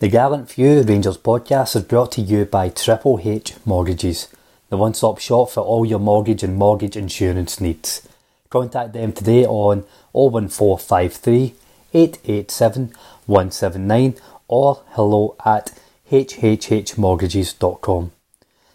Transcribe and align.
The 0.00 0.08
Gallant 0.08 0.50
Few 0.50 0.80
Rangers 0.80 1.18
podcast 1.18 1.76
is 1.76 1.82
brought 1.82 2.12
to 2.12 2.22
you 2.22 2.46
by 2.46 2.70
Triple 2.70 3.20
H 3.22 3.52
Mortgages, 3.66 4.28
the 4.70 4.78
one 4.78 4.94
stop 4.94 5.18
shop 5.18 5.50
for 5.50 5.60
all 5.60 5.84
your 5.84 5.98
mortgage 5.98 6.42
and 6.42 6.56
mortgage 6.56 6.96
insurance 6.96 7.60
needs. 7.60 8.08
Contact 8.48 8.94
them 8.94 9.12
today 9.12 9.44
on 9.44 9.84
01453 10.12 11.54
887 11.92 12.94
179 13.26 14.14
or 14.48 14.82
hello 14.92 15.36
at 15.44 15.70
hhhmortgages.com. 16.10 18.12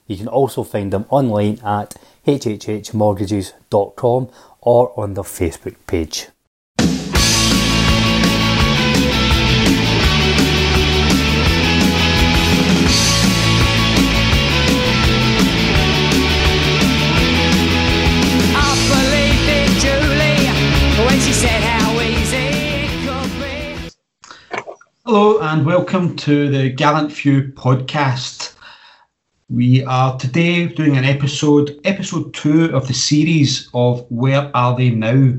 You 0.06 0.18
can 0.18 0.28
also 0.28 0.62
find 0.62 0.94
them 0.94 1.06
online 1.10 1.60
at 1.66 1.96
hhhmortgages.com 2.28 4.30
or 4.62 5.00
on 5.00 5.16
their 5.16 5.24
Facebook 5.24 5.76
page. 5.88 6.28
Hello 25.08 25.38
and 25.40 25.68
welcome 25.68 26.16
to 26.16 26.50
the 26.50 26.68
Gallant 26.68 27.12
Few 27.12 27.44
podcast. 27.44 28.56
We 29.50 29.86
are 29.86 30.18
today 30.18 30.66
doing 30.66 30.98
an 30.98 31.06
episode, 31.06 31.80
episode 31.84 32.34
two 32.34 32.76
of 32.76 32.88
the 32.88 32.96
series 32.96 33.70
of 33.76 34.04
Where 34.10 34.50
Are 34.58 34.76
They 34.76 34.90
Now? 34.90 35.32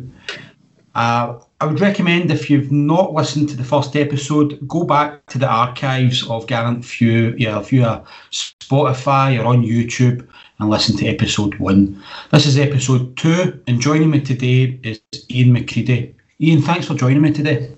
Uh, 0.95 1.41
I 1.61 1.67
would 1.67 1.81
recommend 1.81 2.31
if 2.31 2.49
you've 2.49 2.71
not 2.71 3.13
listened 3.13 3.49
to 3.49 3.57
the 3.57 3.65
first 3.65 3.97
episode, 3.97 4.57
go 4.69 4.85
back 4.85 5.27
to 5.27 5.39
the 5.39 5.49
archives 5.49 6.25
of 6.31 6.47
Gallant 6.47 6.85
Few. 6.85 7.35
Yeah, 7.37 7.59
if 7.59 7.73
you 7.73 7.83
are 7.83 8.05
Spotify 8.31 9.37
or 9.37 9.47
on 9.47 9.65
YouTube 9.65 10.29
and 10.61 10.71
listen 10.71 10.97
to 10.99 11.09
episode 11.09 11.57
one. 11.57 12.01
This 12.31 12.47
is 12.47 12.57
episode 12.57 13.17
two, 13.17 13.61
and 13.67 13.81
joining 13.81 14.11
me 14.11 14.21
today 14.21 14.79
is 14.85 15.01
Iain 15.29 15.53
McCready. 15.53 16.15
Iain, 16.41 16.63
thanks 16.63 16.87
for 16.87 16.95
joining 16.95 17.23
me 17.23 17.33
today. 17.33 17.73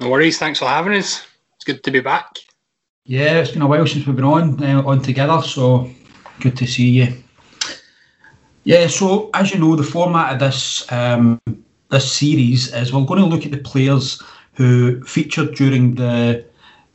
No 0.00 0.08
worries, 0.08 0.38
thanks 0.38 0.58
for 0.58 0.68
having 0.68 0.94
us. 0.94 1.22
It's 1.64 1.72
good 1.72 1.84
to 1.84 1.90
be 1.90 2.00
back. 2.00 2.40
Yeah, 3.06 3.40
it's 3.40 3.52
been 3.52 3.62
a 3.62 3.66
while 3.66 3.86
since 3.86 4.06
we've 4.06 4.14
been 4.14 4.26
on 4.26 4.62
uh, 4.62 4.82
on 4.84 5.00
together, 5.00 5.40
so 5.40 5.90
good 6.40 6.58
to 6.58 6.66
see 6.66 6.90
you. 6.90 7.14
Yeah, 8.64 8.86
so 8.86 9.30
as 9.32 9.50
you 9.50 9.58
know, 9.58 9.74
the 9.74 9.82
format 9.82 10.34
of 10.34 10.40
this 10.40 10.84
um, 10.92 11.40
this 11.88 12.12
series 12.12 12.70
is 12.74 12.92
we're 12.92 13.06
going 13.06 13.20
to 13.20 13.26
look 13.26 13.46
at 13.46 13.52
the 13.52 13.70
players 13.70 14.22
who 14.52 15.02
featured 15.04 15.54
during 15.54 15.94
the, 15.94 16.44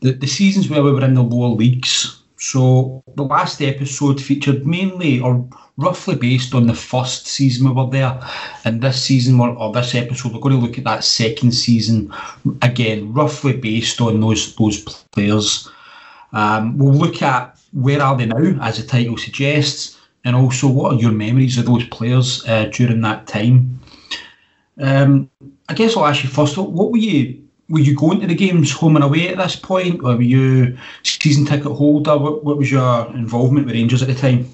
the 0.01 0.11
the 0.11 0.27
seasons 0.27 0.69
where 0.69 0.83
we 0.83 0.91
were 0.91 1.03
in 1.03 1.15
the 1.15 1.23
lower 1.23 1.49
leagues. 1.49 2.18
So 2.39 3.03
the 3.15 3.23
last 3.23 3.61
episode 3.61 4.21
featured 4.21 4.65
mainly 4.65 5.19
or 5.19 5.45
roughly 5.75 6.15
based 6.15 6.55
on 6.55 6.67
the 6.67 6.73
first 6.73 7.27
season 7.27 7.67
we 7.67 7.75
were 7.75 7.89
there, 7.89 8.17
and 8.63 8.81
this 8.81 9.03
season 9.03 9.39
or 9.41 9.73
this 9.73 9.93
episode 9.93 10.33
we're 10.33 10.39
going 10.39 10.55
to 10.55 10.61
look 10.61 10.77
at 10.77 10.85
that 10.85 11.03
second 11.03 11.51
season 11.51 12.13
again, 12.61 13.13
roughly 13.13 13.57
based 13.57 13.99
on 13.99 14.21
those 14.21 14.55
those 14.55 14.81
players. 15.11 15.69
Um, 16.31 16.77
we'll 16.77 16.93
look 16.93 17.21
at 17.21 17.57
where 17.73 18.01
are 18.01 18.17
they 18.17 18.25
now, 18.25 18.63
as 18.63 18.77
the 18.77 18.87
title 18.87 19.17
suggests, 19.17 19.99
and 20.23 20.33
also 20.33 20.67
what 20.69 20.93
are 20.93 20.99
your 20.99 21.11
memories 21.11 21.57
of 21.57 21.65
those 21.65 21.85
players 21.87 22.47
uh, 22.47 22.65
during 22.71 23.01
that 23.01 23.27
time. 23.27 23.79
Um, 24.79 25.29
I 25.67 25.73
guess 25.73 25.97
I'll 25.97 26.05
ask 26.05 26.23
you 26.23 26.29
first. 26.29 26.57
What 26.57 26.91
were 26.91 26.97
you 26.97 27.48
were 27.69 27.79
you 27.79 27.95
going 27.95 28.19
to 28.19 28.27
the 28.27 28.35
games 28.35 28.71
home 28.71 28.95
and 28.95 29.05
away 29.05 29.29
at 29.29 29.37
this 29.37 29.55
point, 29.55 30.03
or 30.03 30.15
were 30.15 30.21
you 30.21 30.77
season 31.03 31.45
ticket 31.45 31.71
holder? 31.71 32.17
What, 32.17 32.43
what 32.43 32.57
was 32.57 32.71
your 32.71 33.07
involvement 33.15 33.67
with 33.67 33.75
Rangers 33.75 34.01
at 34.01 34.07
the 34.07 34.15
time? 34.15 34.49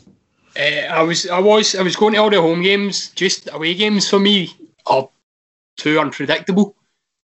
Uh, 0.57 0.87
I 0.89 1.01
was, 1.01 1.27
I 1.27 1.39
was, 1.39 1.75
I 1.75 1.81
was 1.81 1.95
going 1.95 2.13
to 2.13 2.19
all 2.19 2.29
the 2.29 2.41
home 2.41 2.61
games. 2.61 3.09
Just 3.11 3.49
away 3.53 3.73
games 3.73 4.09
for 4.09 4.19
me 4.19 4.53
are 4.85 5.09
too 5.77 5.99
unpredictable. 5.99 6.75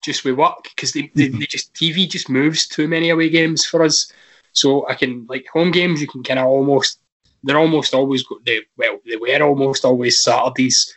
Just 0.02 0.24
with 0.24 0.36
work 0.36 0.68
because 0.74 0.92
they, 0.92 1.10
they, 1.14 1.28
they, 1.28 1.46
just 1.46 1.74
TV 1.74 2.08
just 2.08 2.28
moves 2.28 2.66
too 2.66 2.86
many 2.86 3.10
away 3.10 3.28
games 3.28 3.66
for 3.66 3.82
us. 3.82 4.12
So 4.52 4.86
I 4.88 4.94
can 4.94 5.26
like 5.28 5.46
home 5.52 5.72
games. 5.72 6.00
You 6.00 6.06
can 6.06 6.22
kind 6.22 6.38
of 6.38 6.46
almost 6.46 7.00
they're 7.42 7.58
almost 7.58 7.92
always 7.92 8.24
they 8.44 8.60
well 8.76 9.00
they 9.04 9.16
were 9.16 9.42
almost 9.42 9.84
always 9.84 10.20
Saturdays. 10.20 10.94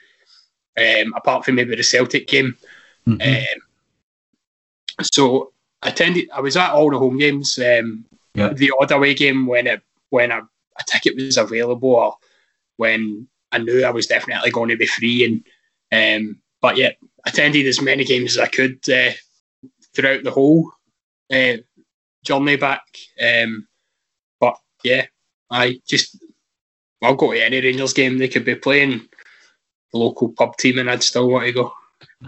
Um, 0.77 1.13
apart 1.15 1.43
from 1.43 1.55
maybe 1.55 1.75
the 1.75 1.83
Celtic 1.83 2.27
game. 2.27 2.55
Mm-hmm. 3.07 3.21
Um, 3.21 3.61
so 5.01 5.53
I 5.81 5.89
attended. 5.89 6.29
I 6.33 6.41
was 6.41 6.57
at 6.57 6.71
all 6.71 6.91
the 6.91 6.99
home 6.99 7.17
games. 7.17 7.57
Um, 7.59 8.05
yeah. 8.33 8.53
The 8.53 8.71
odd 8.79 8.91
away 8.91 9.13
game 9.13 9.47
when 9.47 9.67
it 9.67 9.81
when 10.09 10.31
a, 10.31 10.39
a 10.39 10.83
ticket 10.85 11.15
was 11.15 11.37
available, 11.37 11.95
or 11.95 12.15
when 12.77 13.27
I 13.51 13.57
knew 13.59 13.83
I 13.83 13.91
was 13.91 14.07
definitely 14.07 14.51
going 14.51 14.69
to 14.69 14.77
be 14.77 14.85
free. 14.85 15.43
And 15.91 16.21
um, 16.21 16.39
but 16.61 16.77
yeah, 16.77 16.91
attended 17.25 17.65
as 17.67 17.81
many 17.81 18.03
games 18.03 18.37
as 18.37 18.43
I 18.43 18.47
could 18.47 18.79
uh, 18.89 19.11
throughout 19.95 20.23
the 20.23 20.31
whole 20.31 20.71
uh, 21.33 21.57
journey 22.23 22.57
back. 22.57 22.83
Um, 23.21 23.67
but 24.39 24.57
yeah, 24.83 25.05
I 25.49 25.81
just 25.87 26.17
I'll 27.01 27.15
go 27.15 27.31
to 27.31 27.43
any 27.43 27.61
Rangers 27.61 27.93
game 27.93 28.17
they 28.17 28.27
could 28.27 28.45
be 28.45 28.55
playing 28.55 29.07
the 29.91 29.97
local 29.97 30.29
pub 30.29 30.57
team, 30.57 30.79
and 30.79 30.89
I'd 30.89 31.03
still 31.03 31.29
want 31.29 31.45
to 31.45 31.51
go. 31.51 31.73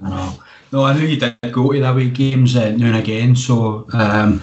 Oh. 0.04 0.44
No, 0.72 0.86
I 0.86 0.94
know 0.94 1.02
you 1.02 1.18
did 1.18 1.38
go 1.52 1.72
to 1.72 1.80
the 1.80 1.90
away 1.90 2.10
games 2.10 2.56
uh, 2.56 2.72
now 2.72 2.88
and 2.88 2.96
again, 2.96 3.36
so 3.36 3.88
um, 3.92 4.42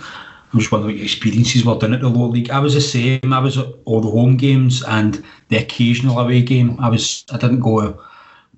I 0.53 0.57
was 0.57 0.71
wondering 0.71 0.95
what 0.95 0.97
your 0.97 1.05
experiences 1.05 1.65
were 1.65 1.79
done 1.79 1.95
at 1.95 2.01
the 2.01 2.09
lower 2.09 2.29
league. 2.29 2.51
I 2.51 2.59
was 2.59 2.75
the 2.75 2.83
same. 2.83 3.33
I 3.33 3.39
was 3.39 3.57
at 3.57 3.67
all 3.87 4.03
the 4.03 4.11
home 4.11 4.37
games 4.37 4.83
and 4.83 5.25
the 5.49 5.57
occasional 5.57 6.19
away 6.19 6.43
game. 6.43 6.79
I 6.81 6.91
was. 6.91 7.25
I 7.33 7.39
didn't 7.39 7.61
go 7.61 7.99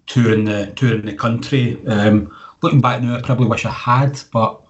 touring 0.07 0.45
the 0.45 0.73
touring 0.75 1.07
the 1.07 1.15
country. 1.15 1.85
Um, 1.87 2.37
looking 2.63 2.81
back 2.81 3.03
now, 3.03 3.17
I 3.17 3.23
probably 3.23 3.47
wish 3.47 3.65
I 3.65 3.71
had, 3.71 4.21
but 4.33 4.61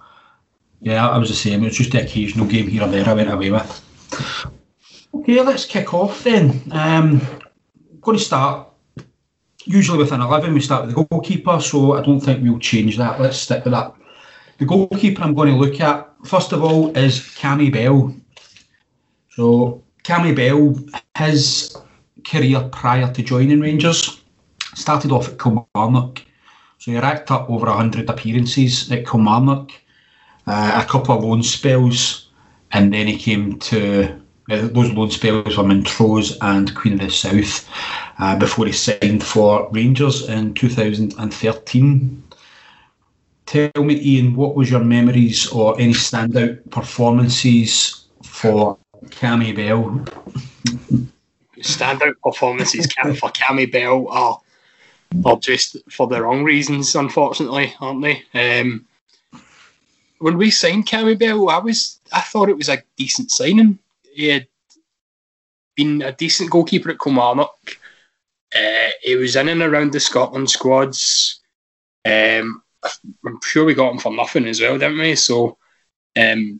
yeah, 0.81 1.07
I 1.07 1.17
was 1.17 1.29
the 1.29 1.35
same. 1.35 1.63
It 1.63 1.67
was 1.67 1.77
just 1.77 1.91
the 1.91 2.03
occasional 2.03 2.45
game 2.45 2.67
here 2.67 2.83
or 2.83 2.87
there 2.87 3.07
I 3.07 3.13
went 3.13 3.31
away 3.31 3.49
with. 3.49 3.83
Okay, 5.13 5.41
let's 5.41 5.65
kick 5.65 5.93
off 5.93 6.23
then. 6.23 6.61
Um, 6.71 7.21
going 8.01 8.17
to 8.17 8.23
start 8.23 8.70
usually 9.65 9.97
with 9.97 10.11
an 10.11 10.21
11 10.21 10.53
we 10.53 10.61
start 10.61 10.85
with 10.85 10.95
the 10.95 11.03
goalkeeper, 11.03 11.59
so 11.59 11.93
I 11.93 12.01
don't 12.01 12.19
think 12.19 12.43
we'll 12.43 12.59
change 12.59 12.97
that. 12.97 13.19
Let's 13.19 13.37
stick 13.37 13.63
with 13.63 13.73
that. 13.73 13.93
The 14.57 14.65
goalkeeper 14.65 15.23
I'm 15.23 15.33
going 15.33 15.49
to 15.49 15.55
look 15.55 15.79
at, 15.81 16.09
first 16.25 16.51
of 16.51 16.63
all, 16.63 16.95
is 16.97 17.19
Cammy 17.19 17.71
Bell. 17.71 18.13
So, 19.29 19.83
Cammy 20.03 20.35
Bell, 20.35 20.75
his 21.17 21.75
career 22.25 22.69
prior 22.71 23.11
to 23.11 23.23
joining 23.23 23.61
Rangers 23.61 24.21
started 24.75 25.11
off 25.11 25.29
at 25.29 25.39
Kilmarnock. 25.39 26.23
So, 26.77 26.91
he 26.91 26.99
racked 26.99 27.31
up 27.31 27.49
over 27.49 27.67
100 27.67 28.09
appearances 28.09 28.91
at 28.91 29.07
Kilmarnock, 29.07 29.71
uh, 30.47 30.83
a 30.85 30.89
couple 30.89 31.17
of 31.17 31.23
loan 31.23 31.43
spells, 31.43 32.29
and 32.71 32.93
then 32.93 33.07
he 33.07 33.17
came 33.17 33.57
to 33.59 34.21
uh, 34.49 34.67
those 34.67 34.91
loan 34.91 35.09
spells 35.09 35.55
were 35.55 35.63
Montrose 35.63 36.37
and 36.41 36.75
Queen 36.75 36.93
of 36.95 36.99
the 36.99 37.09
South 37.09 37.69
uh, 38.21 38.35
before 38.37 38.67
he 38.67 38.71
signed 38.71 39.23
for 39.23 39.67
Rangers 39.71 40.29
in 40.29 40.53
2013. 40.53 42.23
Tell 43.47 43.71
me, 43.83 43.95
Iain, 43.95 44.35
what 44.35 44.55
was 44.55 44.69
your 44.69 44.83
memories 44.83 45.47
or 45.51 45.77
any 45.79 45.93
standout 45.93 46.69
performances 46.69 48.05
for 48.23 48.77
Cammy 49.07 49.53
Bell? 49.55 50.05
standout 51.61 52.15
performances 52.23 52.85
for 53.19 53.29
Cammy 53.31 53.71
Bell 53.71 54.07
are, 54.09 54.39
are 55.25 55.37
just 55.37 55.77
for 55.89 56.07
the 56.07 56.21
wrong 56.21 56.43
reasons, 56.43 56.95
unfortunately, 56.95 57.73
aren't 57.81 58.03
they? 58.03 58.23
Um, 58.33 58.85
when 60.19 60.37
we 60.37 60.51
signed 60.51 60.87
Cammy 60.87 61.17
Bell, 61.17 61.49
I 61.49 61.57
was 61.57 61.99
I 62.13 62.21
thought 62.21 62.49
it 62.49 62.57
was 62.57 62.69
a 62.69 62.83
decent 62.95 63.31
signing. 63.31 63.79
He 64.13 64.27
had 64.27 64.47
been 65.75 66.03
a 66.03 66.11
decent 66.11 66.51
goalkeeper 66.51 66.91
at 66.91 66.99
Kilmarnock. 66.99 67.79
Uh, 68.55 68.89
he 69.01 69.15
was 69.15 69.35
in 69.35 69.49
and 69.49 69.61
around 69.61 69.93
the 69.93 69.99
Scotland 69.99 70.49
squads. 70.49 71.39
Um, 72.05 72.61
I'm 73.25 73.39
sure 73.43 73.65
we 73.65 73.73
got 73.73 73.93
him 73.93 73.99
for 73.99 74.13
nothing 74.13 74.45
as 74.45 74.59
well, 74.59 74.77
didn't 74.77 74.99
we? 74.99 75.15
So, 75.15 75.57
um, 76.17 76.59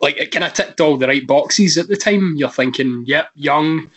like, 0.00 0.16
it 0.18 0.30
kind 0.30 0.44
of 0.44 0.52
ticked 0.52 0.80
all 0.80 0.96
the 0.96 1.08
right 1.08 1.26
boxes 1.26 1.78
at 1.78 1.88
the 1.88 1.96
time. 1.96 2.36
You're 2.36 2.50
thinking, 2.50 3.04
yep, 3.06 3.30
young, 3.34 3.90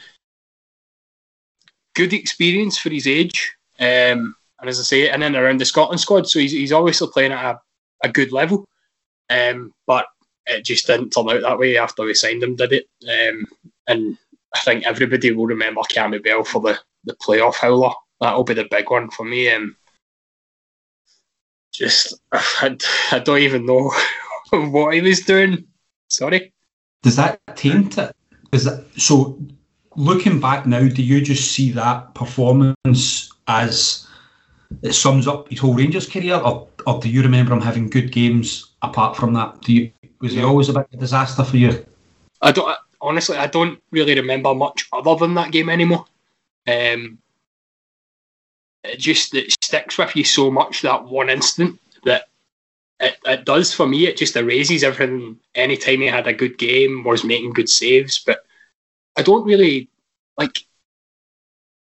good 1.96 2.14
experience 2.14 2.78
for 2.78 2.90
his 2.90 3.08
age. 3.08 3.54
Um, 3.80 4.36
and 4.60 4.70
as 4.70 4.80
I 4.80 4.84
say, 4.84 5.14
in 5.14 5.24
and 5.24 5.36
around 5.36 5.60
the 5.60 5.66
Scotland 5.66 6.00
squad. 6.00 6.28
So 6.28 6.40
he's, 6.40 6.52
he's 6.52 6.74
obviously 6.74 7.08
playing 7.14 7.32
at 7.32 7.56
a, 7.56 7.60
a 8.04 8.10
good 8.10 8.32
level. 8.32 8.66
Um, 9.30 9.74
but 9.86 10.06
it 10.46 10.66
just 10.66 10.88
didn't 10.88 11.12
turn 11.12 11.30
out 11.30 11.42
that 11.42 11.60
way 11.60 11.78
after 11.78 12.04
we 12.04 12.14
signed 12.14 12.44
him, 12.44 12.56
did 12.56 12.74
it? 12.74 12.88
Um, 13.08 13.46
and 13.88 14.18
I 14.56 14.60
think 14.60 14.86
everybody 14.86 15.32
will 15.32 15.46
remember 15.46 15.82
Cammy 15.82 16.24
Bell 16.24 16.44
for 16.44 16.62
the, 16.62 16.78
the 17.04 17.16
playoff 17.16 17.56
howler. 17.56 17.92
That'll 18.20 18.44
be 18.44 18.54
the 18.54 18.68
big 18.70 18.90
one 18.90 19.10
for 19.12 19.24
me. 19.24 19.50
Um, 19.50 19.76
just, 21.72 22.20
I, 22.32 22.78
I 23.12 23.20
don't 23.20 23.40
even 23.40 23.66
know 23.66 23.92
what 24.50 24.94
he 24.94 25.02
was 25.02 25.22
doing. 25.22 25.66
Sorry. 26.10 26.52
Does 27.04 27.16
that 27.16 27.40
taint 27.56 27.98
it? 27.98 28.16
Is 28.52 28.66
that 28.66 28.86
so? 28.98 29.40
Looking 29.96 30.40
back 30.40 30.66
now, 30.66 30.88
do 30.88 31.04
you 31.04 31.20
just 31.20 31.52
see 31.52 31.72
that 31.72 32.14
performance 32.14 33.32
as 33.48 34.08
it 34.82 34.94
sums 34.94 35.28
up 35.28 35.50
his 35.50 35.60
whole 35.60 35.74
Rangers 35.74 36.08
career, 36.08 36.36
or, 36.36 36.68
or 36.86 37.00
do 37.00 37.10
you 37.10 37.22
remember 37.22 37.54
him 37.54 37.62
having 37.62 37.90
good 37.90 38.12
games 38.12 38.72
apart 38.82 39.18
from 39.18 39.34
that? 39.34 39.62
Do 39.62 39.74
you 39.74 39.92
was 40.22 40.34
he 40.34 40.44
always 40.44 40.70
a 40.70 40.74
bit 40.74 40.88
of 40.88 40.94
a 40.94 40.98
disaster 40.98 41.44
for 41.44 41.58
you? 41.58 41.86
I 42.42 42.52
don't 42.52 42.76
honestly. 43.02 43.38
I 43.38 43.48
don't 43.48 43.82
really 43.92 44.16
remember 44.16 44.54
much 44.54 44.88
other 44.92 45.16
than 45.16 45.36
that 45.36 45.52
game 45.52 45.70
anymore. 45.70 46.06
Um, 46.68 47.20
it 48.84 49.00
just 49.00 49.34
it 49.36 49.52
sticks 49.64 49.98
with 49.98 50.16
you 50.16 50.24
so 50.24 50.50
much 50.52 50.82
that 50.82 51.06
one 51.06 51.30
instant 51.30 51.80
that 52.04 52.30
it, 53.00 53.18
it 53.26 53.46
does 53.46 53.74
for 53.74 53.88
me. 53.88 54.08
It 54.08 54.18
just 54.18 54.36
erases 54.36 54.84
everything. 54.84 55.40
Anytime 55.56 56.02
he 56.02 56.08
had 56.08 56.28
a 56.28 56.34
good 56.34 56.58
game, 56.58 57.04
was 57.04 57.24
making 57.24 57.54
good 57.54 57.70
saves, 57.70 58.20
but 58.20 58.46
I 59.18 59.22
don't 59.22 59.46
really 59.46 59.90
like. 60.38 60.66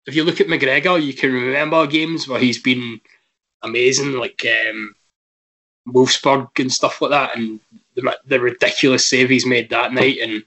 If 0.05 0.15
you 0.15 0.23
look 0.23 0.41
at 0.41 0.47
McGregor, 0.47 1.01
you 1.03 1.13
can 1.13 1.31
remember 1.31 1.85
games 1.85 2.27
where 2.27 2.39
he's 2.39 2.61
been 2.61 2.99
amazing, 3.61 4.13
like 4.13 4.43
um, 4.69 4.95
Wolfsburg 5.87 6.59
and 6.59 6.71
stuff 6.71 7.01
like 7.01 7.11
that, 7.11 7.37
and 7.37 7.59
the, 7.95 8.17
the 8.25 8.39
ridiculous 8.39 9.05
save 9.05 9.29
he's 9.29 9.45
made 9.45 9.69
that 9.69 9.93
night. 9.93 10.17
And 10.21 10.43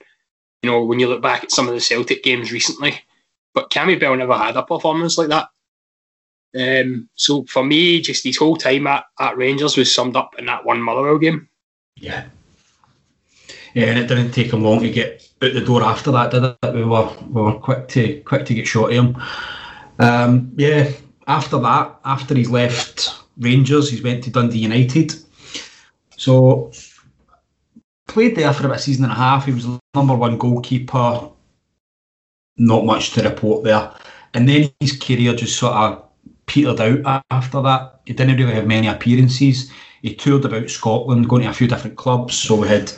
you 0.63 0.71
know, 0.71 0.85
when 0.85 1.01
you 1.01 1.09
look 1.09 1.23
back 1.23 1.45
at 1.45 1.51
some 1.51 1.69
of 1.69 1.75
the 1.75 1.81
Celtic 1.81 2.23
games 2.23 2.53
recently, 2.53 3.01
but 3.55 3.71
Cammy 3.71 3.99
Bell 3.99 4.17
never 4.17 4.37
had 4.37 4.57
a 4.57 4.63
performance 4.63 5.19
like 5.19 5.29
that. 5.29 5.49
Um, 6.55 7.09
so 7.15 7.45
for 7.45 7.65
me, 7.65 8.01
just 8.01 8.25
his 8.25 8.37
whole 8.37 8.57
time 8.57 8.87
at, 8.87 9.05
at 9.19 9.37
Rangers 9.37 9.77
was 9.77 9.93
summed 9.93 10.17
up 10.17 10.39
in 10.39 10.47
that 10.47 10.65
one 10.65 10.81
Motherwell 10.81 11.19
game. 11.19 11.49
Yeah. 11.97 12.25
Yeah, 13.75 13.87
and 13.87 13.99
it 13.99 14.07
didn't 14.07 14.33
take 14.33 14.53
him 14.53 14.63
long 14.63 14.81
to 14.81 14.91
get 14.91 15.27
out 15.43 15.55
the 15.55 15.61
door 15.61 15.83
after 15.83 16.11
that, 16.13 16.31
did 16.31 16.45
it? 16.45 16.75
We 16.75 16.85
were 16.85 17.11
we 17.31 17.41
were 17.41 17.59
quick 17.59 17.89
to 17.89 18.21
quick 18.21 18.45
to 18.47 18.55
get 18.55 18.69
short 18.69 18.93
of 18.93 18.99
him. 18.99 19.23
Um, 19.99 20.53
yeah, 20.57 20.91
after 21.27 21.59
that, 21.59 21.99
after 22.05 22.35
he's 22.35 22.51
left 22.51 23.15
Rangers, 23.39 23.91
he's 23.91 24.03
went 24.03 24.25
to 24.25 24.31
Dundee 24.31 24.59
United. 24.59 25.15
So 26.19 26.71
played 28.09 28.37
there 28.37 28.53
for 28.53 28.67
about 28.67 28.77
a 28.77 28.83
season 28.83 29.05
and 29.05 29.13
a 29.13 29.17
half. 29.17 29.47
He 29.47 29.53
was 29.53 29.67
number 29.95 30.15
one 30.15 30.39
goalkeeper. 30.39 31.29
Not 32.57 32.85
much 32.85 33.13
to 33.13 33.23
report 33.23 33.65
there. 33.65 33.93
And 34.35 34.49
then 34.49 34.71
his 34.81 34.99
career 34.99 35.35
just 35.35 35.59
sort 35.59 35.75
of 35.75 36.05
petered 36.47 36.81
out 36.81 37.25
after 37.31 37.61
that. 37.63 38.01
He 38.07 38.13
didn't 38.13 38.37
really 38.37 38.55
have 38.55 38.67
many 38.67 38.89
appearances. 38.89 39.71
He 40.03 40.15
toured 40.15 40.45
about 40.45 40.71
Scotland, 40.71 41.29
going 41.29 41.43
to 41.43 41.51
a 41.51 41.53
few 41.53 41.69
different 41.69 41.97
clubs. 41.97 42.35
So 42.35 42.57
we 42.57 42.69
had 42.69 42.93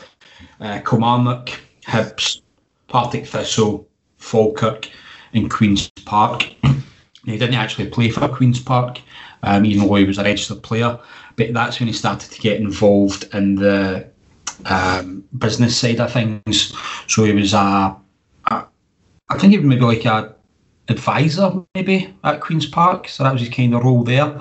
uh, 0.61 0.81
Kilmarnock, 0.81 1.51
Hibs, 1.85 2.41
Partick 2.89 3.27
Thistle, 3.27 3.89
Falkirk, 4.19 4.89
and 5.35 5.51
Queen's 5.51 5.91
Park. 6.05 6.43
he 7.25 7.39
didn't 7.39 7.55
actually 7.55 7.89
play 7.89 8.11
for 8.11 8.27
Queen's 8.29 8.61
Park, 8.61 9.01
um, 9.43 9.65
even 9.67 9.87
though 9.87 9.95
he 9.97 10.05
was 10.05 10.19
a 10.19 10.25
registered 10.25 10.63
player. 10.63 10.99
But 11.37 11.53
that's 11.53 11.81
when 11.81 11.89
he 11.89 11.93
started 11.93 12.31
to 12.31 12.41
get 12.41 12.61
involved 12.61 13.29
in 13.35 13.57
the 13.57 14.09
um, 14.67 15.25
business 15.39 15.77
side 15.77 16.01
of 16.01 16.13
things. 16.13 16.75
So 17.07 17.25
he 17.25 17.33
was 17.33 17.55
a, 17.55 17.97
a 18.47 18.67
I 19.29 19.39
think 19.39 19.53
he 19.53 19.59
was 19.59 19.67
maybe 19.67 19.85
like 19.85 20.05
a 20.05 20.35
advisor 20.89 21.65
maybe 21.75 22.15
at 22.25 22.41
Queen's 22.41 22.67
Park. 22.67 23.09
So 23.09 23.25
that 23.25 23.33
was 23.33 23.43
his 23.43 23.51
kind 23.51 23.75
of 23.75 23.85
role 23.85 24.05
there. 24.05 24.39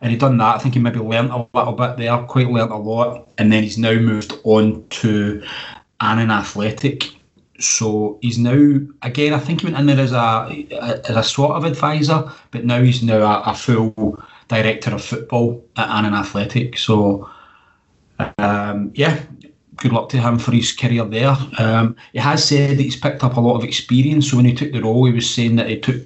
And 0.00 0.10
he'd 0.10 0.20
done 0.20 0.38
that. 0.38 0.56
I 0.56 0.58
think 0.58 0.74
he 0.74 0.80
maybe 0.80 1.00
learnt 1.00 1.32
a 1.32 1.46
little 1.52 1.72
bit 1.72 1.96
there, 1.96 2.16
quite 2.22 2.48
learnt 2.48 2.70
a 2.70 2.76
lot. 2.76 3.28
And 3.38 3.52
then 3.52 3.62
he's 3.62 3.78
now 3.78 3.94
moved 3.94 4.32
on 4.44 4.86
to 4.88 5.42
Annan 6.00 6.30
Athletic. 6.30 7.04
So 7.58 8.18
he's 8.22 8.38
now 8.38 8.78
again. 9.02 9.34
I 9.34 9.38
think 9.38 9.60
he 9.60 9.66
went 9.66 9.78
in 9.78 9.86
there 9.86 10.00
as 10.00 10.12
a 10.12 10.66
as 11.08 11.16
a 11.16 11.22
sort 11.22 11.56
of 11.56 11.64
advisor, 11.64 12.32
but 12.52 12.64
now 12.64 12.80
he's 12.80 13.02
now 13.02 13.20
a, 13.20 13.50
a 13.50 13.54
full 13.54 14.22
director 14.48 14.94
of 14.94 15.04
football 15.04 15.62
at 15.76 15.90
Annan 15.90 16.14
Athletic. 16.14 16.78
So 16.78 17.28
um, 18.38 18.92
yeah, 18.94 19.20
good 19.80 19.92
luck 19.92 20.08
to 20.10 20.18
him 20.18 20.38
for 20.38 20.52
his 20.52 20.72
career 20.72 21.04
there. 21.04 21.36
Um, 21.58 21.96
he 22.12 22.18
has 22.18 22.44
said 22.44 22.78
that 22.78 22.82
he's 22.82 22.96
picked 22.96 23.24
up 23.24 23.36
a 23.36 23.40
lot 23.40 23.56
of 23.56 23.64
experience. 23.64 24.30
So 24.30 24.36
when 24.36 24.46
he 24.46 24.54
took 24.54 24.72
the 24.72 24.82
role, 24.82 25.06
he 25.06 25.12
was 25.12 25.28
saying 25.28 25.56
that 25.56 25.68
he 25.68 25.80
took 25.80 26.02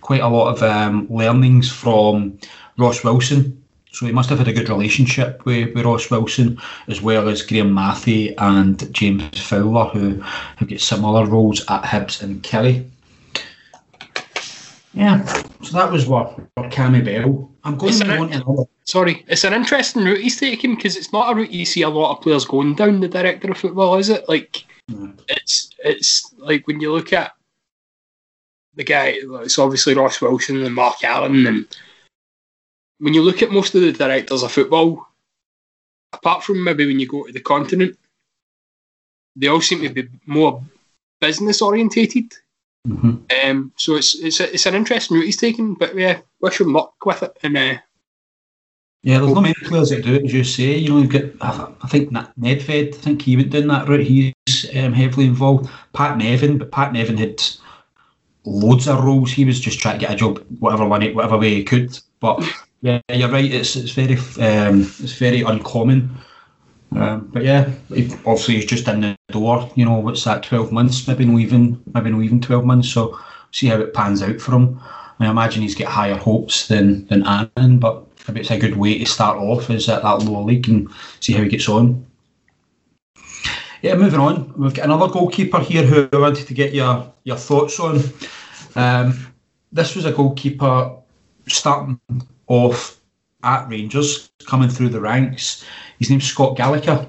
quite 0.00 0.22
a 0.22 0.28
lot 0.28 0.48
of 0.50 0.62
um, 0.62 1.06
learnings 1.10 1.70
from 1.70 2.38
Ross 2.78 3.04
Wilson. 3.04 3.62
So 3.92 4.06
he 4.06 4.12
must 4.12 4.28
have 4.30 4.38
had 4.38 4.48
a 4.48 4.52
good 4.52 4.68
relationship 4.68 5.44
with, 5.44 5.74
with 5.74 5.84
Ross 5.84 6.10
Wilson, 6.10 6.58
as 6.88 7.00
well 7.00 7.28
as 7.28 7.42
Graeme 7.42 7.72
Mathie 7.72 8.34
and 8.38 8.92
James 8.94 9.40
Fowler, 9.40 9.86
who 9.86 10.22
who 10.58 10.66
get 10.66 10.80
similar 10.80 11.26
roles 11.26 11.60
at 11.68 11.82
Hibs 11.82 12.22
and 12.22 12.42
Killie. 12.42 12.88
Yeah, 14.94 15.24
so 15.62 15.76
that 15.76 15.92
was 15.92 16.06
what, 16.06 16.38
what 16.54 16.70
Cammy 16.70 17.04
Bell. 17.04 17.50
I'm 17.68 17.76
going 17.76 17.92
to 17.92 18.18
on 18.18 18.30
to 18.30 18.36
another 18.36 18.64
sorry, 18.88 19.24
it's 19.28 19.44
an 19.44 19.52
interesting 19.52 20.04
route 20.04 20.22
he's 20.22 20.40
taking 20.40 20.74
because 20.74 20.96
it's 20.96 21.12
not 21.12 21.30
a 21.30 21.34
route 21.34 21.50
you 21.50 21.66
see 21.66 21.82
a 21.82 21.88
lot 21.88 22.16
of 22.16 22.22
players 22.22 22.46
going 22.46 22.74
down. 22.74 23.00
The 23.00 23.08
director 23.08 23.50
of 23.50 23.58
football, 23.58 23.96
is 23.96 24.08
it? 24.08 24.26
Like, 24.28 24.64
it's 25.28 25.70
it's 25.84 26.32
like 26.38 26.66
when 26.66 26.80
you 26.80 26.92
look 26.92 27.12
at 27.12 27.32
the 28.74 28.84
guy. 28.84 29.18
It's 29.20 29.58
obviously 29.58 29.94
Ross 29.94 30.20
Wilson 30.20 30.64
and 30.64 30.74
Mark 30.74 31.04
Allen, 31.04 31.46
and 31.46 31.76
when 32.98 33.12
you 33.12 33.22
look 33.22 33.42
at 33.42 33.52
most 33.52 33.74
of 33.74 33.82
the 33.82 33.92
directors 33.92 34.42
of 34.42 34.52
football, 34.52 35.06
apart 36.14 36.42
from 36.42 36.64
maybe 36.64 36.86
when 36.86 36.98
you 36.98 37.06
go 37.06 37.26
to 37.26 37.32
the 37.32 37.40
continent, 37.40 37.98
they 39.36 39.48
all 39.48 39.60
seem 39.60 39.82
to 39.82 39.90
be 39.90 40.08
more 40.24 40.64
business 41.20 41.60
orientated. 41.60 42.32
Mm-hmm. 42.86 43.50
Um, 43.50 43.72
so 43.76 43.96
it's 43.96 44.14
it's 44.18 44.40
a, 44.40 44.52
it's 44.52 44.66
an 44.66 44.74
interesting 44.74 45.16
route 45.16 45.26
he's 45.26 45.36
taking, 45.36 45.74
but 45.74 45.96
yeah, 45.96 46.20
wish 46.40 46.60
him 46.60 46.72
luck 46.72 46.94
with 47.04 47.22
it, 47.22 47.36
and 47.42 47.56
uh, 47.56 47.78
yeah, 49.02 49.20
there's 49.20 49.32
not 49.32 49.42
many 49.42 49.54
players 49.62 49.90
that 49.90 50.04
do 50.04 50.14
it, 50.14 50.24
as 50.24 50.34
you 50.34 50.44
say. 50.44 50.76
You 50.76 50.90
know, 50.90 50.98
you've 50.98 51.10
got, 51.10 51.72
I 51.82 51.88
think 51.88 52.10
Nedved, 52.10 52.94
I 52.94 52.98
think 52.98 53.22
he 53.22 53.36
went 53.36 53.50
down 53.50 53.68
that 53.68 53.88
route. 53.88 54.06
He's 54.06 54.34
um, 54.76 54.92
heavily 54.92 55.26
involved. 55.26 55.70
Pat 55.92 56.18
Nevin, 56.18 56.58
but 56.58 56.72
Pat 56.72 56.92
Nevin 56.92 57.16
had 57.16 57.40
loads 58.44 58.88
of 58.88 59.04
roles. 59.04 59.30
He 59.30 59.44
was 59.44 59.60
just 59.60 59.78
trying 59.78 59.98
to 59.98 60.04
get 60.04 60.12
a 60.12 60.16
job, 60.16 60.44
whatever 60.58 60.86
way, 60.86 61.12
whatever 61.12 61.38
way 61.38 61.54
he 61.54 61.64
could. 61.64 61.98
But 62.18 62.42
yeah, 62.82 63.00
you're 63.08 63.30
right. 63.30 63.50
It's 63.50 63.76
it's 63.76 63.92
very 63.92 64.16
um, 64.44 64.80
it's 64.80 65.12
very 65.12 65.42
uncommon. 65.42 66.10
Um, 66.92 67.28
but 67.32 67.44
yeah, 67.44 67.70
obviously 67.90 68.56
he's 68.56 68.66
just 68.66 68.88
in 68.88 69.02
the 69.02 69.16
door. 69.30 69.70
You 69.74 69.84
know, 69.84 69.98
what's 69.98 70.24
that? 70.24 70.42
Twelve 70.42 70.72
months, 70.72 71.06
maybe 71.06 71.24
not 71.24 71.38
even, 71.40 71.82
maybe 71.94 72.10
not 72.10 72.22
even 72.22 72.40
twelve 72.40 72.64
months. 72.64 72.88
So 72.88 73.18
see 73.50 73.66
how 73.66 73.80
it 73.80 73.94
pans 73.94 74.22
out 74.22 74.40
for 74.40 74.52
him. 74.52 74.80
I 75.20 75.28
imagine 75.28 75.62
he's 75.62 75.74
got 75.74 75.90
higher 75.90 76.16
hopes 76.16 76.68
than 76.68 77.06
than 77.06 77.26
Annan, 77.26 77.78
but 77.78 78.04
maybe 78.26 78.40
it's 78.40 78.50
a 78.50 78.58
good 78.58 78.76
way 78.76 78.98
to 78.98 79.06
start 79.06 79.38
off 79.38 79.70
is 79.70 79.88
at 79.88 80.02
that 80.02 80.22
lower 80.22 80.44
league 80.44 80.68
and 80.68 80.88
see 81.20 81.32
how 81.32 81.42
he 81.42 81.48
gets 81.48 81.68
on. 81.68 82.06
Yeah, 83.82 83.94
moving 83.94 84.20
on, 84.20 84.52
we've 84.56 84.74
got 84.74 84.86
another 84.86 85.08
goalkeeper 85.08 85.60
here 85.60 85.84
who 85.84 86.08
I 86.12 86.20
wanted 86.20 86.46
to 86.46 86.54
get 86.54 86.74
your 86.74 87.12
your 87.24 87.36
thoughts 87.36 87.78
on. 87.78 88.00
Um, 88.74 89.26
this 89.72 89.94
was 89.94 90.04
a 90.04 90.12
goalkeeper 90.12 90.96
starting 91.46 92.00
off 92.46 92.97
at 93.42 93.68
Rangers, 93.68 94.30
coming 94.46 94.68
through 94.68 94.88
the 94.90 95.00
ranks. 95.00 95.64
His 95.98 96.10
name's 96.10 96.24
Scott 96.24 96.56
Gallagher. 96.56 97.08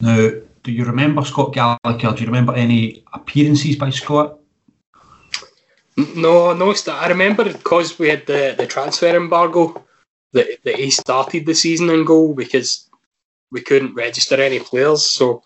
Now, 0.00 0.30
do 0.62 0.72
you 0.72 0.84
remember 0.84 1.24
Scott 1.24 1.52
Gallagher? 1.52 2.12
Do 2.12 2.20
you 2.20 2.26
remember 2.26 2.54
any 2.54 3.04
appearances 3.12 3.76
by 3.76 3.90
Scott? 3.90 4.38
No, 5.96 6.52
no. 6.52 6.74
I 6.88 7.08
remember 7.08 7.44
because 7.44 7.98
we 7.98 8.08
had 8.08 8.26
the, 8.26 8.54
the 8.56 8.66
transfer 8.66 9.16
embargo 9.16 9.84
that, 10.32 10.62
that 10.64 10.76
he 10.76 10.90
started 10.90 11.46
the 11.46 11.54
season 11.54 11.88
in 11.90 12.04
goal 12.04 12.34
because 12.34 12.90
we 13.50 13.62
couldn't 13.62 13.94
register 13.94 14.36
any 14.36 14.58
players. 14.58 15.04
So 15.04 15.42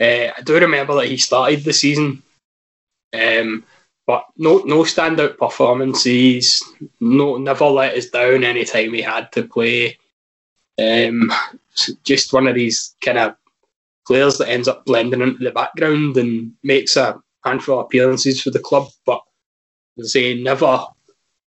uh, 0.00 0.28
I 0.36 0.42
do 0.44 0.54
remember 0.54 0.94
that 0.94 1.08
he 1.08 1.16
started 1.16 1.64
the 1.64 1.72
season, 1.72 2.22
um, 3.12 3.64
but 4.10 4.26
no 4.36 4.58
no 4.66 4.82
standout 4.82 5.38
performances. 5.38 6.60
No, 6.98 7.36
never 7.36 7.66
let 7.66 7.96
us 7.96 8.06
down 8.06 8.42
any 8.42 8.64
time 8.64 8.92
he 8.92 9.02
had 9.02 9.30
to 9.30 9.44
play. 9.44 9.98
Um, 10.82 11.32
just 12.02 12.32
one 12.32 12.48
of 12.48 12.56
these 12.56 12.96
kind 13.04 13.18
of 13.18 13.36
players 14.04 14.36
that 14.38 14.48
ends 14.48 14.66
up 14.66 14.84
blending 14.84 15.20
into 15.20 15.44
the 15.44 15.52
background 15.52 16.16
and 16.16 16.52
makes 16.64 16.96
a 16.96 17.22
handful 17.44 17.78
of 17.78 17.84
appearances 17.86 18.42
for 18.42 18.50
the 18.50 18.58
club, 18.58 18.88
but 19.06 19.22
say 20.00 20.34
never 20.42 20.84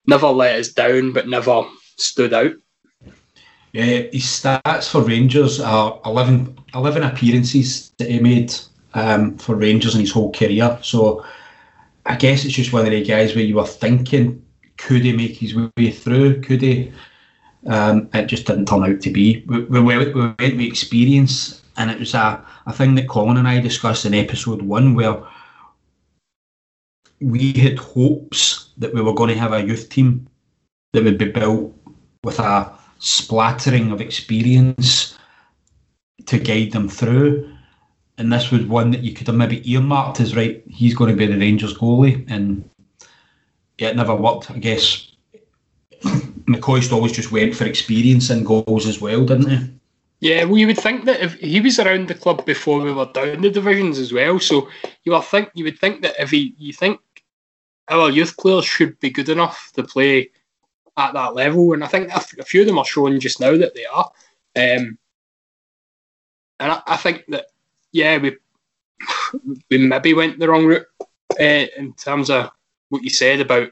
never 0.06 0.26
let 0.26 0.60
us 0.60 0.68
down, 0.68 1.14
but 1.14 1.26
never 1.26 1.64
stood 1.96 2.34
out. 2.34 2.52
Yeah, 3.72 4.02
his 4.12 4.24
stats 4.24 4.90
for 4.90 5.00
Rangers 5.00 5.58
are 5.58 5.98
11, 6.04 6.58
11 6.74 7.02
appearances 7.02 7.92
that 7.96 8.10
he 8.10 8.20
made 8.20 8.54
um, 8.92 9.38
for 9.38 9.56
Rangers 9.56 9.94
in 9.94 10.02
his 10.02 10.12
whole 10.12 10.30
career. 10.30 10.78
So 10.82 11.24
I 12.06 12.16
guess 12.16 12.44
it's 12.44 12.54
just 12.54 12.72
one 12.72 12.84
of 12.84 12.90
the 12.90 13.04
guys 13.04 13.34
where 13.34 13.44
you 13.44 13.56
were 13.56 13.66
thinking, 13.66 14.44
could 14.76 15.02
he 15.02 15.12
make 15.12 15.36
his 15.36 15.54
way 15.54 15.90
through? 15.90 16.40
Could 16.42 16.62
he? 16.62 16.92
Um, 17.66 18.08
it 18.12 18.26
just 18.26 18.46
didn't 18.46 18.66
turn 18.66 18.82
out 18.82 19.00
to 19.02 19.10
be. 19.10 19.44
We, 19.46 19.64
we, 19.64 19.80
we 19.80 19.96
went 19.96 20.14
with 20.14 20.60
experience 20.60 21.62
and 21.76 21.90
it 21.90 21.98
was 21.98 22.14
a, 22.14 22.44
a 22.66 22.72
thing 22.72 22.94
that 22.96 23.08
Colin 23.08 23.36
and 23.36 23.48
I 23.48 23.60
discussed 23.60 24.04
in 24.04 24.14
episode 24.14 24.62
one 24.62 24.94
where 24.94 25.22
we 27.20 27.52
had 27.52 27.78
hopes 27.78 28.70
that 28.78 28.92
we 28.92 29.00
were 29.00 29.14
going 29.14 29.30
to 29.30 29.38
have 29.38 29.52
a 29.52 29.64
youth 29.64 29.88
team 29.88 30.28
that 30.92 31.04
would 31.04 31.18
be 31.18 31.30
built 31.30 31.74
with 32.24 32.38
a 32.40 32.72
splattering 32.98 33.92
of 33.92 34.00
experience 34.00 35.16
to 36.26 36.38
guide 36.38 36.72
them 36.72 36.88
through. 36.88 37.51
And 38.18 38.32
this 38.32 38.50
was 38.50 38.64
one 38.64 38.90
that 38.90 39.02
you 39.02 39.14
could 39.14 39.26
have 39.26 39.36
maybe 39.36 39.68
earmarked 39.70 40.20
as 40.20 40.36
right, 40.36 40.62
he's 40.68 40.94
going 40.94 41.10
to 41.10 41.16
be 41.16 41.26
the 41.26 41.38
Rangers 41.38 41.74
goalie. 41.76 42.30
And 42.30 42.68
yeah, 43.78 43.88
it 43.88 43.96
never 43.96 44.14
worked. 44.14 44.50
I 44.50 44.58
guess 44.58 45.12
McCoist 46.46 46.92
always 46.92 47.12
just 47.12 47.32
went 47.32 47.54
for 47.54 47.64
experience 47.64 48.30
and 48.30 48.46
goals 48.46 48.86
as 48.86 49.00
well, 49.00 49.24
didn't 49.24 49.50
he? 49.50 49.70
Yeah, 50.20 50.44
well, 50.44 50.58
you 50.58 50.68
would 50.68 50.78
think 50.78 51.04
that 51.06 51.20
if 51.20 51.34
he 51.34 51.60
was 51.60 51.80
around 51.80 52.06
the 52.06 52.14
club 52.14 52.46
before 52.46 52.80
we 52.80 52.92
were 52.92 53.06
down 53.06 53.42
the 53.42 53.50
divisions 53.50 53.98
as 53.98 54.12
well, 54.12 54.38
so 54.38 54.68
you 55.02 55.10
would 55.10 55.24
think 55.24 55.50
you 55.54 55.64
would 55.64 55.78
think 55.80 56.02
that 56.02 56.14
if 56.16 56.30
he, 56.30 56.54
you 56.58 56.72
think 56.72 57.00
our 57.88 58.08
youth 58.08 58.36
players 58.36 58.64
should 58.64 58.98
be 59.00 59.10
good 59.10 59.28
enough 59.28 59.72
to 59.74 59.82
play 59.82 60.30
at 60.96 61.14
that 61.14 61.34
level, 61.34 61.72
and 61.72 61.82
I 61.82 61.88
think 61.88 62.12
a 62.12 62.44
few 62.44 62.60
of 62.60 62.68
them 62.68 62.78
are 62.78 62.84
showing 62.84 63.18
just 63.18 63.40
now 63.40 63.56
that 63.56 63.74
they 63.74 63.84
are. 63.86 64.10
Um, 64.54 64.98
and 66.60 66.72
I, 66.72 66.82
I, 66.86 66.96
think 66.98 67.24
that 67.28 67.46
yeah, 67.92 68.18
we 68.18 68.36
we 69.70 69.78
maybe 69.78 70.14
went 70.14 70.38
the 70.38 70.48
wrong 70.48 70.66
route 70.66 70.86
uh, 71.38 71.66
in 71.76 71.92
terms 71.94 72.30
of 72.30 72.50
what 72.88 73.02
you 73.02 73.10
said 73.10 73.40
about. 73.40 73.70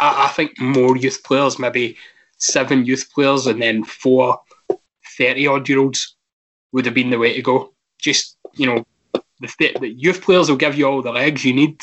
I, 0.00 0.26
I 0.26 0.28
think 0.28 0.60
more 0.60 0.96
youth 0.96 1.22
players, 1.24 1.58
maybe 1.58 1.96
seven 2.38 2.84
youth 2.84 3.10
players, 3.12 3.46
and 3.46 3.60
then 3.60 3.84
four 3.84 4.40
30 5.16 5.46
odd 5.46 5.68
year 5.68 5.78
olds 5.80 6.16
would 6.72 6.84
have 6.86 6.94
been 6.94 7.10
the 7.10 7.18
way 7.18 7.34
to 7.34 7.42
go. 7.42 7.72
Just, 7.98 8.36
you 8.54 8.66
know, 8.66 8.84
the, 9.40 9.76
the 9.80 9.88
youth 9.88 10.22
players 10.22 10.48
will 10.48 10.56
give 10.56 10.76
you 10.76 10.86
all 10.86 11.02
the 11.02 11.12
legs 11.12 11.44
you 11.44 11.54
need, 11.54 11.80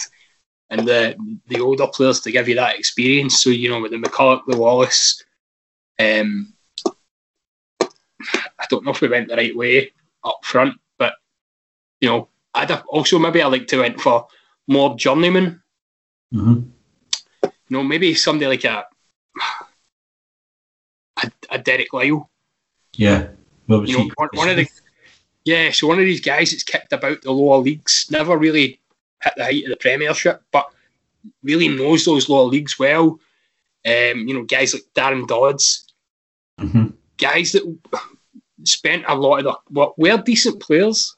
and 0.70 0.88
the 0.88 1.16
the 1.48 1.60
older 1.60 1.88
players 1.88 2.20
to 2.22 2.32
give 2.32 2.48
you 2.48 2.56
that 2.56 2.77
experience. 2.77 3.42
So, 3.42 3.50
you 3.50 3.70
know, 3.70 3.82
with 3.82 3.92
the 3.92 3.98
McCulloch, 3.98 4.42
the 4.48 4.58
Wallace, 4.58 5.24
um, 6.00 6.54
I 7.80 8.66
don't 8.70 8.84
know 8.84 8.92
if 8.92 9.01
we 9.01 9.08
went 9.08 9.30
the 9.30 9.36
right 9.36 9.56
way 9.56 9.92
up 10.24 10.39
front, 10.44 10.75
you 12.01 12.10
know, 12.10 12.27
I'd 12.54 12.72
also 12.88 13.20
maybe 13.20 13.42
I 13.42 13.48
like 13.48 13.68
to 13.68 13.80
went 13.80 14.01
for 14.01 14.27
more 14.68 14.96
journeymen. 14.96 15.62
Mm-hmm. 16.34 16.70
You 17.44 17.51
know, 17.70 17.84
maybe 17.84 18.13
somebody 18.16 18.48
like 18.48 18.63
a, 18.66 18.86
a, 21.24 21.32
a 21.51 21.60
Derek 21.60 21.94
Lyle 21.94 22.30
yeah. 22.98 23.27
you 23.68 23.98
know, 23.98 24.10
one, 24.16 24.30
one, 24.34 24.50
of 24.50 24.58
the 24.58 24.68
yeah, 25.46 25.72
so 25.72 25.88
one 25.88 26.00
of 26.00 26.06
these 26.06 26.22
guys 26.22 26.51
that's 26.51 26.63
kicked 26.63 26.92
about 26.92 27.22
the 27.22 27.32
lower 27.32 27.60
leagues, 27.60 28.08
never 28.12 28.38
really 28.38 28.80
hit 29.24 29.34
the 29.38 29.44
height 29.44 29.63
of 29.63 29.70
the 29.70 29.77
Premiership, 29.77 30.42
but 30.51 30.68
really 31.44 31.68
knows 31.68 32.06
those 32.06 32.27
lower 32.27 32.46
leagues 32.46 32.77
well. 32.77 33.20
Um, 33.86 34.27
you 34.27 34.34
know, 34.34 34.44
guys 34.44 34.74
like 34.74 34.84
Darren 34.96 35.27
Dodds, 35.27 35.94
mm-hmm. 36.60 36.88
guys 37.18 37.51
that 37.54 37.77
spent 38.63 39.06
a 39.08 39.16
lot 39.16 39.39
of 39.39 39.44
their 39.46 39.54
well, 39.70 39.94
were 39.98 40.18
decent 40.18 40.62
players, 40.62 41.16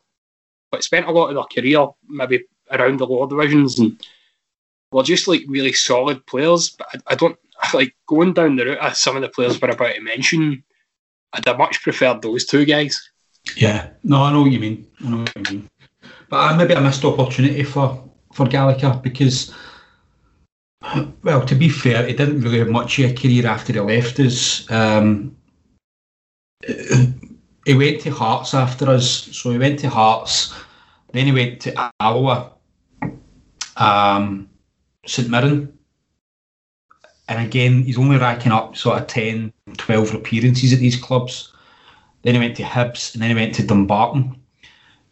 but 0.71 0.83
spent 0.83 1.07
a 1.07 1.11
lot 1.11 1.29
of 1.29 1.35
their 1.35 1.61
career 1.63 1.87
maybe 2.07 2.43
around 2.71 2.99
the 2.99 3.07
lower 3.07 3.27
divisions 3.27 3.79
and 3.79 4.01
were 4.91 5.03
just 5.03 5.27
like 5.27 5.43
really 5.47 5.73
solid 5.73 6.25
players. 6.25 6.69
But 6.71 6.87
I, 6.93 7.13
I 7.13 7.15
don't 7.15 7.37
like 7.73 7.95
going 8.07 8.33
down 8.33 8.55
the 8.55 8.65
route 8.65 8.79
of 8.79 8.95
some 8.95 9.15
of 9.15 9.21
the 9.21 9.29
players 9.29 9.61
we're 9.61 9.69
about 9.69 9.95
to 9.95 10.01
mention 10.01 10.63
I'd 11.33 11.45
have 11.45 11.57
much 11.57 11.81
preferred 11.83 12.21
those 12.21 12.45
two 12.45 12.65
guys. 12.65 13.09
Yeah, 13.55 13.89
no, 14.03 14.23
I 14.23 14.31
know 14.31 14.41
what 14.41 14.51
you 14.51 14.59
mean. 14.59 14.87
I 15.05 15.09
know 15.09 15.17
what 15.19 15.31
you 15.35 15.43
mean. 15.53 15.69
But 16.29 16.37
uh, 16.37 16.57
maybe 16.57 16.73
a 16.73 16.81
missed 16.81 17.05
opportunity 17.05 17.63
for 17.63 18.09
for 18.33 18.47
Gallagher 18.47 18.99
because, 19.01 19.53
well, 21.23 21.45
to 21.45 21.55
be 21.55 21.69
fair, 21.69 22.05
he 22.05 22.13
didn't 22.13 22.41
really 22.41 22.59
have 22.59 22.69
much 22.69 22.99
of 22.99 23.11
a 23.11 23.13
career 23.13 23.47
after 23.47 23.73
he 23.73 23.79
left 23.79 24.19
us. 24.19 24.69
Um, 24.71 25.35
he 27.69 27.75
went 27.75 28.01
to 28.01 28.09
Hearts 28.09 28.55
after 28.55 28.89
us, 28.89 29.07
so 29.07 29.51
he 29.51 29.59
went 29.59 29.77
to 29.79 29.89
Hearts. 29.89 30.55
Then 31.11 31.27
he 31.27 31.31
went 31.31 31.59
to 31.61 31.91
Alloa, 32.01 32.51
um, 33.77 34.49
St 35.05 35.29
Mirren, 35.29 35.77
and 37.27 37.45
again, 37.45 37.83
he's 37.83 37.99
only 37.99 38.17
racking 38.17 38.51
up 38.51 38.75
sort 38.75 38.99
of 38.99 39.05
10, 39.05 39.53
12 39.77 40.15
appearances 40.15 40.73
at 40.73 40.79
these 40.79 40.99
clubs. 40.99 41.53
Then 42.23 42.33
he 42.33 42.39
went 42.39 42.57
to 42.57 42.63
Hibs 42.63 43.13
and 43.13 43.21
then 43.21 43.29
he 43.29 43.35
went 43.35 43.53
to 43.55 43.67
Dumbarton. 43.67 44.35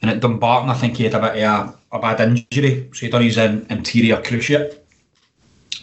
And 0.01 0.09
at 0.09 0.19
Dumbarton, 0.19 0.71
I 0.71 0.73
think 0.73 0.97
he 0.97 1.03
had 1.03 1.13
a 1.13 1.19
bit 1.19 1.43
of 1.43 1.75
a, 1.91 1.95
a 1.95 1.99
bad 1.99 2.19
injury. 2.21 2.89
So 2.91 3.05
he 3.05 3.11
done 3.11 3.21
his 3.21 3.37
anterior 3.37 4.17
cruciate. 4.17 4.79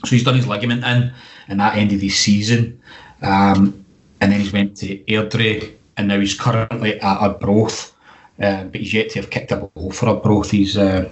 So 0.04 0.10
he's 0.10 0.24
done 0.24 0.34
his 0.34 0.48
ligament 0.48 0.82
in, 0.82 1.12
and 1.46 1.60
that 1.60 1.76
ended 1.76 2.02
his 2.02 2.16
season. 2.16 2.80
Um, 3.22 3.84
and 4.20 4.32
then 4.32 4.40
he's 4.40 4.52
went 4.52 4.76
to 4.78 4.98
Airdrie, 5.04 5.76
and 5.96 6.08
now 6.08 6.20
he's 6.20 6.38
currently 6.38 7.00
at 7.00 7.18
Arbroath. 7.18 7.92
Uh, 8.40 8.64
but 8.64 8.80
he's 8.80 8.92
yet 8.92 9.10
to 9.10 9.20
have 9.20 9.30
kicked 9.30 9.52
a 9.52 9.70
goal 9.74 9.92
for 9.92 10.08
Arbroath. 10.08 10.50
He's 10.50 10.76
uh, 10.76 11.08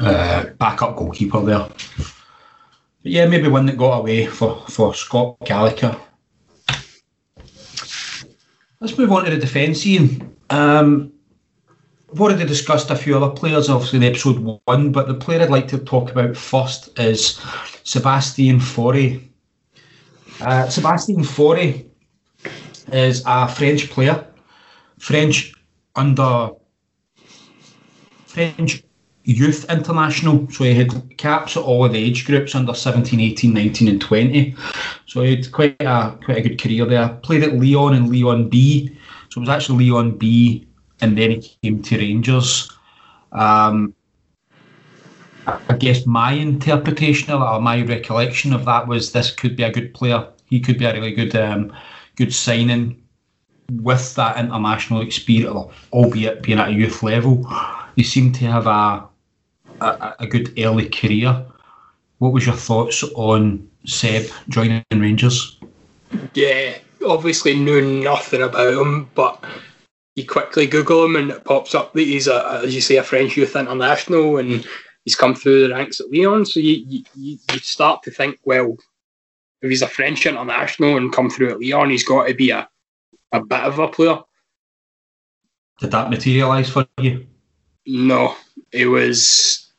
uh, 0.00 0.44
backup 0.58 0.96
goalkeeper 0.96 1.40
there. 1.42 1.68
But 3.02 3.12
yeah, 3.12 3.26
maybe 3.26 3.48
one 3.48 3.66
that 3.66 3.76
got 3.76 3.98
away 3.98 4.26
for, 4.26 4.64
for 4.68 4.94
Scott 4.94 5.36
Gallagher. 5.44 5.96
Let's 8.80 8.98
move 8.98 9.12
on 9.12 9.24
to 9.24 9.30
the 9.30 9.38
defence, 9.38 9.86
Iain. 9.86 10.36
Um, 10.50 11.12
we've 12.10 12.20
already 12.20 12.44
discussed 12.44 12.90
a 12.90 12.96
few 12.96 13.16
other 13.16 13.32
players, 13.32 13.68
obviously, 13.68 13.98
in 13.98 14.02
episode 14.02 14.60
one, 14.64 14.90
but 14.90 15.06
the 15.06 15.14
player 15.14 15.40
I'd 15.42 15.50
like 15.50 15.68
to 15.68 15.78
talk 15.78 16.10
about 16.10 16.36
first 16.36 16.98
is 16.98 17.40
Sebastian 17.84 18.58
Faure. 18.58 19.20
Uh, 20.40 20.68
Sebastian 20.68 21.22
Faure 21.22 21.74
is 22.92 23.22
a 23.26 23.48
French 23.48 23.90
player, 23.90 24.24
French 24.98 25.54
under 25.94 26.50
French 28.26 28.82
youth 29.24 29.66
international. 29.70 30.50
So 30.50 30.64
he 30.64 30.74
had 30.74 31.16
caps 31.16 31.56
at 31.56 31.62
all 31.62 31.84
of 31.84 31.92
the 31.92 31.98
age 31.98 32.24
groups 32.26 32.54
under 32.54 32.74
17, 32.74 33.20
18, 33.20 33.52
19, 33.52 33.88
and 33.88 34.00
20. 34.00 34.56
So 35.06 35.22
he 35.22 35.36
had 35.36 35.52
quite 35.52 35.76
a 35.80 36.18
quite 36.24 36.38
a 36.38 36.42
good 36.42 36.60
career 36.60 36.86
there. 36.86 37.08
Played 37.22 37.44
at 37.44 37.54
Lyon 37.54 37.94
and 37.94 38.10
Lyon 38.10 38.48
B. 38.48 38.96
So 39.28 39.40
it 39.40 39.42
was 39.42 39.48
actually 39.48 39.90
Lyon 39.90 40.16
B, 40.16 40.66
and 41.00 41.16
then 41.16 41.30
he 41.30 41.56
came 41.62 41.82
to 41.82 41.98
Rangers. 41.98 42.70
Um, 43.32 43.94
I 45.46 45.76
guess 45.76 46.06
my 46.06 46.32
interpretation 46.32 47.32
or 47.32 47.60
my 47.60 47.82
recollection 47.82 48.52
of 48.52 48.64
that 48.66 48.86
was 48.86 49.12
this 49.12 49.30
could 49.30 49.56
be 49.56 49.64
a 49.64 49.72
good 49.72 49.92
player. 49.94 50.28
He 50.46 50.60
could 50.60 50.78
be 50.78 50.84
a 50.84 50.92
really 50.92 51.12
good, 51.12 51.34
um, 51.34 51.72
good 52.16 52.32
signing 52.32 53.02
with 53.70 54.14
that 54.16 54.38
international 54.38 55.00
experience, 55.00 55.72
albeit 55.92 56.42
being 56.42 56.58
at 56.58 56.68
a 56.68 56.72
youth 56.72 57.02
level. 57.02 57.46
You 57.96 58.04
seem 58.04 58.32
to 58.32 58.46
have 58.46 58.66
a 58.66 59.06
a, 59.82 60.14
a 60.20 60.26
good 60.26 60.58
early 60.58 60.88
career. 60.88 61.44
What 62.18 62.32
was 62.32 62.46
your 62.46 62.54
thoughts 62.54 63.02
on 63.14 63.68
Seb 63.84 64.30
joining 64.48 64.84
Rangers? 64.92 65.58
Yeah, 66.34 66.78
obviously 67.06 67.58
knew 67.58 68.02
nothing 68.02 68.42
about 68.42 68.74
him, 68.74 69.10
but 69.14 69.44
you 70.14 70.26
quickly 70.26 70.66
Google 70.66 71.04
him 71.04 71.16
and 71.16 71.30
it 71.30 71.44
pops 71.44 71.74
up 71.74 71.92
that 71.94 72.02
he's 72.02 72.28
a, 72.28 72.60
as 72.64 72.74
you 72.74 72.80
say, 72.80 72.96
a 72.96 73.02
French 73.02 73.36
youth 73.36 73.56
international 73.56 74.36
and 74.36 74.66
he's 75.04 75.16
come 75.16 75.34
through 75.34 75.66
the 75.66 75.74
ranks 75.74 76.00
at 76.00 76.12
Lyon. 76.12 76.46
So 76.46 76.60
you, 76.60 76.84
you, 76.86 77.38
you 77.50 77.58
start 77.58 78.02
to 78.04 78.10
think, 78.10 78.38
well, 78.44 78.76
if 79.62 79.70
he's 79.70 79.82
a 79.82 79.88
French 79.88 80.26
international 80.26 80.96
and 80.96 81.12
come 81.12 81.30
through 81.30 81.50
at 81.50 81.60
Lyon, 81.60 81.90
he's 81.90 82.04
got 82.04 82.26
to 82.26 82.34
be 82.34 82.50
a, 82.50 82.68
a 83.32 83.42
bit 83.42 83.60
of 83.60 83.78
a 83.78 83.88
player. 83.88 84.20
Did 85.78 85.92
that 85.92 86.10
materialise 86.10 86.68
for 86.68 86.86
you? 86.98 87.26
No, 87.86 88.36
it 88.70 88.86
was 88.86 89.72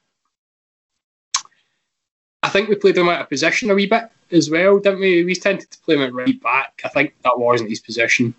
I 2.43 2.49
think 2.49 2.67
we 2.67 2.75
played 2.75 2.97
him 2.97 3.07
out 3.07 3.21
of 3.21 3.29
position 3.29 3.71
a 3.71 3.73
wee 3.73 3.87
bit 3.87 4.03
as 4.31 4.49
well, 4.49 4.77
didn't 4.77 4.99
we? 4.99 5.23
We 5.23 5.33
tended 5.33 5.71
to 5.71 5.79
play 5.79 5.95
him 5.95 6.01
at 6.01 6.13
right 6.13 6.39
back. 6.41 6.81
I 6.83 6.89
think 6.89 7.15
that 7.23 7.39
wasn't 7.39 7.69
his 7.69 7.79
position. 7.79 8.35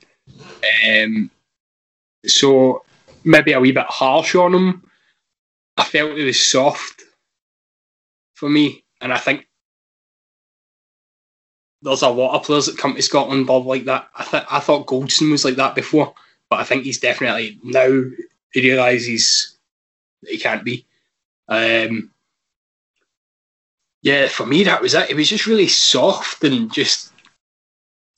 Um, 0.86 1.30
so 2.26 2.84
maybe 3.24 3.52
a 3.52 3.60
wee 3.60 3.72
bit 3.72 3.86
harsh 3.86 4.34
on 4.34 4.54
him. 4.54 4.90
I 5.78 5.84
felt 5.84 6.18
it 6.18 6.24
was 6.24 6.40
soft 6.40 7.02
for 8.34 8.50
me, 8.50 8.84
and 9.00 9.12
I 9.12 9.18
think 9.18 9.48
there's 11.84 12.02
a 12.02 12.08
lot 12.08 12.34
of 12.34 12.44
players 12.44 12.66
that 12.66 12.78
come 12.78 12.94
to 12.94 13.02
Scotland 13.02 13.46
Bob 13.46 13.66
like 13.66 13.84
that. 13.84 14.08
I 14.16 14.24
th- 14.24 14.44
I 14.50 14.58
thought 14.60 14.86
Goldson 14.86 15.30
was 15.30 15.44
like 15.44 15.56
that 15.56 15.74
before, 15.74 16.14
but 16.48 16.58
I 16.58 16.64
think 16.64 16.84
he's 16.84 16.98
definitely 16.98 17.58
now 17.62 18.02
he 18.52 18.60
realises 18.60 19.56
that 20.22 20.30
he 20.32 20.38
can't 20.38 20.64
be. 20.64 20.86
Um, 21.48 22.10
yeah, 24.02 24.28
for 24.28 24.46
me 24.46 24.64
that 24.64 24.80
was 24.80 24.94
it. 24.94 25.10
It 25.10 25.16
was 25.16 25.28
just 25.28 25.46
really 25.46 25.68
soft 25.68 26.42
and 26.42 26.72
just 26.72 27.12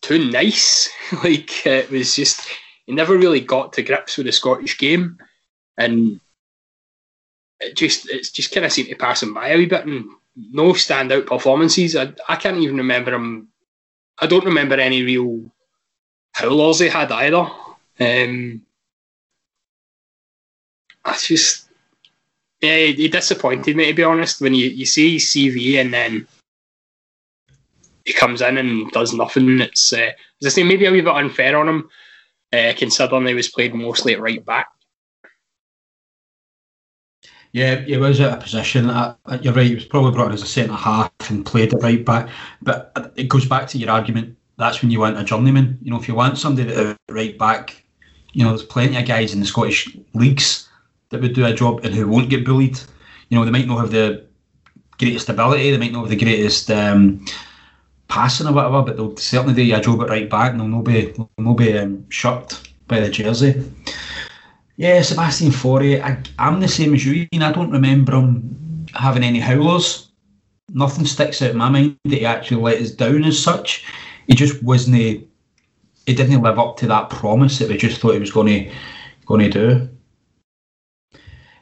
too 0.03 0.31
nice. 0.31 0.89
like 1.25 1.67
it 1.67 1.91
was 1.91 2.15
just 2.15 2.49
he 2.87 2.93
never 2.93 3.17
really 3.17 3.41
got 3.41 3.73
to 3.75 3.83
grips 3.83 4.17
with 4.17 4.27
the 4.27 4.33
Scottish 4.33 4.79
game, 4.79 5.19
and 5.77 6.21
it 7.61 7.77
just 7.77 8.09
it's 8.11 8.31
just 8.31 8.53
kind 8.53 8.65
of 8.65 8.73
seemed 8.73 8.89
to 8.89 8.97
pass 8.97 9.23
him 9.23 9.35
by 9.35 9.49
a 9.49 9.57
wee 9.57 9.67
bit, 9.67 9.87
and 9.87 10.09
no 10.37 10.73
standout 10.73 11.27
performances. 11.27 11.97
I, 11.97 12.13
I 12.29 12.37
can't 12.37 12.59
even 12.59 12.77
remember 12.77 13.15
him. 13.15 13.49
I 14.19 14.27
don't 14.27 14.45
remember 14.45 14.77
any 14.77 15.03
real 15.03 15.51
howlers 16.33 16.81
he 16.81 16.89
had 16.89 17.13
either. 17.13 17.47
Um, 17.99 18.63
I 21.05 21.17
just 21.19 21.69
yeah, 22.61 22.77
he, 22.87 23.09
disappointed 23.09 23.77
me 23.77 23.87
to 23.87 23.95
be 23.95 24.03
honest. 24.03 24.41
When 24.41 24.55
you, 24.55 24.69
you 24.69 24.87
see 24.87 25.17
CV 25.17 25.81
and 25.81 25.93
then 25.93 26.27
he 28.05 28.13
comes 28.13 28.41
in 28.41 28.57
and 28.59 28.91
does 28.93 29.13
nothing, 29.13 29.61
it's 29.61 29.93
uh, 29.93 30.13
I 30.45 30.49
say 30.49 30.63
maybe 30.63 30.87
a 30.87 30.93
wee 30.93 31.01
bit 31.01 31.15
unfair 31.15 31.57
on 31.57 31.69
him, 31.69 31.91
uh, 32.53 32.73
considering 32.77 33.27
he 33.27 33.35
was 33.35 33.49
played 33.49 33.75
mostly 33.75 34.15
at 34.15 34.21
right 34.21 34.45
back. 34.45 34.69
Yeah, 37.57 37.77
he 37.77 37.97
was 37.97 38.21
at 38.21 38.35
a 38.35 38.37
position. 38.37 38.85
You're 39.41 39.55
right. 39.55 39.67
He 39.67 39.75
was 39.75 39.87
probably 39.87 40.13
brought 40.13 40.27
in 40.27 40.35
as 40.35 40.43
a 40.43 40.47
centre 40.47 40.75
half 40.75 41.11
and 41.31 41.47
played 41.47 41.73
at 41.73 41.83
right 41.83 42.05
back. 42.05 42.29
But 42.61 43.15
it 43.17 43.31
goes 43.31 43.47
back 43.47 43.67
to 43.69 43.79
your 43.79 43.89
argument. 43.89 44.37
That's 44.59 44.83
when 44.83 44.91
you 44.91 45.01
want 45.01 45.17
a 45.17 45.25
journeyman. 45.25 45.79
You 45.81 45.91
know, 45.91 45.99
if 45.99 46.07
you 46.07 46.15
want 46.15 46.37
somebody 46.37 46.71
at 46.71 46.99
right 47.09 47.39
back, 47.39 47.83
you 48.35 48.45
know, 48.45 48.51
there's 48.51 48.63
plenty 48.63 48.99
of 48.99 49.07
guys 49.07 49.33
in 49.33 49.41
the 49.41 49.47
Scottish 49.47 49.97
leagues 50.13 50.69
that 51.09 51.23
would 51.23 51.33
do 51.33 51.47
a 51.47 51.55
job 51.55 51.81
and 51.83 51.95
who 51.95 52.07
won't 52.07 52.29
get 52.29 52.45
bullied. 52.45 52.79
You 53.31 53.39
know, 53.39 53.45
they 53.47 53.51
might 53.51 53.67
not 53.67 53.79
have 53.79 53.91
the 53.91 54.27
greatest 54.99 55.31
ability. 55.31 55.71
They 55.71 55.79
might 55.79 55.93
not 55.93 56.01
have 56.01 56.11
the 56.11 56.23
greatest 56.23 56.71
um, 56.71 57.25
passing 58.09 58.49
or 58.49 58.53
whatever, 58.53 58.83
but 58.83 58.99
they'll 58.99 59.17
certainly 59.17 59.55
do 59.55 59.75
a 59.75 59.81
job 59.81 60.03
at 60.03 60.11
right 60.11 60.29
back, 60.29 60.51
and 60.51 60.61
they'll 60.61 60.69
not 60.69 60.85
be 60.85 61.13
they'll 61.13 61.31
not 61.39 61.57
be 61.57 61.79
um, 61.79 62.05
shirked 62.11 62.69
by 62.87 63.01
the 63.01 63.09
jersey. 63.09 63.65
Yeah, 64.77 65.01
Sebastian 65.01 65.53
Faure, 65.53 66.03
I, 66.03 66.19
am 66.39 66.61
the 66.61 66.69
same 66.69 66.93
as 66.93 67.05
you. 67.05 67.27
I 67.33 67.53
don't 67.53 67.71
remember 67.71 68.13
him 68.13 68.87
having 68.95 69.25
any 69.25 69.41
howlers. 69.41 70.11
Nothing 70.69 71.07
sticks 71.07 71.41
out 71.41 71.53
in 71.53 71.57
my 71.57 71.71
mind 71.71 71.97
that 72.05 72.19
he 72.19 72.27
actually 72.27 72.61
let 72.61 72.81
us 72.81 72.91
down 72.91 73.25
as 73.25 73.43
such. 73.43 73.85
He 74.27 74.35
just 74.35 74.63
wasn't. 74.63 74.97
He 74.97 76.15
didn't 76.15 76.43
live 76.43 76.59
up 76.59 76.77
to 76.79 76.87
that 76.89 77.11
promise 77.11 77.59
that 77.59 77.69
we 77.69 77.77
just 77.79 78.01
thought 78.01 78.15
he 78.15 78.21
was 78.21 78.31
going 78.31 78.47
to 78.49 78.73
going 79.25 79.51
to 79.51 79.51
do. 79.51 79.89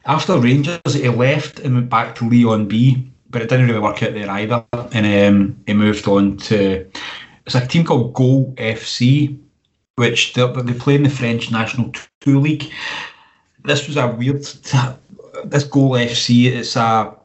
After 0.05 0.37
Rangers, 0.37 0.93
he 0.93 1.07
left 1.09 1.59
and 1.59 1.73
went 1.75 1.89
back 1.89 2.15
to 2.15 2.29
Lyon 2.29 2.67
B, 2.67 3.11
but 3.29 3.41
it 3.41 3.49
didn't 3.49 3.67
really 3.67 3.79
work 3.79 4.03
out 4.03 4.13
there 4.13 4.29
either. 4.29 4.63
And 4.93 5.35
um, 5.35 5.63
he 5.65 5.73
moved 5.73 6.07
on 6.07 6.37
to 6.37 6.89
it's 7.45 7.55
a 7.55 7.65
team 7.65 7.85
called 7.85 8.13
Goal 8.13 8.53
FC, 8.57 9.39
which 9.95 10.33
they, 10.33 10.47
play 10.73 10.95
in 10.95 11.03
the 11.03 11.09
French 11.09 11.51
National 11.51 11.91
Two 12.21 12.39
League. 12.39 12.71
This 13.63 13.87
was 13.87 13.97
a 13.97 14.07
weird. 14.07 14.43
This 15.45 15.63
Goal 15.63 15.91
FC, 15.91 16.45
it's 16.45 16.75
a. 16.75 17.15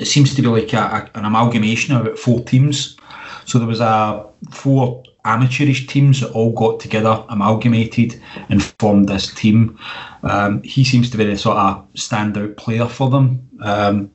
It 0.00 0.06
seems 0.06 0.34
to 0.34 0.42
be 0.42 0.48
like 0.48 0.72
a, 0.72 1.10
a, 1.14 1.18
an 1.18 1.24
amalgamation 1.24 1.94
of 1.94 2.02
about 2.02 2.18
four 2.18 2.40
teams. 2.42 2.96
So 3.44 3.58
there 3.58 3.68
was 3.68 3.80
a 3.80 4.26
four 4.50 5.02
amateurish 5.24 5.86
teams 5.86 6.20
that 6.20 6.30
all 6.32 6.52
got 6.52 6.80
together, 6.80 7.24
amalgamated, 7.28 8.20
and 8.48 8.62
formed 8.62 9.08
this 9.08 9.32
team. 9.34 9.78
Um, 10.22 10.62
he 10.62 10.84
seems 10.84 11.10
to 11.10 11.16
be 11.16 11.24
the 11.24 11.36
sort 11.36 11.58
of 11.58 11.86
standout 11.94 12.56
player 12.56 12.88
for 12.88 13.10
them. 13.10 13.48
Um, 13.60 14.10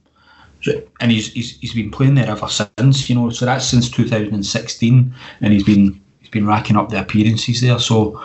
and 1.00 1.12
he's, 1.12 1.32
he's 1.34 1.58
he's 1.60 1.74
been 1.74 1.90
playing 1.90 2.16
there 2.16 2.28
ever 2.28 2.48
since, 2.48 3.10
you 3.10 3.16
know. 3.16 3.30
So 3.30 3.46
that's 3.46 3.66
since 3.66 3.90
2016, 3.90 5.16
and 5.42 5.54
he's 5.54 5.64
been 5.64 6.02
been 6.32 6.48
racking 6.48 6.78
up 6.78 6.90
the 6.90 7.00
appearances 7.00 7.62
there. 7.62 7.80
So 7.80 8.22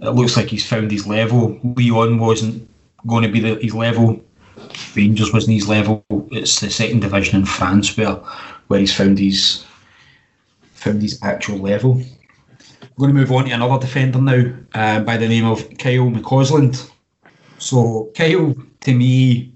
it 0.00 0.10
looks 0.10 0.36
like 0.36 0.48
he's 0.48 0.66
found 0.66 0.90
his 0.90 1.06
level. 1.06 1.58
Lyon 1.62 2.18
wasn't 2.18 2.68
going 3.06 3.22
to 3.22 3.28
be 3.28 3.40
the, 3.40 3.56
his 3.56 3.74
level. 3.74 4.20
Rangers 4.96 5.32
wasn't 5.32 5.54
his 5.54 5.68
level. 5.68 6.04
It's 6.30 6.60
the 6.60 6.70
second 6.70 7.00
division 7.00 7.40
in 7.40 7.46
France 7.46 7.96
where 7.96 8.14
where 8.68 8.80
he's 8.80 8.94
found 8.94 9.18
his 9.18 9.64
found 10.72 11.02
his 11.02 11.22
actual 11.22 11.58
level. 11.58 12.00
I'm 12.82 12.88
going 12.96 13.14
to 13.14 13.20
move 13.20 13.32
on 13.32 13.44
to 13.46 13.50
another 13.50 13.80
defender 13.80 14.20
now 14.20 14.54
uh, 14.74 15.00
by 15.00 15.16
the 15.16 15.28
name 15.28 15.44
of 15.44 15.60
Kyle 15.78 16.10
McCausland. 16.10 16.90
So 17.58 18.10
Kyle, 18.14 18.54
to 18.80 18.94
me, 18.94 19.52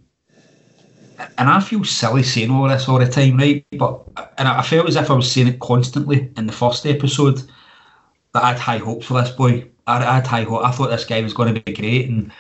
and 1.39 1.49
I 1.49 1.61
feel 1.61 1.85
silly 1.85 2.23
saying 2.23 2.51
all 2.51 2.69
this 2.69 2.89
all 2.89 2.99
the 2.99 3.09
time, 3.09 3.37
right? 3.37 3.65
But 3.73 4.03
and 4.39 4.49
I 4.49 4.63
felt 4.63 4.89
as 4.89 4.97
if 4.97 5.11
I 5.11 5.15
was 5.15 5.31
saying 5.31 5.49
it 5.49 5.61
constantly 5.61 6.31
in 6.37 6.47
the 6.47 6.53
first 6.53 6.87
episode 6.87 7.43
I 8.43 8.49
had 8.49 8.59
high 8.59 8.79
hopes 8.79 9.07
for 9.07 9.15
this 9.21 9.31
boy. 9.31 9.69
I, 9.87 9.99
I 9.99 10.15
had 10.17 10.27
high 10.27 10.43
hope. 10.45 10.65
I 10.65 10.71
thought 10.71 10.91
this 10.91 11.05
guy 11.05 11.21
was 11.23 11.35
going 11.35 11.55
to 11.55 11.61
be 11.61 11.73
great, 11.73 12.09
and 12.09 12.33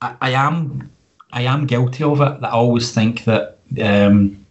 I, 0.00 0.16
I 0.20 0.30
am, 0.30 0.90
I 1.32 1.42
am 1.42 1.66
guilty 1.66 2.04
of 2.04 2.20
it. 2.20 2.40
That 2.40 2.48
I 2.48 2.50
always 2.52 2.92
think 2.92 3.24
that 3.24 3.58
um, 3.82 4.44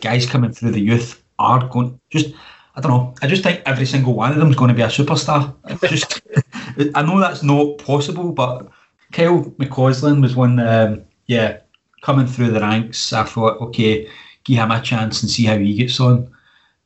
guys 0.00 0.26
coming 0.26 0.52
through 0.52 0.72
the 0.72 0.80
youth 0.80 1.22
are 1.38 1.66
going 1.68 1.98
just. 2.10 2.34
I 2.76 2.80
don't 2.80 2.90
know. 2.90 3.14
I 3.22 3.28
just 3.28 3.44
think 3.44 3.62
every 3.66 3.86
single 3.86 4.14
one 4.14 4.32
of 4.32 4.38
them 4.38 4.50
is 4.50 4.56
going 4.56 4.68
to 4.68 4.74
be 4.74 4.82
a 4.82 4.88
superstar. 4.88 5.54
just, 5.88 6.20
I 6.96 7.02
know 7.02 7.20
that's 7.20 7.44
not 7.44 7.78
possible, 7.78 8.32
but 8.32 8.68
Kyle 9.12 9.44
McCausland 9.44 10.20
was 10.20 10.34
one. 10.34 10.58
Um, 10.58 11.04
yeah, 11.26 11.58
coming 12.02 12.26
through 12.26 12.50
the 12.50 12.60
ranks. 12.60 13.12
I 13.12 13.24
thought, 13.24 13.60
okay, 13.60 14.08
give 14.44 14.58
him 14.58 14.70
a 14.70 14.80
chance 14.82 15.22
and 15.22 15.30
see 15.30 15.44
how 15.44 15.56
he 15.56 15.74
gets 15.74 15.98
on. 16.00 16.30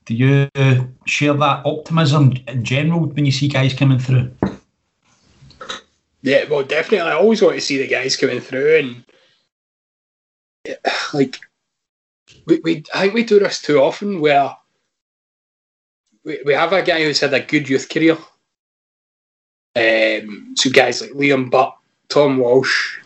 Do 0.09 0.15
you 0.15 0.49
share 1.05 1.35
that 1.35 1.67
optimism 1.67 2.33
in 2.47 2.65
general 2.65 3.01
when 3.09 3.27
you 3.27 3.31
see 3.31 3.47
guys 3.47 3.75
coming 3.75 3.99
through? 3.99 4.35
Yeah, 6.23 6.45
well, 6.49 6.63
definitely. 6.63 7.01
I 7.01 7.13
always 7.13 7.43
want 7.43 7.57
to 7.57 7.61
see 7.61 7.77
the 7.77 7.87
guys 7.87 8.17
coming 8.17 8.41
through, 8.41 9.05
and 10.67 10.81
like 11.13 11.37
we, 12.47 12.59
we 12.65 12.85
I 12.95 13.03
think 13.03 13.15
we 13.15 13.23
do 13.23 13.39
this 13.39 13.61
too 13.61 13.81
often, 13.81 14.23
where 14.23 14.57
we, 16.25 16.41
we 16.47 16.55
have 16.55 16.73
a 16.73 16.81
guy 16.81 17.03
who's 17.03 17.21
had 17.21 17.35
a 17.35 17.41
good 17.41 17.69
youth 17.69 17.91
career. 17.91 18.17
Um, 19.77 20.55
so 20.57 20.71
guys 20.71 21.03
like 21.03 21.11
Liam 21.11 21.51
Burt, 21.51 21.75
Tom 22.09 22.39
Walsh, 22.39 22.97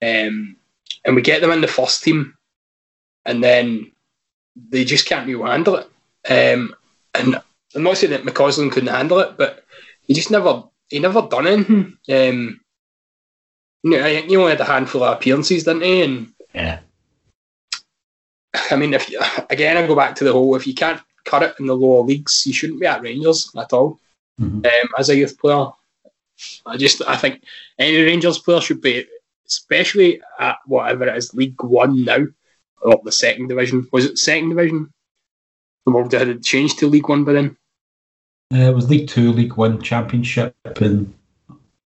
um, 0.00 0.54
and 1.04 1.16
we 1.16 1.20
get 1.20 1.40
them 1.40 1.50
in 1.50 1.62
the 1.62 1.66
first 1.66 2.04
team, 2.04 2.36
and 3.24 3.42
then 3.42 3.90
they 4.54 4.84
just 4.84 5.08
can't 5.08 5.26
really 5.26 5.50
handle 5.50 5.74
it. 5.74 5.90
Um, 6.28 6.74
and 7.14 7.40
I'm 7.74 7.82
not 7.82 7.96
saying 7.96 8.12
that 8.12 8.24
McCausland 8.24 8.72
couldn't 8.72 8.94
handle 8.94 9.18
it, 9.20 9.36
but 9.36 9.64
he 10.06 10.14
just 10.14 10.30
never 10.30 10.64
he 10.88 10.98
never 10.98 11.22
done 11.22 11.46
anything. 11.46 11.98
Um, 12.08 12.60
you 13.82 13.90
know, 13.90 14.06
he 14.06 14.36
only 14.36 14.50
had 14.50 14.60
a 14.60 14.64
handful 14.64 15.02
of 15.02 15.16
appearances, 15.16 15.64
didn't 15.64 15.82
he? 15.82 16.02
And 16.02 16.32
yeah, 16.54 16.78
I 18.70 18.76
mean, 18.76 18.94
if 18.94 19.10
you, 19.10 19.20
again, 19.50 19.76
I 19.76 19.86
go 19.86 19.94
back 19.94 20.14
to 20.16 20.24
the 20.24 20.32
whole: 20.32 20.54
if 20.56 20.66
you 20.66 20.74
can't 20.74 21.00
cut 21.24 21.42
it 21.42 21.54
in 21.58 21.66
the 21.66 21.76
lower 21.76 22.02
leagues, 22.02 22.46
you 22.46 22.52
shouldn't 22.52 22.80
be 22.80 22.86
at 22.86 23.02
Rangers 23.02 23.50
at 23.56 23.72
all. 23.72 23.98
Mm-hmm. 24.40 24.64
Um, 24.64 24.88
as 24.98 25.10
a 25.10 25.16
youth 25.16 25.38
player, 25.38 25.66
I 26.66 26.76
just 26.76 27.02
I 27.06 27.16
think 27.16 27.42
any 27.78 28.02
Rangers 28.02 28.38
player 28.38 28.60
should 28.60 28.80
be, 28.80 29.06
especially 29.46 30.20
at 30.38 30.56
whatever 30.66 31.06
it 31.06 31.16
is, 31.16 31.34
League 31.34 31.62
One 31.62 32.04
now, 32.04 32.26
or 32.80 33.00
the 33.04 33.12
second 33.12 33.48
division. 33.48 33.86
Was 33.92 34.06
it 34.06 34.18
second 34.18 34.50
division? 34.50 34.92
Or 35.86 36.02
had 36.04 36.28
it 36.28 36.42
changed 36.42 36.78
to 36.78 36.88
League 36.88 37.08
One 37.08 37.24
by 37.24 37.34
then? 37.34 37.56
Uh, 38.52 38.70
it 38.70 38.74
was 38.74 38.88
League 38.88 39.08
Two, 39.08 39.32
League 39.32 39.54
One 39.54 39.80
Championship, 39.82 40.56
and 40.80 41.12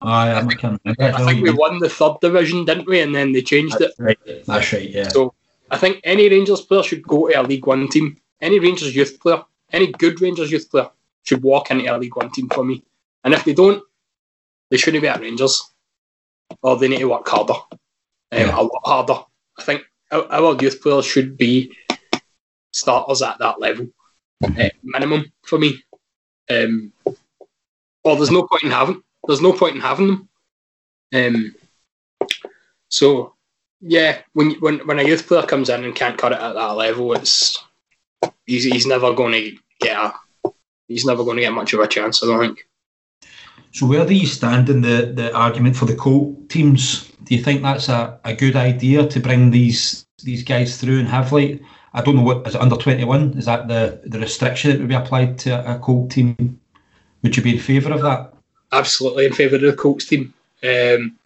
I, 0.00 0.38
I, 0.38 0.40
think, 0.42 0.62
I 1.00 1.24
think 1.24 1.42
we 1.42 1.50
won 1.50 1.78
the 1.80 1.88
third 1.88 2.20
division, 2.20 2.64
didn't 2.64 2.86
we? 2.86 3.00
And 3.00 3.14
then 3.14 3.32
they 3.32 3.42
changed 3.42 3.78
That's 3.78 3.98
it. 3.98 4.02
Right. 4.02 4.18
That's 4.46 4.72
right. 4.72 4.88
Yeah. 4.88 5.08
So 5.08 5.34
I 5.70 5.78
think 5.78 6.00
any 6.04 6.28
Rangers 6.28 6.60
player 6.60 6.82
should 6.82 7.02
go 7.02 7.28
to 7.28 7.40
a 7.40 7.42
League 7.42 7.66
One 7.66 7.88
team. 7.88 8.16
Any 8.40 8.60
Rangers 8.60 8.94
youth 8.94 9.18
player, 9.20 9.42
any 9.72 9.88
good 9.92 10.20
Rangers 10.20 10.52
youth 10.52 10.70
player 10.70 10.88
should 11.24 11.42
walk 11.42 11.70
into 11.70 11.84
a 11.84 11.98
League 11.98 12.16
One 12.16 12.30
team 12.30 12.48
for 12.48 12.64
me. 12.64 12.82
And 13.24 13.34
if 13.34 13.44
they 13.44 13.54
don't, 13.54 13.82
they 14.70 14.76
shouldn't 14.76 15.02
be 15.02 15.08
at 15.08 15.20
Rangers, 15.20 15.62
or 16.62 16.76
they 16.76 16.88
need 16.88 16.98
to 16.98 17.08
work 17.08 17.26
harder, 17.28 17.54
um, 17.54 17.68
yeah. 18.30 18.60
a 18.60 18.62
lot 18.62 18.82
harder. 18.84 19.20
I 19.58 19.62
think 19.62 19.82
our, 20.12 20.30
our 20.30 20.56
youth 20.62 20.80
players 20.80 21.04
should 21.04 21.36
be 21.36 21.72
starters 22.78 23.22
at 23.22 23.38
that 23.38 23.60
level, 23.60 23.88
uh, 24.44 24.68
minimum 24.82 25.32
for 25.44 25.58
me. 25.58 25.82
Um, 26.50 26.92
well, 28.04 28.16
there's 28.16 28.30
no 28.30 28.46
point 28.46 28.62
in 28.64 28.70
having. 28.70 29.02
There's 29.26 29.42
no 29.42 29.52
point 29.52 29.74
in 29.74 29.80
having 29.80 30.06
them. 30.06 30.28
Um, 31.14 31.54
so 32.88 33.34
yeah, 33.80 34.18
when 34.32 34.52
when 34.60 34.78
when 34.86 34.98
a 34.98 35.04
youth 35.04 35.26
player 35.26 35.42
comes 35.42 35.68
in 35.68 35.84
and 35.84 35.94
can't 35.94 36.18
cut 36.18 36.32
it 36.32 36.40
at 36.40 36.54
that 36.54 36.76
level, 36.76 37.12
it's 37.12 37.58
he's 38.46 38.64
he's 38.64 38.86
never 38.86 39.12
going 39.12 39.32
to 39.32 39.58
get 39.80 39.96
a 39.96 40.14
he's 40.88 41.04
never 41.04 41.24
going 41.24 41.36
to 41.36 41.42
get 41.42 41.52
much 41.52 41.72
of 41.72 41.80
a 41.80 41.86
chance. 41.86 42.22
I 42.22 42.26
don't 42.26 42.40
think. 42.40 42.66
So 43.72 43.86
where 43.86 44.06
do 44.06 44.14
you 44.14 44.26
stand 44.26 44.70
in 44.70 44.80
the, 44.80 45.12
the 45.14 45.34
argument 45.34 45.76
for 45.76 45.84
the 45.84 45.94
Colt 45.94 46.48
teams? 46.48 47.12
Do 47.24 47.34
you 47.36 47.42
think 47.42 47.62
that's 47.62 47.90
a, 47.90 48.18
a 48.24 48.34
good 48.34 48.56
idea 48.56 49.06
to 49.06 49.20
bring 49.20 49.50
these 49.50 50.06
these 50.24 50.42
guys 50.42 50.78
through 50.78 50.98
and 50.98 51.08
have 51.08 51.32
like 51.32 51.60
I 51.98 52.00
don't 52.00 52.14
know 52.14 52.22
what 52.22 52.46
is 52.46 52.54
it 52.54 52.60
under 52.60 52.76
twenty 52.76 53.02
one? 53.02 53.36
Is 53.36 53.46
that 53.46 53.66
the 53.66 54.00
the 54.06 54.20
restriction 54.20 54.70
that 54.70 54.78
would 54.78 54.88
be 54.88 54.94
applied 54.94 55.36
to 55.40 55.74
a 55.74 55.80
Colt 55.80 56.12
team? 56.12 56.60
Would 57.22 57.36
you 57.36 57.42
be 57.42 57.56
in 57.56 57.60
favour 57.60 57.92
of 57.92 58.02
that? 58.02 58.32
Absolutely 58.70 59.26
in 59.26 59.32
favour 59.32 59.56
of 59.56 59.62
the 59.62 59.72
Colts 59.72 60.04
team. 60.06 60.32
Um, 60.62 61.18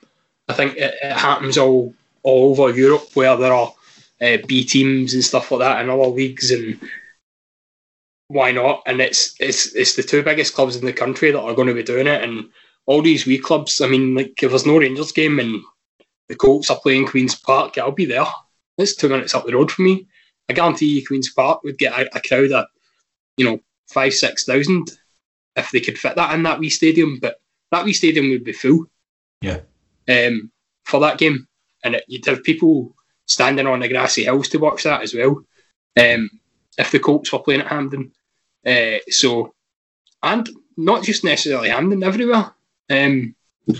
I 0.48 0.54
think 0.54 0.76
it, 0.78 0.94
it, 1.02 1.12
happens 1.12 1.58
all 1.58 1.94
all 2.22 2.52
over 2.52 2.74
Europe 2.74 3.06
where 3.12 3.36
there 3.36 3.52
are 3.52 3.74
uh, 4.22 4.38
B 4.46 4.64
teams 4.64 5.12
and 5.12 5.22
stuff 5.22 5.50
like 5.50 5.60
that 5.60 5.82
in 5.82 5.90
other 5.90 6.06
leagues, 6.06 6.50
and 6.50 6.80
why 8.28 8.50
not? 8.50 8.82
And 8.86 9.02
it's 9.02 9.36
it's 9.40 9.74
it's 9.74 9.94
the 9.94 10.02
two 10.02 10.22
biggest 10.22 10.54
clubs 10.54 10.76
in 10.76 10.86
the 10.86 10.92
country 10.94 11.32
that 11.32 11.40
are 11.40 11.54
going 11.54 11.68
to 11.68 11.74
be 11.74 11.82
doing 11.82 12.06
it, 12.06 12.24
and 12.24 12.48
all 12.86 13.02
these 13.02 13.26
wee 13.26 13.38
clubs. 13.38 13.82
I 13.82 13.88
mean, 13.88 14.14
like 14.14 14.42
if 14.42 14.48
there's 14.48 14.64
no 14.64 14.78
Rangers 14.78 15.12
game 15.12 15.38
and 15.38 15.60
the 16.28 16.34
Colts 16.34 16.70
are 16.70 16.80
playing 16.80 17.08
Queens 17.08 17.34
Park, 17.34 17.76
I'll 17.76 17.92
be 17.92 18.06
there. 18.06 18.24
It's 18.78 18.96
two 18.96 19.10
minutes 19.10 19.34
up 19.34 19.44
the 19.44 19.54
road 19.54 19.70
for 19.70 19.82
me. 19.82 20.06
I 20.48 20.52
guarantee 20.54 20.98
you, 20.98 21.06
Queens 21.06 21.32
Park 21.32 21.62
would 21.62 21.78
get 21.78 21.98
a, 21.98 22.16
a 22.16 22.20
crowd 22.20 22.52
at 22.52 22.66
you 23.36 23.44
know 23.44 23.60
five 23.88 24.14
six 24.14 24.44
thousand 24.44 24.90
if 25.56 25.70
they 25.70 25.80
could 25.80 25.98
fit 25.98 26.16
that 26.16 26.34
in 26.34 26.42
that 26.44 26.58
wee 26.58 26.70
stadium. 26.70 27.18
But 27.20 27.40
that 27.70 27.84
wee 27.84 27.92
stadium 27.92 28.30
would 28.30 28.44
be 28.44 28.52
full. 28.52 28.86
Yeah. 29.40 29.60
Um, 30.08 30.50
for 30.84 31.00
that 31.00 31.18
game, 31.18 31.46
and 31.84 31.94
it, 31.94 32.04
you'd 32.08 32.26
have 32.26 32.42
people 32.42 32.94
standing 33.26 33.66
on 33.66 33.80
the 33.80 33.88
grassy 33.88 34.24
hills 34.24 34.48
to 34.48 34.58
watch 34.58 34.82
that 34.82 35.02
as 35.02 35.14
well. 35.14 35.44
Um, 35.98 36.30
if 36.78 36.90
the 36.90 36.98
Colts 36.98 37.32
were 37.32 37.38
playing 37.38 37.60
at 37.60 37.68
Hampden. 37.68 38.12
uh, 38.66 38.98
so 39.08 39.54
and 40.22 40.48
not 40.76 41.02
just 41.02 41.24
necessarily 41.24 41.68
Hampden, 41.68 42.02
everywhere. 42.02 42.52
Um, 42.90 43.34
I 43.68 43.74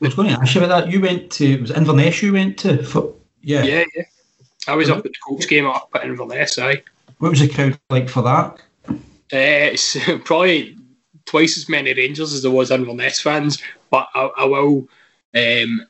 was 0.00 0.14
going 0.14 0.28
to 0.28 0.40
ask 0.40 0.54
you 0.54 0.62
about 0.62 0.84
that. 0.84 0.92
You 0.92 1.00
went 1.00 1.30
to 1.32 1.60
was 1.60 1.70
it 1.70 1.76
Inverness? 1.76 2.22
You 2.22 2.32
went 2.32 2.58
to 2.60 2.82
for, 2.82 3.14
yeah, 3.42 3.62
yeah, 3.62 3.84
yeah. 3.94 4.02
I 4.70 4.76
was 4.76 4.88
up 4.88 4.98
at 4.98 5.04
the 5.04 5.18
Colts 5.26 5.46
game 5.46 5.66
up 5.66 5.90
at 5.94 6.04
Inverness. 6.04 6.58
Aye. 6.58 6.82
What 7.18 7.30
was 7.30 7.40
the 7.40 7.48
crowd 7.48 7.78
like 7.90 8.08
for 8.08 8.22
that? 8.22 8.62
Uh, 8.88 8.94
it's 9.32 9.96
probably 10.24 10.76
twice 11.26 11.58
as 11.58 11.68
many 11.68 11.92
Rangers 11.92 12.32
as 12.32 12.42
there 12.42 12.52
was 12.52 12.70
Inverness 12.70 13.20
fans, 13.20 13.60
but 13.90 14.08
I, 14.14 14.30
I 14.38 14.44
will 14.44 14.88
um, 15.34 15.86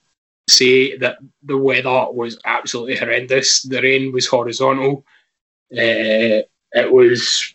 say 0.49 0.97
that 0.97 1.19
the 1.43 1.59
weather 1.59 2.07
was 2.11 2.39
absolutely 2.47 2.97
horrendous. 2.97 3.63
The 3.63 3.83
rain 3.83 4.13
was 4.13 4.27
horizontal. 4.27 5.05
Uh, 5.73 6.49
it 6.73 6.91
was 6.91 7.55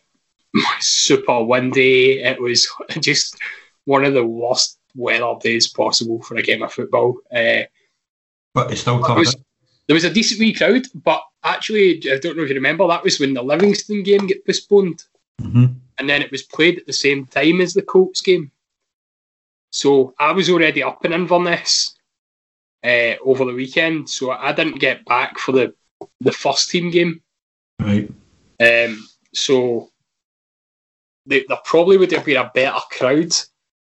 super 0.79 1.43
windy. 1.43 2.21
It 2.21 2.39
was 2.39 2.67
just 2.99 3.35
one 3.85 4.05
of 4.05 4.13
the 4.13 4.25
worst 4.25 4.77
weather 4.95 5.33
days 5.41 5.67
possible 5.67 6.21
for 6.21 6.35
a 6.35 6.43
game 6.43 6.61
of 6.61 6.71
football. 6.71 7.17
Uh, 7.35 7.63
but 8.53 8.71
it's 8.71 8.81
still 8.81 9.03
turned 9.03 9.19
was, 9.19 9.35
There 9.87 9.93
was 9.93 10.03
a 10.03 10.13
decent 10.13 10.39
wee 10.39 10.53
crowd, 10.53 10.85
but 11.03 11.21
actually, 11.43 12.01
I 12.11 12.17
don't 12.17 12.37
know 12.37 12.43
if 12.43 12.49
you 12.49 12.55
remember, 12.55 12.87
that 12.87 13.03
was 13.03 13.19
when 13.19 13.33
the 13.33 13.43
Livingston 13.43 14.03
game 14.03 14.27
get 14.27 14.45
postponed. 14.45 15.03
Mm-hmm. 15.41 15.65
And 15.97 16.09
then 16.09 16.21
it 16.21 16.31
was 16.31 16.43
played 16.43 16.79
at 16.79 16.87
the 16.87 16.93
same 16.93 17.25
time 17.25 17.61
as 17.61 17.73
the 17.73 17.81
Colts 17.81 18.21
game. 18.21 18.51
So 19.71 20.13
I 20.19 20.31
was 20.31 20.49
already 20.49 20.81
up 20.81 21.03
in 21.05 21.13
Inverness 21.13 21.95
uh, 22.83 23.15
over 23.23 23.45
the 23.45 23.53
weekend, 23.53 24.09
so 24.09 24.31
I 24.31 24.53
didn't 24.53 24.79
get 24.79 25.05
back 25.05 25.37
for 25.37 25.51
the 25.51 25.73
the 26.21 26.31
first 26.31 26.69
team 26.69 26.91
game. 26.91 27.21
Right. 27.79 28.09
Um, 28.59 29.07
so 29.33 29.91
there, 31.25 31.41
there 31.47 31.57
probably 31.65 31.97
would 31.97 32.11
have 32.11 32.25
been 32.25 32.37
a 32.37 32.51
better 32.53 32.79
crowd 32.91 33.33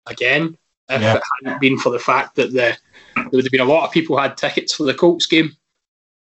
again 0.08 0.58
if 0.90 1.02
yeah. 1.02 1.16
it 1.16 1.24
hadn't 1.44 1.62
been 1.62 1.78
for 1.78 1.92
the 1.92 2.00
fact 2.00 2.36
that 2.36 2.52
the 2.52 2.78
there 3.16 3.30
would 3.32 3.46
have 3.46 3.52
been 3.52 3.62
a 3.62 3.66
lot 3.66 3.86
of 3.86 3.92
people 3.92 4.18
had 4.18 4.38
tickets 4.38 4.74
for 4.74 4.84
the 4.84 4.94
Colts 4.94 5.26
game, 5.26 5.56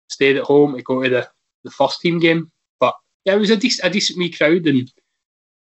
stayed 0.09 0.37
at 0.37 0.43
home 0.43 0.75
to 0.75 0.83
go 0.83 1.03
to 1.03 1.09
the, 1.09 1.29
the 1.63 1.71
first 1.71 2.01
team 2.01 2.19
game. 2.19 2.51
But 2.79 2.95
yeah, 3.25 3.35
it 3.35 3.39
was 3.39 3.51
a, 3.51 3.57
dec- 3.57 3.83
a 3.83 3.89
decent 3.89 4.19
wee 4.19 4.29
crowd, 4.29 4.65
and 4.65 4.91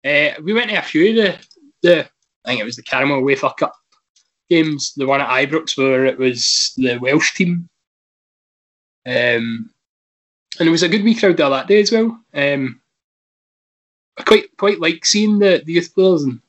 uh, 0.05 0.41
we 0.43 0.53
went 0.53 0.71
to 0.71 0.77
a 0.77 0.83
few 0.83 1.11
of 1.11 1.17
the, 1.17 1.39
the 1.83 2.09
I 2.45 2.49
think 2.49 2.61
it 2.61 2.65
was 2.65 2.77
the 2.77 2.83
Caramel 2.83 3.23
Wafer 3.23 3.51
Cup 3.59 3.75
games. 4.51 4.93
The 4.97 5.07
one 5.07 5.21
at 5.21 5.29
Ibrox 5.29 5.77
where 5.79 6.05
it 6.05 6.19
was 6.19 6.73
the 6.77 6.99
Welsh 6.99 7.35
team. 7.35 7.69
Um, 9.07 9.71
and 10.59 10.69
it 10.69 10.71
was 10.71 10.83
a 10.83 10.89
good 10.89 11.05
wee 11.05 11.15
crowd 11.15 11.37
there 11.37 11.51
that 11.51 11.67
day 11.67 11.81
as 11.81 11.93
well. 11.93 12.19
Um, 12.33 12.81
I 14.19 14.23
quite 14.23 14.57
quite 14.57 14.81
like 14.81 15.05
seeing 15.05 15.39
the, 15.39 15.63
the 15.65 15.73
youth 15.73 15.95
players 15.95 16.23
and. 16.23 16.41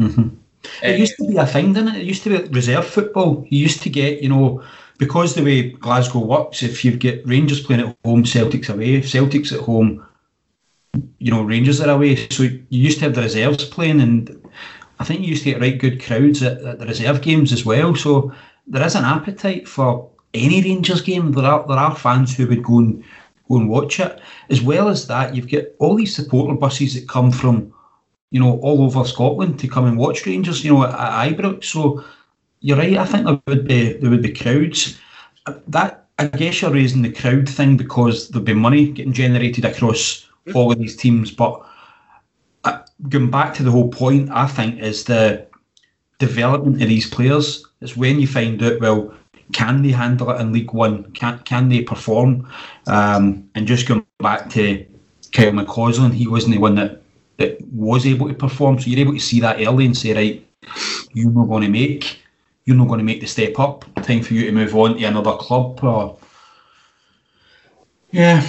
Mm-hmm. 0.00 0.36
It 0.82 0.98
used 0.98 1.16
to 1.18 1.28
be 1.28 1.36
a 1.36 1.46
thing, 1.46 1.72
didn't 1.72 1.96
it? 1.96 2.02
It 2.02 2.06
used 2.06 2.22
to 2.22 2.30
be 2.30 2.48
reserve 2.48 2.86
football. 2.86 3.44
You 3.48 3.58
used 3.58 3.82
to 3.82 3.90
get, 3.90 4.22
you 4.22 4.28
know, 4.28 4.62
because 4.98 5.34
the 5.34 5.44
way 5.44 5.70
Glasgow 5.70 6.20
works, 6.20 6.62
if 6.62 6.84
you 6.84 6.96
get 6.96 7.26
Rangers 7.26 7.60
playing 7.60 7.82
at 7.82 7.96
home, 8.04 8.24
Celtics 8.24 8.72
away, 8.72 9.00
Celtics 9.00 9.52
at 9.52 9.60
home, 9.60 10.06
you 11.18 11.30
know, 11.30 11.42
Rangers 11.42 11.80
are 11.80 11.90
away. 11.90 12.28
So 12.28 12.44
you 12.44 12.60
used 12.68 12.98
to 12.98 13.06
have 13.06 13.14
the 13.14 13.22
reserves 13.22 13.64
playing, 13.64 14.00
and 14.00 14.50
I 14.98 15.04
think 15.04 15.20
you 15.20 15.28
used 15.28 15.44
to 15.44 15.50
get 15.50 15.60
right 15.60 15.78
good 15.78 16.02
crowds 16.02 16.42
at, 16.42 16.62
at 16.62 16.78
the 16.78 16.86
reserve 16.86 17.22
games 17.22 17.52
as 17.52 17.64
well. 17.64 17.94
So 17.94 18.32
there 18.66 18.84
is 18.84 18.94
an 18.94 19.04
appetite 19.04 19.66
for 19.66 20.10
any 20.34 20.62
Rangers 20.62 21.00
game. 21.00 21.32
There 21.32 21.44
are 21.44 21.66
there 21.66 21.78
are 21.78 21.96
fans 21.96 22.36
who 22.36 22.46
would 22.46 22.62
go 22.62 22.78
and 22.78 23.04
go 23.48 23.56
and 23.56 23.68
watch 23.68 24.00
it. 24.00 24.20
As 24.50 24.62
well 24.62 24.88
as 24.88 25.06
that, 25.06 25.34
you've 25.34 25.50
got 25.50 25.64
all 25.78 25.94
these 25.94 26.14
supporter 26.14 26.54
buses 26.54 26.94
that 26.94 27.08
come 27.08 27.30
from, 27.32 27.72
you 28.30 28.40
know, 28.40 28.58
all 28.60 28.82
over 28.82 29.04
Scotland 29.04 29.58
to 29.60 29.68
come 29.68 29.86
and 29.86 29.98
watch 29.98 30.26
Rangers. 30.26 30.64
You 30.64 30.74
know, 30.74 30.84
at, 30.84 30.90
at 30.90 31.36
Ibrox. 31.36 31.64
So 31.64 32.04
you're 32.62 32.78
right. 32.78 32.96
I 32.96 33.04
think 33.04 33.26
there 33.26 33.40
would 33.46 33.66
be 33.66 33.92
there 33.94 34.10
would 34.10 34.22
be 34.22 34.32
crowds. 34.32 34.98
That 35.68 36.06
I 36.18 36.26
guess 36.28 36.62
you're 36.62 36.72
raising 36.72 37.02
the 37.02 37.12
crowd 37.12 37.48
thing 37.48 37.76
because 37.76 38.28
there'd 38.28 38.44
be 38.44 38.54
money 38.54 38.90
getting 38.90 39.12
generated 39.12 39.64
across 39.64 40.28
all 40.54 40.72
of 40.72 40.78
these 40.78 40.96
teams, 40.96 41.30
but 41.30 41.64
going 43.08 43.30
back 43.30 43.54
to 43.54 43.62
the 43.62 43.70
whole 43.70 43.88
point, 43.88 44.30
I 44.30 44.46
think 44.46 44.80
is 44.80 45.04
the 45.04 45.46
development 46.18 46.82
of 46.82 46.88
these 46.88 47.08
players. 47.08 47.66
It's 47.80 47.96
when 47.96 48.20
you 48.20 48.26
find 48.26 48.62
out, 48.62 48.80
well, 48.80 49.14
can 49.52 49.82
they 49.82 49.90
handle 49.90 50.30
it 50.30 50.40
in 50.40 50.52
League 50.52 50.72
One? 50.72 51.10
Can 51.12 51.38
can 51.40 51.68
they 51.68 51.82
perform? 51.82 52.48
Um, 52.86 53.48
and 53.54 53.66
just 53.66 53.88
going 53.88 54.06
back 54.18 54.48
to 54.50 54.86
Kyle 55.32 55.52
McCausland, 55.52 56.14
he 56.14 56.26
wasn't 56.26 56.54
the 56.54 56.60
one 56.60 56.76
that, 56.76 57.02
that 57.38 57.60
was 57.72 58.06
able 58.06 58.28
to 58.28 58.34
perform. 58.34 58.78
So 58.78 58.88
you're 58.88 59.00
able 59.00 59.14
to 59.14 59.20
see 59.20 59.40
that 59.40 59.60
early 59.60 59.86
and 59.86 59.96
say, 59.96 60.14
right, 60.14 60.48
you're 61.12 61.30
not 61.30 61.48
going 61.48 61.62
to 61.62 61.68
make, 61.68 62.21
you're 62.64 62.76
not 62.76 62.88
going 62.88 62.98
to 62.98 63.04
make 63.04 63.20
the 63.20 63.26
step 63.26 63.58
up. 63.58 63.84
Time 64.02 64.22
for 64.22 64.34
you 64.34 64.46
to 64.46 64.52
move 64.52 64.74
on 64.76 64.96
to 64.96 65.04
another 65.04 65.36
club. 65.36 65.82
Or, 65.82 66.18
yeah, 68.10 68.46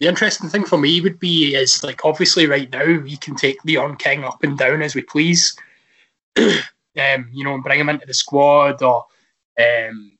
the 0.00 0.08
interesting 0.08 0.48
thing 0.48 0.64
for 0.64 0.78
me 0.78 1.00
would 1.00 1.18
be 1.18 1.54
is 1.54 1.82
like 1.84 2.04
obviously 2.04 2.46
right 2.46 2.70
now 2.70 2.84
we 2.84 3.16
can 3.16 3.36
take 3.36 3.64
Leon 3.64 3.96
King 3.96 4.24
up 4.24 4.42
and 4.42 4.58
down 4.58 4.82
as 4.82 4.94
we 4.94 5.02
please, 5.02 5.56
um, 6.36 7.28
you 7.32 7.44
know, 7.44 7.54
and 7.54 7.62
bring 7.62 7.80
him 7.80 7.88
into 7.88 8.06
the 8.06 8.14
squad, 8.14 8.82
or 8.82 9.06
um, 9.58 10.12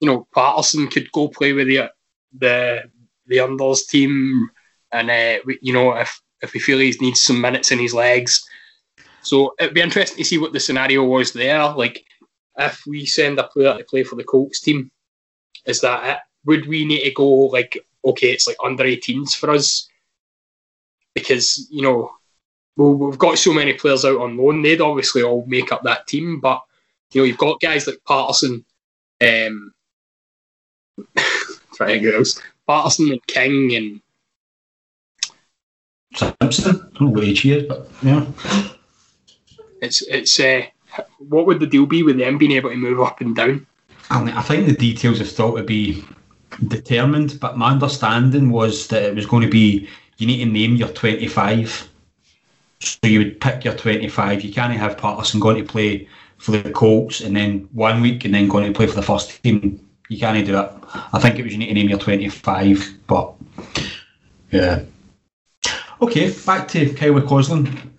you 0.00 0.08
know, 0.08 0.26
Patterson 0.34 0.88
could 0.88 1.10
go 1.12 1.28
play 1.28 1.52
with 1.52 1.66
the 1.66 1.90
the 2.38 2.84
the 3.26 3.38
unders 3.38 3.86
team, 3.88 4.50
and 4.92 5.10
uh, 5.10 5.42
we, 5.44 5.58
you 5.60 5.72
know, 5.72 5.92
if 5.92 6.20
if 6.40 6.52
we 6.52 6.60
feel 6.60 6.78
he 6.78 6.94
needs 7.00 7.20
some 7.20 7.40
minutes 7.40 7.72
in 7.72 7.78
his 7.78 7.94
legs, 7.94 8.44
so 9.22 9.54
it'd 9.58 9.74
be 9.74 9.80
interesting 9.80 10.18
to 10.18 10.24
see 10.24 10.38
what 10.38 10.52
the 10.52 10.60
scenario 10.60 11.04
was 11.04 11.32
there. 11.32 11.68
Like, 11.70 12.04
if 12.58 12.82
we 12.86 13.06
send 13.06 13.38
a 13.38 13.44
player 13.44 13.76
to 13.76 13.84
play 13.84 14.04
for 14.04 14.16
the 14.16 14.24
Colts 14.24 14.60
team, 14.60 14.90
is 15.66 15.80
that 15.80 16.08
it? 16.08 16.18
Would 16.44 16.66
we 16.66 16.84
need 16.84 17.04
to 17.04 17.12
go 17.12 17.28
like 17.46 17.78
okay, 18.04 18.32
it's 18.32 18.46
like 18.46 18.56
under 18.62 18.84
18s 18.84 19.34
for 19.36 19.50
us 19.50 19.88
because 21.14 21.68
you 21.70 21.82
know 21.82 22.10
we've 22.76 23.18
got 23.18 23.38
so 23.38 23.52
many 23.52 23.74
players 23.74 24.04
out 24.04 24.20
on 24.20 24.36
loan. 24.36 24.62
They'd 24.62 24.80
obviously 24.80 25.22
all 25.22 25.44
make 25.46 25.72
up 25.72 25.82
that 25.84 26.06
team, 26.06 26.40
but 26.40 26.62
you 27.12 27.20
know 27.20 27.24
you've 27.24 27.38
got 27.38 27.60
guys 27.60 27.86
like 27.86 28.00
Patterson, 28.06 28.64
um, 29.20 29.72
triangles, 31.74 32.40
Patterson 32.66 33.12
and 33.12 33.26
King 33.26 33.74
and 33.74 34.00
Simpson. 36.14 36.64
I 36.70 36.72
don't 36.72 37.00
know 37.00 37.08
what 37.08 37.24
age 37.24 37.40
he 37.40 37.52
is, 37.52 37.64
but 37.64 37.88
yeah. 38.02 38.26
It's 39.80 40.02
it's 40.02 40.38
uh, 40.38 40.62
what 41.18 41.46
would 41.46 41.60
the 41.60 41.66
deal 41.66 41.86
be 41.86 42.02
with 42.02 42.18
them 42.18 42.38
being 42.38 42.52
able 42.52 42.70
to 42.70 42.76
move 42.76 43.00
up 43.00 43.20
and 43.20 43.34
down? 43.34 43.66
I 44.10 44.42
think 44.42 44.66
the 44.66 44.74
details 44.74 45.18
have 45.18 45.30
thought 45.30 45.56
to 45.56 45.62
be 45.62 46.04
determined, 46.68 47.38
but 47.40 47.56
my 47.56 47.70
understanding 47.70 48.50
was 48.50 48.88
that 48.88 49.02
it 49.02 49.14
was 49.14 49.26
going 49.26 49.42
to 49.42 49.48
be 49.48 49.88
you 50.18 50.26
need 50.26 50.44
to 50.44 50.50
name 50.50 50.76
your 50.76 50.88
25. 50.88 51.88
So 52.80 52.98
you 53.04 53.18
would 53.20 53.40
pick 53.40 53.64
your 53.64 53.74
25. 53.74 54.42
You 54.42 54.52
can't 54.52 54.72
have 54.72 54.98
Patterson 54.98 55.40
going 55.40 55.56
to 55.56 55.64
play 55.64 56.08
for 56.38 56.50
the 56.50 56.70
Colts 56.70 57.20
and 57.20 57.34
then 57.34 57.68
one 57.72 58.02
week 58.02 58.24
and 58.24 58.34
then 58.34 58.48
going 58.48 58.66
to 58.66 58.76
play 58.76 58.86
for 58.86 58.94
the 58.94 59.02
first 59.02 59.42
team. 59.42 59.80
You 60.08 60.18
can't 60.18 60.44
do 60.44 60.58
it. 60.58 60.70
I 61.12 61.18
think 61.18 61.38
it 61.38 61.44
was 61.44 61.52
you 61.52 61.58
need 61.58 61.68
to 61.68 61.74
name 61.74 61.88
your 61.88 61.98
25, 61.98 62.98
but 63.06 63.32
yeah. 64.50 64.82
Okay, 66.02 66.34
back 66.44 66.68
to 66.68 66.92
Kyle 66.94 67.12
McCausland. 67.12 67.90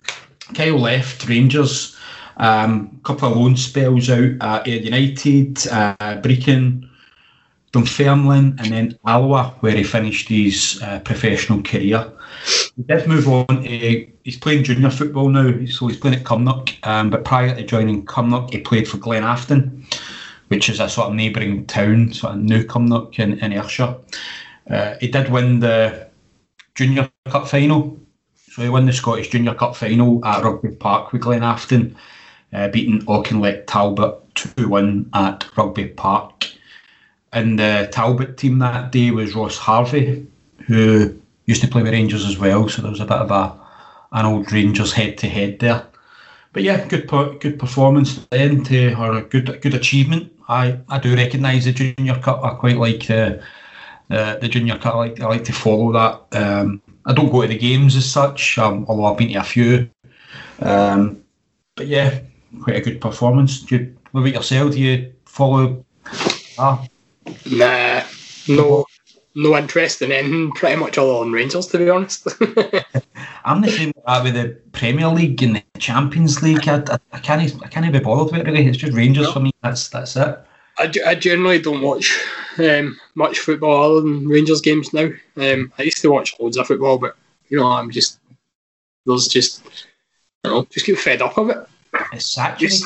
Kyle 0.54 0.78
left 0.78 1.26
Rangers. 1.28 1.93
A 2.36 2.46
um, 2.46 3.00
couple 3.04 3.30
of 3.30 3.36
loan 3.36 3.56
spells 3.56 4.10
out 4.10 4.40
at 4.40 4.66
United, 4.66 5.66
uh, 5.68 5.94
Brechin, 6.20 6.88
Dunfermline, 7.72 8.56
and 8.58 8.72
then 8.72 8.98
Alloa, 9.06 9.54
where 9.60 9.76
he 9.76 9.84
finished 9.84 10.28
his 10.28 10.80
uh, 10.82 11.00
professional 11.00 11.62
career. 11.62 12.10
He 12.76 12.82
did 12.82 13.06
move 13.06 13.28
on. 13.28 13.46
To, 13.46 14.06
he's 14.24 14.38
playing 14.38 14.64
junior 14.64 14.90
football 14.90 15.28
now, 15.28 15.52
so 15.66 15.86
he's 15.86 15.96
playing 15.96 16.16
at 16.16 16.24
Cumnock. 16.24 16.74
Um, 16.86 17.10
but 17.10 17.24
prior 17.24 17.54
to 17.54 17.64
joining 17.64 18.04
Cumnock, 18.06 18.50
he 18.50 18.60
played 18.60 18.88
for 18.88 18.98
Glenafton. 18.98 19.84
which 20.48 20.68
is 20.68 20.80
a 20.80 20.88
sort 20.88 21.08
of 21.08 21.14
neighbouring 21.14 21.66
town, 21.66 22.12
sort 22.12 22.34
of 22.34 22.40
New 22.40 22.64
Cumnock 22.64 23.18
in, 23.18 23.38
in 23.38 23.52
Ayrshire. 23.52 23.96
Uh, 24.68 24.94
he 25.00 25.08
did 25.08 25.30
win 25.30 25.60
the 25.60 26.08
Junior 26.74 27.10
Cup 27.28 27.48
final. 27.48 27.98
So 28.50 28.62
he 28.62 28.68
won 28.68 28.86
the 28.86 28.92
Scottish 28.92 29.30
Junior 29.30 29.54
Cup 29.54 29.74
final 29.74 30.24
at 30.24 30.44
Rugby 30.44 30.70
Park 30.70 31.12
with 31.12 31.22
Glenafton, 31.22 31.96
uh, 32.54 32.68
beating 32.68 33.00
Auchinleck 33.02 33.66
Talbot 33.66 34.20
2 34.36 34.68
1 34.68 35.10
at 35.14 35.44
Rugby 35.56 35.88
Park. 35.88 36.46
And 37.32 37.58
the 37.58 37.88
Talbot 37.90 38.36
team 38.36 38.60
that 38.60 38.92
day 38.92 39.10
was 39.10 39.34
Ross 39.34 39.58
Harvey, 39.58 40.26
who 40.66 41.18
used 41.46 41.62
to 41.62 41.68
play 41.68 41.82
with 41.82 41.92
Rangers 41.92 42.24
as 42.24 42.38
well. 42.38 42.68
So 42.68 42.82
there 42.82 42.90
was 42.90 43.00
a 43.00 43.04
bit 43.04 43.18
of 43.18 43.30
a 43.30 43.60
an 44.12 44.24
old 44.24 44.52
Rangers 44.52 44.92
head 44.92 45.18
to 45.18 45.28
head 45.28 45.58
there. 45.58 45.84
But 46.52 46.62
yeah, 46.62 46.86
good 46.86 47.08
good 47.08 47.58
performance 47.58 48.24
then 48.30 48.62
to 48.64 48.94
or 48.94 49.14
a 49.14 49.22
good 49.22 49.60
good 49.60 49.74
achievement. 49.74 50.32
I, 50.48 50.78
I 50.88 50.98
do 50.98 51.16
recognise 51.16 51.64
the 51.64 51.72
Junior 51.72 52.14
Cup. 52.20 52.44
I 52.44 52.54
quite 52.54 52.76
like 52.76 53.08
the 53.08 53.42
the 54.08 54.48
Junior 54.48 54.78
Cup. 54.78 54.94
I 54.94 54.98
like 54.98 55.20
I 55.20 55.26
like 55.26 55.44
to 55.44 55.52
follow 55.52 55.92
that. 55.92 56.40
Um, 56.40 56.80
I 57.06 57.12
don't 57.12 57.32
go 57.32 57.42
to 57.42 57.48
the 57.48 57.58
games 57.58 57.96
as 57.96 58.08
such, 58.08 58.56
um, 58.58 58.86
although 58.88 59.06
I've 59.06 59.18
been 59.18 59.32
to 59.32 59.40
a 59.40 59.42
few. 59.42 59.90
Um, 60.60 61.24
but 61.74 61.88
yeah, 61.88 62.20
quite 62.62 62.76
a 62.76 62.80
good 62.80 63.00
performance. 63.00 63.60
Do 63.60 63.76
you, 63.76 63.96
what 64.12 64.20
about 64.20 64.34
yourself? 64.34 64.72
Do 64.72 64.80
you 64.80 65.12
follow? 65.24 65.84
Ah? 66.58 66.86
Nah, 67.46 68.02
no, 68.48 68.84
no 69.34 69.56
interest 69.56 70.02
in 70.02 70.12
anything 70.12 70.52
pretty 70.54 70.76
much 70.76 70.98
all 70.98 71.20
on 71.22 71.32
Rangers, 71.32 71.66
to 71.68 71.78
be 71.78 71.90
honest. 71.90 72.28
I'm 73.44 73.60
the 73.60 73.70
same 73.70 73.92
with 74.22 74.34
the 74.34 74.58
Premier 74.72 75.08
League 75.08 75.42
and 75.42 75.56
the 75.56 75.64
Champions 75.78 76.42
League. 76.42 76.68
I, 76.68 76.82
I, 76.88 76.98
I, 77.12 77.18
can't, 77.18 77.62
I 77.62 77.68
can't 77.68 77.92
be 77.92 77.98
bothered 77.98 78.32
with 78.32 78.40
it 78.40 78.50
really. 78.50 78.66
It's 78.66 78.78
just 78.78 78.96
Rangers 78.96 79.26
no. 79.26 79.32
for 79.32 79.40
me. 79.40 79.52
That's 79.62 79.88
that's 79.88 80.16
it. 80.16 80.38
I, 80.78 80.92
I 81.06 81.14
generally 81.14 81.60
don't 81.60 81.82
watch 81.82 82.18
um, 82.58 82.98
much 83.14 83.38
football 83.38 83.98
other 83.98 84.00
than 84.00 84.26
Rangers 84.26 84.60
games 84.60 84.92
now. 84.92 85.10
Um, 85.36 85.72
I 85.78 85.82
used 85.82 86.02
to 86.02 86.10
watch 86.10 86.34
loads 86.40 86.56
of 86.56 86.66
football, 86.66 86.98
but 86.98 87.16
you 87.48 87.58
know, 87.58 87.66
I'm 87.66 87.90
just 87.90 88.18
there's 89.06 89.28
just 89.28 89.64
you 90.44 90.50
know, 90.50 90.66
just 90.70 90.86
get 90.86 90.98
fed 90.98 91.22
up 91.22 91.38
of 91.38 91.50
it. 91.50 91.58
It's 92.12 92.26
saturated. 92.26 92.82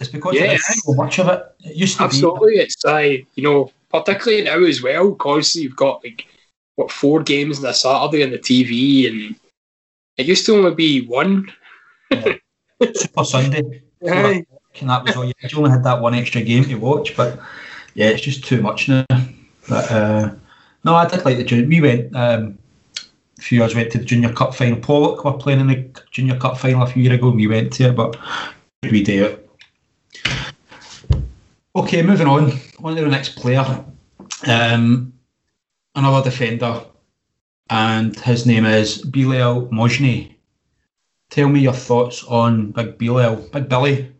it's 0.00 0.10
because 0.10 0.34
yeah, 0.34 0.46
there's 0.48 0.84
so 0.84 0.94
much 0.94 1.18
of 1.18 1.28
it. 1.28 1.44
It 1.60 1.76
used 1.76 1.98
to 1.98 2.04
absolutely. 2.04 2.54
Be. 2.54 2.60
It's 2.60 2.84
uh, 2.84 2.98
you 3.34 3.42
know, 3.42 3.70
particularly 3.90 4.44
now 4.44 4.62
as 4.64 4.82
well, 4.82 5.10
because 5.10 5.54
you've 5.54 5.76
got 5.76 6.02
like 6.04 6.26
what 6.76 6.90
four 6.90 7.22
games 7.22 7.58
on 7.58 7.70
a 7.70 7.74
Saturday 7.74 8.24
on 8.24 8.30
the 8.30 8.38
TV, 8.38 9.08
and 9.08 9.36
it 10.16 10.26
used 10.26 10.46
to 10.46 10.56
only 10.56 10.74
be 10.74 11.06
one. 11.06 11.52
Yeah. 12.10 12.34
Super 12.94 13.24
Sunday. 13.24 13.82
Yeah 14.04 14.40
and 14.80 14.90
that 14.90 15.04
was 15.04 15.16
all 15.16 15.24
you, 15.24 15.32
you 15.42 15.58
only 15.58 15.70
had 15.70 15.84
that 15.84 16.00
one 16.00 16.14
extra 16.14 16.40
game 16.40 16.64
to 16.64 16.74
watch. 16.76 17.16
But 17.16 17.38
yeah, 17.94 18.08
it's 18.08 18.22
just 18.22 18.44
too 18.44 18.62
much 18.62 18.88
now. 18.88 19.04
But 19.68 19.90
uh, 19.90 20.34
no, 20.84 20.94
I 20.94 21.06
did 21.06 21.24
like 21.24 21.36
the 21.36 21.44
junior. 21.44 21.68
We 21.68 21.80
went 21.80 22.16
um, 22.16 22.58
a 23.42 23.44
few 23.44 23.58
years 23.58 23.74
went 23.74 23.90
to 23.90 23.98
the 23.98 24.04
Junior 24.04 24.32
Cup 24.32 24.54
final. 24.54 24.78
Pollok 24.78 25.24
were 25.24 25.32
playing 25.32 25.60
in 25.60 25.66
the 25.66 26.02
Junior 26.12 26.38
Cup 26.38 26.56
final 26.56 26.82
a 26.82 26.86
few 26.86 27.02
years 27.02 27.18
ago, 27.18 27.28
and 27.28 27.36
we 27.36 27.48
went 27.48 27.72
to 27.74 27.84
it. 27.84 27.96
But 27.96 28.16
we 28.84 29.02
do 29.02 29.24
it. 29.24 29.50
Okay, 31.74 32.02
moving 32.02 32.28
on. 32.28 32.52
On 32.84 32.94
to 32.94 33.02
the 33.02 33.08
next 33.08 33.36
player. 33.36 33.84
Um, 34.46 35.12
another 35.96 36.30
defender, 36.30 36.84
and 37.68 38.18
his 38.20 38.46
name 38.46 38.64
is 38.64 39.02
Bilel 39.02 39.68
Mohsni. 39.70 40.34
Tell 41.30 41.48
me 41.48 41.60
your 41.60 41.72
thoughts 41.72 42.22
on 42.24 42.70
Big 42.70 42.96
Bilel, 42.98 43.50
Big 43.50 43.68
Billy 43.68 44.12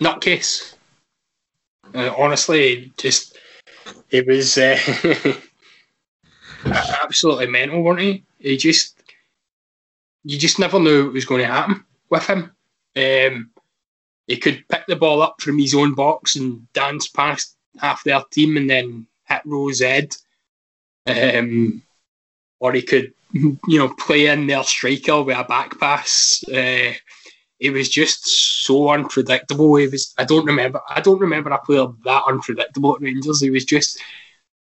nutcase. 0.00 0.74
Uh, 1.94 2.14
honestly, 2.16 2.90
just 2.96 3.36
it 4.10 4.26
was 4.26 4.56
uh, 4.56 4.78
absolutely 6.72 7.46
mental, 7.46 7.82
weren't 7.82 8.00
he? 8.00 8.24
He 8.38 8.56
just 8.56 8.98
you 10.24 10.38
just 10.38 10.58
never 10.58 10.78
knew 10.78 11.04
what 11.04 11.14
was 11.14 11.24
going 11.24 11.40
to 11.40 11.46
happen 11.46 11.84
with 12.10 12.26
him. 12.26 12.52
Um, 12.96 13.50
he 14.26 14.36
could 14.36 14.64
pick 14.68 14.86
the 14.86 14.96
ball 14.96 15.22
up 15.22 15.40
from 15.40 15.58
his 15.58 15.74
own 15.74 15.94
box 15.94 16.36
and 16.36 16.70
dance 16.72 17.08
past 17.08 17.56
half 17.78 18.04
their 18.04 18.22
team 18.30 18.56
and 18.56 18.68
then 18.68 19.06
hit 19.24 19.42
Rose 19.44 19.80
Ed. 19.80 20.14
Um, 21.06 21.82
or 22.60 22.72
he 22.72 22.82
could, 22.82 23.14
you 23.32 23.58
know, 23.66 23.88
play 23.88 24.26
in 24.26 24.46
their 24.46 24.64
striker 24.64 25.22
with 25.22 25.38
a 25.38 25.44
back 25.44 25.78
pass. 25.78 26.44
Uh, 26.46 26.92
it 27.60 27.70
was 27.70 27.88
just 27.88 28.26
so 28.64 28.90
unpredictable. 28.90 29.76
It 29.76 29.90
was 29.90 30.14
I 30.18 30.24
don't 30.24 30.44
remember 30.44 30.80
I 30.88 31.00
don't 31.00 31.18
remember 31.20 31.50
a 31.50 31.58
player 31.58 31.86
that 32.04 32.22
unpredictable 32.26 32.94
at 32.94 33.00
Rangers. 33.00 33.42
It 33.42 33.50
was 33.50 33.64
just 33.64 34.00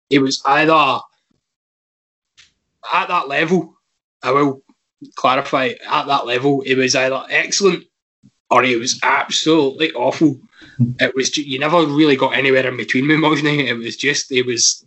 it 0.09 0.19
was 0.19 0.41
either 0.45 0.99
at 2.93 3.07
that 3.07 3.27
level, 3.27 3.75
I 4.23 4.31
will 4.31 4.61
clarify, 5.15 5.73
at 5.89 6.07
that 6.07 6.25
level, 6.25 6.61
it 6.61 6.75
was 6.75 6.95
either 6.95 7.23
excellent 7.29 7.85
or 8.49 8.63
it 8.63 8.77
was 8.77 8.99
absolutely 9.01 9.91
awful. 9.93 10.39
Hmm. 10.77 10.91
It 10.99 11.15
was 11.15 11.35
you 11.37 11.57
never 11.57 11.85
really 11.85 12.17
got 12.17 12.35
anywhere 12.35 12.67
in 12.67 12.77
between 12.77 13.07
with 13.07 13.17
Mohsni. 13.17 13.67
It 13.67 13.73
was 13.73 13.95
just 13.95 14.31
it 14.31 14.45
was 14.45 14.85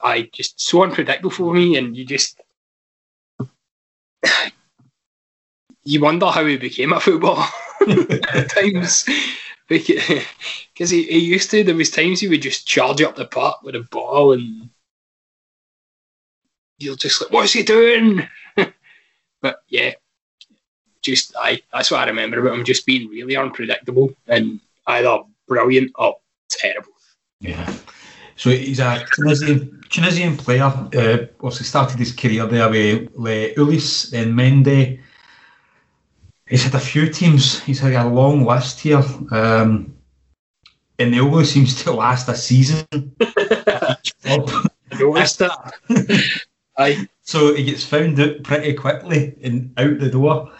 I 0.00 0.28
just 0.32 0.60
so 0.60 0.82
unpredictable 0.82 1.30
for 1.30 1.52
me, 1.52 1.76
and 1.76 1.96
you 1.96 2.04
just 2.04 2.40
you 5.84 6.00
wonder 6.00 6.26
how 6.26 6.44
he 6.46 6.56
became 6.56 6.92
a 6.92 7.00
footballer 7.00 7.44
at 8.32 8.50
times. 8.50 9.06
Because 9.68 10.10
he, 10.90 11.04
he 11.04 11.18
used 11.18 11.50
to, 11.50 11.62
there 11.64 11.74
was 11.74 11.90
times 11.90 12.20
he 12.20 12.28
would 12.28 12.42
just 12.42 12.66
charge 12.66 13.00
up 13.02 13.16
the 13.16 13.26
park 13.26 13.62
with 13.62 13.74
a 13.74 13.80
ball 13.90 14.32
and 14.32 14.70
you're 16.82 16.96
just 16.96 17.20
like, 17.20 17.30
what's 17.30 17.52
he 17.52 17.62
doing? 17.62 18.26
but 19.40 19.62
yeah, 19.68 19.92
just 21.02 21.34
I 21.38 21.62
that's 21.72 21.90
what 21.90 22.00
I 22.00 22.06
remember 22.06 22.40
about 22.40 22.58
him 22.58 22.64
just 22.64 22.86
being 22.86 23.08
really 23.08 23.36
unpredictable 23.36 24.10
and 24.26 24.60
either 24.86 25.18
brilliant 25.48 25.92
or 25.96 26.16
terrible. 26.48 26.92
Yeah. 27.40 27.72
So 28.36 28.50
he's 28.50 28.80
a 28.80 29.04
Tunisian, 29.14 29.82
Tunisian 29.90 30.36
player. 30.36 30.64
Uh, 30.64 31.26
obviously 31.40 31.66
started 31.66 31.98
his 31.98 32.12
career 32.12 32.46
there 32.46 32.68
with 32.68 33.10
Le 33.14 33.54
Ulis, 33.54 34.10
then 34.10 34.34
Mende, 34.34 34.98
he's 36.52 36.64
had 36.64 36.74
a 36.74 36.80
few 36.80 37.08
teams. 37.08 37.60
He's 37.60 37.80
had 37.80 37.94
a 37.94 38.06
long 38.06 38.44
list 38.44 38.80
here, 38.80 39.02
um, 39.30 39.96
and 40.98 41.12
they 41.12 41.20
always 41.20 41.50
seems 41.54 41.82
to 41.82 41.92
last 41.92 42.28
a 42.28 42.34
season. 42.34 42.86
Noticed 44.98 45.38
that. 45.38 45.74
Aye. 46.78 47.08
So 47.22 47.54
he 47.54 47.64
gets 47.64 47.84
found 47.84 48.18
out 48.20 48.42
pretty 48.42 48.74
quickly 48.74 49.34
and 49.42 49.72
out 49.78 49.98
the 49.98 50.10
door. 50.10 50.50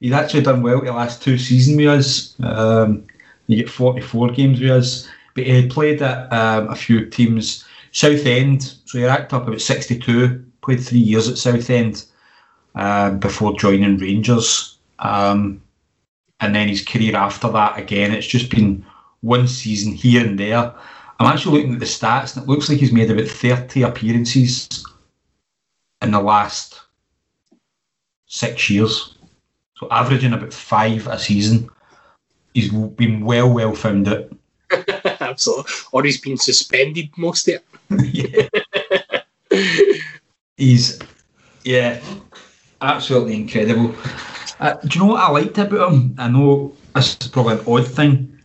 He's 0.00 0.12
actually 0.12 0.42
done 0.42 0.62
well 0.62 0.80
the 0.80 0.92
last 0.92 1.22
two 1.22 1.38
seasons 1.38 1.76
with 1.76 1.88
us. 1.88 2.36
Um, 2.42 3.06
he 3.46 3.56
get 3.56 3.70
44 3.70 4.30
games 4.30 4.60
with 4.60 4.70
us, 4.70 5.08
but 5.34 5.44
he 5.44 5.68
played 5.68 6.02
at 6.02 6.32
um, 6.32 6.68
a 6.68 6.76
few 6.76 7.06
teams. 7.06 7.64
Southend, 7.94 8.62
so 8.86 8.98
he 8.98 9.04
racked 9.04 9.34
up 9.34 9.46
about 9.46 9.60
62, 9.60 10.42
played 10.62 10.80
three 10.80 10.98
years 10.98 11.28
at 11.28 11.36
Southend 11.36 12.06
uh, 12.74 13.10
before 13.10 13.58
joining 13.58 13.98
Rangers. 13.98 14.78
Um, 14.98 15.60
and 16.40 16.54
then 16.54 16.68
his 16.68 16.82
career 16.82 17.14
after 17.14 17.50
that, 17.50 17.78
again, 17.78 18.12
it's 18.12 18.26
just 18.26 18.50
been 18.50 18.84
one 19.20 19.46
season 19.46 19.92
here 19.92 20.26
and 20.26 20.38
there. 20.38 20.74
I'm 21.20 21.26
actually 21.32 21.58
looking 21.58 21.74
at 21.74 21.80
the 21.80 21.86
stats, 21.86 22.34
and 22.34 22.44
it 22.44 22.48
looks 22.48 22.70
like 22.70 22.78
he's 22.78 22.92
made 22.92 23.10
about 23.10 23.28
30 23.28 23.82
appearances 23.82 24.84
in 26.02 26.10
the 26.10 26.20
last 26.20 26.80
six 28.26 28.68
years. 28.70 29.16
So 29.76 29.88
averaging 29.90 30.32
about 30.32 30.52
five 30.52 31.06
a 31.06 31.18
season. 31.18 31.68
He's 32.54 32.70
been 32.70 33.24
well, 33.24 33.52
well 33.52 33.74
found 33.74 34.08
it. 34.08 34.32
Absolutely. 35.20 35.72
Or 35.92 36.04
he's 36.04 36.20
been 36.20 36.36
suspended 36.36 37.10
most 37.16 37.48
of 37.48 37.62
it. 37.90 38.14
yeah. 38.14 38.48
he's, 40.56 40.98
yeah, 41.64 42.00
absolutely 42.80 43.36
incredible. 43.36 43.94
Uh, 44.60 44.74
do 44.74 44.98
you 44.98 45.04
know 45.04 45.12
what 45.12 45.22
I 45.22 45.30
liked 45.30 45.58
about 45.58 45.92
him? 45.92 46.14
I 46.18 46.28
know 46.28 46.74
this 46.94 47.16
is 47.20 47.28
probably 47.28 47.54
an 47.54 47.64
odd 47.66 47.86
thing. 47.86 48.38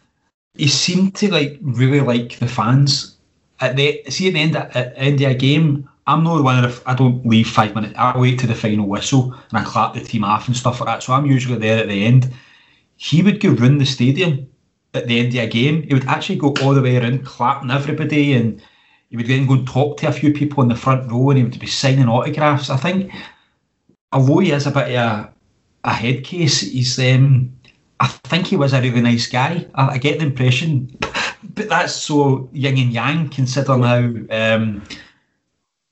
He 0.55 0.67
seemed 0.67 1.15
to 1.17 1.31
like 1.31 1.59
really 1.61 2.01
like 2.01 2.39
the 2.39 2.47
fans. 2.47 3.15
At 3.59 3.75
the 3.75 4.03
see 4.09 4.27
at 4.27 4.33
the 4.33 4.39
end 4.39 4.55
at 4.55 4.73
the 4.73 4.97
end 4.97 5.21
of 5.21 5.31
a 5.31 5.35
game, 5.35 5.89
I'm 6.07 6.23
not 6.23 6.43
one 6.43 6.63
if 6.63 6.87
I 6.87 6.95
don't 6.95 7.25
leave 7.25 7.47
five 7.47 7.75
minutes. 7.75 7.93
I 7.97 8.17
wait 8.17 8.39
to 8.39 8.47
the 8.47 8.55
final 8.55 8.87
whistle 8.87 9.33
and 9.49 9.57
I 9.57 9.63
clap 9.63 9.93
the 9.93 9.99
team 9.99 10.23
off 10.23 10.47
and 10.47 10.55
stuff 10.55 10.79
like 10.79 10.87
that. 10.87 11.03
So 11.03 11.13
I'm 11.13 11.25
usually 11.25 11.59
there 11.59 11.79
at 11.79 11.89
the 11.89 12.05
end. 12.05 12.33
He 12.95 13.21
would 13.21 13.39
go 13.39 13.49
round 13.49 13.79
the 13.79 13.85
stadium 13.85 14.47
at 14.93 15.07
the 15.07 15.19
end 15.19 15.29
of 15.29 15.43
a 15.43 15.47
game. 15.47 15.83
He 15.83 15.93
would 15.93 16.07
actually 16.07 16.37
go 16.37 16.53
all 16.61 16.73
the 16.73 16.81
way 16.81 16.97
around 16.97 17.25
clapping 17.25 17.71
everybody 17.71 18.33
and 18.33 18.61
he 19.09 19.17
would 19.17 19.27
then 19.27 19.45
go 19.45 19.55
and 19.55 19.67
talk 19.67 19.97
to 19.97 20.07
a 20.07 20.11
few 20.11 20.33
people 20.33 20.63
in 20.63 20.69
the 20.69 20.75
front 20.75 21.11
row 21.11 21.29
and 21.29 21.37
he 21.37 21.43
would 21.43 21.59
be 21.59 21.67
signing 21.67 22.07
autographs. 22.07 22.69
I 22.69 22.77
think 22.77 23.11
although 24.11 24.39
he 24.39 24.51
is 24.51 24.65
a 24.65 24.71
bit 24.71 24.87
of 24.87 24.95
a, 24.95 25.33
a 25.83 25.93
head 25.93 26.23
case. 26.23 26.61
He's 26.61 26.99
um, 26.99 27.57
I 27.99 28.07
think 28.07 28.47
he 28.47 28.57
was 28.57 28.73
a 28.73 28.81
really 28.81 29.01
nice 29.01 29.27
guy. 29.27 29.65
I, 29.75 29.87
I 29.89 29.97
get 29.97 30.19
the 30.19 30.25
impression, 30.25 30.95
but 31.43 31.69
that's 31.69 31.93
so 31.93 32.49
yin 32.53 32.77
and 32.77 32.93
yang. 32.93 33.29
Consider 33.29 33.77
now, 33.77 34.13
um, 34.29 34.83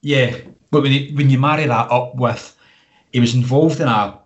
yeah. 0.06 0.38
But 0.72 0.84
when 0.84 0.91
you, 0.91 1.15
when 1.15 1.30
you 1.30 1.39
marry 1.39 1.65
that 1.65 1.91
up 1.91 2.15
with, 2.15 2.56
he 3.12 3.20
was 3.20 3.34
involved 3.34 3.80
in 3.80 3.88
a, 3.88 4.20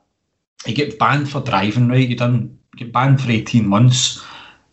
he 0.65 0.73
get 0.73 0.99
banned 0.99 1.29
for 1.29 1.41
driving, 1.41 1.87
right? 1.87 2.07
He 2.07 2.15
done 2.15 2.57
get 2.75 2.91
banned 2.91 3.21
for 3.21 3.31
eighteen 3.31 3.67
months, 3.67 4.23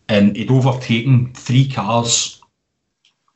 and 0.09 0.35
he'd 0.35 0.51
overtaken 0.51 1.33
three 1.33 1.67
cars 1.69 2.41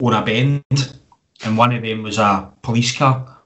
on 0.01 0.13
a 0.13 0.23
bend, 0.23 0.97
and 1.43 1.57
one 1.57 1.73
of 1.73 1.83
them 1.83 2.03
was 2.03 2.17
a 2.17 2.51
police 2.61 2.97
car. 2.97 3.39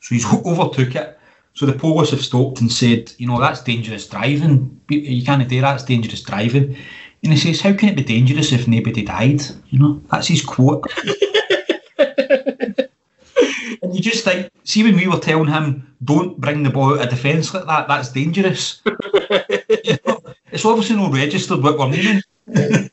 So 0.00 0.14
he's 0.14 0.26
overtook 0.46 0.94
it 0.94 1.18
so 1.54 1.66
the 1.66 1.72
police 1.72 2.10
have 2.10 2.24
stopped 2.24 2.60
and 2.60 2.70
said, 2.70 3.12
you 3.18 3.28
know, 3.28 3.40
that's 3.40 3.62
dangerous 3.62 4.08
driving. 4.08 4.80
You 4.88 5.24
can't 5.24 5.48
do 5.48 5.60
that, 5.60 5.74
it's 5.76 5.84
dangerous 5.84 6.22
driving. 6.22 6.76
And 7.22 7.32
he 7.32 7.38
says, 7.38 7.60
how 7.60 7.72
can 7.72 7.90
it 7.90 7.96
be 7.96 8.02
dangerous 8.02 8.52
if 8.52 8.66
nobody 8.66 9.02
died? 9.02 9.42
You 9.70 9.78
know, 9.78 10.02
that's 10.10 10.26
his 10.26 10.44
quote. 10.44 10.84
you 13.94 14.00
just 14.02 14.24
think, 14.24 14.50
see, 14.64 14.82
when 14.82 14.96
we 14.96 15.06
were 15.06 15.18
telling 15.18 15.48
him, 15.48 15.94
don't 16.02 16.40
bring 16.40 16.62
the 16.62 16.70
ball 16.70 16.94
out 16.94 17.04
of 17.04 17.10
defence 17.10 17.54
like 17.54 17.66
that, 17.66 17.88
that's 17.88 18.10
dangerous. 18.12 18.82
you 18.84 18.92
know, 20.06 20.20
it's 20.50 20.64
obviously 20.64 20.96
not 20.96 21.12
registered 21.12 21.62
what 21.62 21.78
we're 21.78 21.88
meaning. 21.88 22.22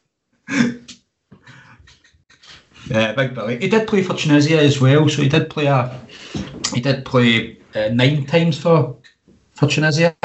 yeah, 2.87 3.13
big 3.13 3.33
Billy. 3.33 3.59
He 3.59 3.67
did 3.67 3.87
play 3.87 4.03
for 4.03 4.15
Tunisia 4.15 4.59
as 4.59 4.79
well, 4.79 5.09
so 5.09 5.21
he 5.21 5.29
did 5.29 5.49
play 5.49 5.65
a, 5.65 5.99
he 6.73 6.81
did 6.81 7.03
play 7.05 7.57
uh, 7.75 7.89
nine 7.89 8.25
times 8.25 8.57
for 8.57 8.97
for 9.53 9.67
Tunisia. 9.67 10.15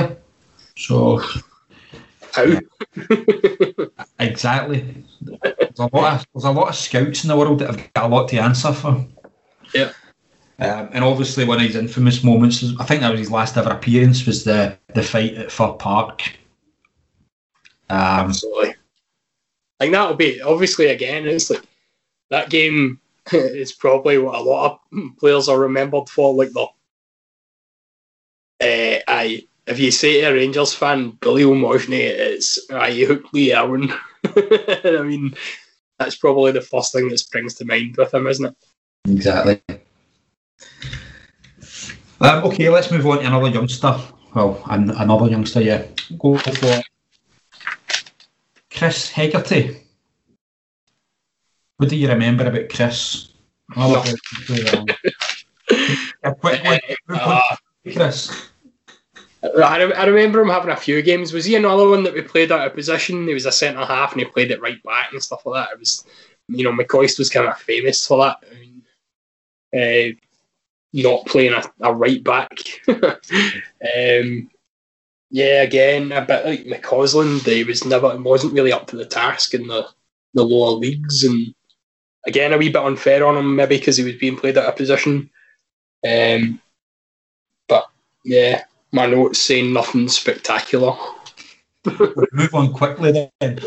So 0.77 1.23
how 2.33 2.45
exactly? 4.19 5.05
There's 5.23 5.79
a 5.79 5.89
lot 5.93 6.21
of 6.21 6.27
there's 6.35 6.45
a 6.45 6.51
lot 6.51 6.69
of 6.69 6.75
scouts 6.75 7.25
in 7.25 7.29
the 7.29 7.37
world 7.37 7.61
that 7.61 7.71
have 7.71 7.93
got 7.95 8.05
a 8.05 8.09
lot 8.15 8.29
to 8.29 8.39
answer 8.39 8.73
for. 8.73 9.07
Yeah. 9.75 9.93
Um, 10.59 10.88
and 10.92 11.05
obviously, 11.05 11.45
one 11.45 11.61
of 11.61 11.66
his 11.66 11.77
infamous 11.77 12.25
moments, 12.25 12.64
I 12.81 12.85
think 12.85 13.01
that 13.03 13.11
was 13.11 13.21
his 13.21 13.31
last 13.31 13.57
ever 13.57 13.71
appearance, 13.71 14.27
was 14.27 14.45
the 14.45 14.79
the 14.95 15.03
fight 15.03 15.35
at 15.35 15.53
Fir 15.53 15.73
Park. 15.73 16.23
Um, 17.90 18.31
Absolutely. 18.31 18.71
I 18.71 18.75
think 19.85 19.92
that'll 19.92 20.16
be 20.16 20.40
obviously 20.40 20.87
again. 20.87 21.27
It's 21.27 21.51
like 21.51 21.62
that 22.31 22.49
game 22.49 23.01
is 23.33 23.73
probably 23.73 24.19
what 24.19 24.35
a 24.35 24.42
lot 24.42 24.81
of 24.92 25.19
players 25.19 25.49
are 25.49 25.59
remembered 25.59 26.09
for, 26.09 26.35
like 26.35 26.53
the 26.53 26.66
uh, 28.61 28.99
aye, 29.07 29.47
if 29.66 29.79
you 29.79 29.90
say 29.90 30.21
to 30.21 30.29
a 30.29 30.35
Rangers 30.35 30.73
fan, 30.73 31.12
Bilel 31.12 31.59
Mohsni, 31.61 32.01
it's 32.01 32.59
I 32.71 32.92
hooked 32.92 33.35
Lee 33.35 33.55
Erwin. 33.55 33.92
I 34.25 35.03
mean, 35.05 35.35
that's 35.99 36.16
probably 36.16 36.53
the 36.53 36.61
first 36.61 36.92
thing 36.92 37.09
that 37.09 37.19
springs 37.19 37.55
to 37.55 37.64
mind 37.64 37.97
with 37.97 38.14
him, 38.14 38.27
isn't 38.27 38.47
it? 38.47 38.57
Exactly. 39.07 39.61
Um, 42.20 42.44
okay, 42.44 42.68
let's 42.70 42.90
move 42.90 43.07
on 43.07 43.18
to 43.18 43.26
another 43.26 43.48
youngster. 43.48 43.98
Well, 44.35 44.62
an- 44.70 44.90
another 44.90 45.29
youngster, 45.29 45.61
yeah. 45.61 45.87
Go 46.18 46.38
for 46.38 46.83
Chris 48.70 49.11
Hegarty. 49.11 49.76
What 51.76 51.90
do 51.90 51.96
you 51.96 52.09
remember 52.09 52.46
about 52.46 52.70
Chris? 52.70 53.33
Oh, 53.76 54.02
Chris. 57.92 58.48
I, 59.42 59.83
I 59.83 60.07
remember 60.07 60.40
him 60.40 60.48
having 60.48 60.70
a 60.70 60.76
few 60.76 61.02
games. 61.02 61.33
Was 61.33 61.44
he 61.44 61.55
another 61.55 61.88
one 61.88 62.02
that 62.05 62.14
we 62.14 62.22
played 62.22 62.50
out 62.50 62.66
of 62.66 62.74
position? 62.74 63.26
He 63.26 63.35
was 63.35 63.46
a 63.46 63.52
centre 63.52 63.85
half 63.85 64.12
and 64.12 64.20
he 64.20 64.26
played 64.26 64.50
it 64.50 64.61
right 64.61 64.83
back 64.83 65.12
and 65.12 65.22
stuff 65.22 65.44
like 65.44 65.66
that. 65.66 65.74
It 65.74 65.79
was, 65.79 66.05
you 66.48 66.64
know, 66.64 66.72
McCoist 66.72 67.18
was 67.18 67.29
kind 67.31 67.46
of 67.46 67.59
famous 67.59 68.07
for 68.07 68.18
that. 68.24 68.37
I 68.50 68.55
mean, 68.59 68.83
uh, 69.74 70.16
not 71.03 71.27
playing 71.27 71.53
a, 71.53 71.63
a 71.81 71.95
right 71.95 72.23
back. 72.23 72.51
um, 72.89 74.51
yeah, 75.31 75.63
again, 75.63 76.13
a 76.13 76.25
bit 76.25 76.45
like 76.45 76.65
McCausland, 76.65 77.45
he 77.47 77.65
was 77.65 77.85
never 77.85 78.17
wasn't 78.19 78.53
really 78.53 78.73
up 78.73 78.87
to 78.89 78.97
the 78.97 79.07
task 79.07 79.55
in 79.55 79.67
the, 79.67 79.87
the 80.35 80.45
lower 80.45 80.73
leagues, 80.73 81.25
and 81.25 81.55
again, 82.27 82.53
a 82.53 82.59
wee 82.59 82.71
bit 82.71 82.83
unfair 82.83 83.27
on 83.27 83.37
him 83.37 83.57
maybe 83.57 83.79
because 83.79 83.97
he 83.97 84.05
was 84.05 84.17
being 84.17 84.37
played 84.37 84.59
out 84.59 84.67
of 84.67 84.77
position. 84.77 85.31
Um, 86.07 86.61
but 87.69 87.87
yeah, 88.25 88.65
my 88.93 89.07
notes 89.07 89.41
saying 89.41 89.73
nothing 89.73 90.09
spectacular. 90.09 90.97
we'll 91.85 92.27
move 92.33 92.55
on 92.55 92.73
quickly 92.73 93.31
then. 93.41 93.59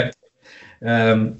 um, 0.84 1.38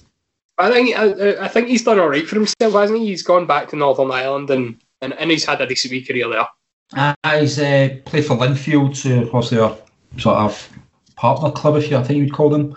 I 0.59 0.71
think 0.71 0.99
I, 0.99 1.45
I, 1.45 1.49
think 1.49 1.69
he's 1.69 1.85
done 1.85 2.01
all 2.01 2.09
right 2.09 2.27
for 2.27 2.37
himself, 2.37 2.73
hasn't 2.73 2.99
he? 2.99 3.07
He's 3.07 3.23
gone 3.23 3.47
back 3.47 3.69
to 3.69 3.77
Northern 3.77 4.11
Ireland 4.11 4.51
and, 4.51 4.81
and, 5.03 5.12
and 5.14 5.31
he's 5.31 5.45
had 5.45 5.61
a 5.61 5.66
decent 5.66 5.92
wee 5.92 6.05
career 6.05 6.29
there. 6.29 6.47
Uh, 6.95 7.38
he's 7.38 7.59
uh, 7.59 7.90
played 8.05 8.25
for 8.25 8.37
Linfield, 8.37 8.97
so 8.97 9.27
what's 9.33 9.51
their 9.51 9.77
sort 10.19 10.37
of 10.37 10.69
partner 11.16 11.51
club, 11.51 11.77
if 11.77 11.90
you 11.90 11.97
I 11.97 12.03
think 12.03 12.19
you'd 12.19 12.33
call 12.33 12.51
them. 12.51 12.77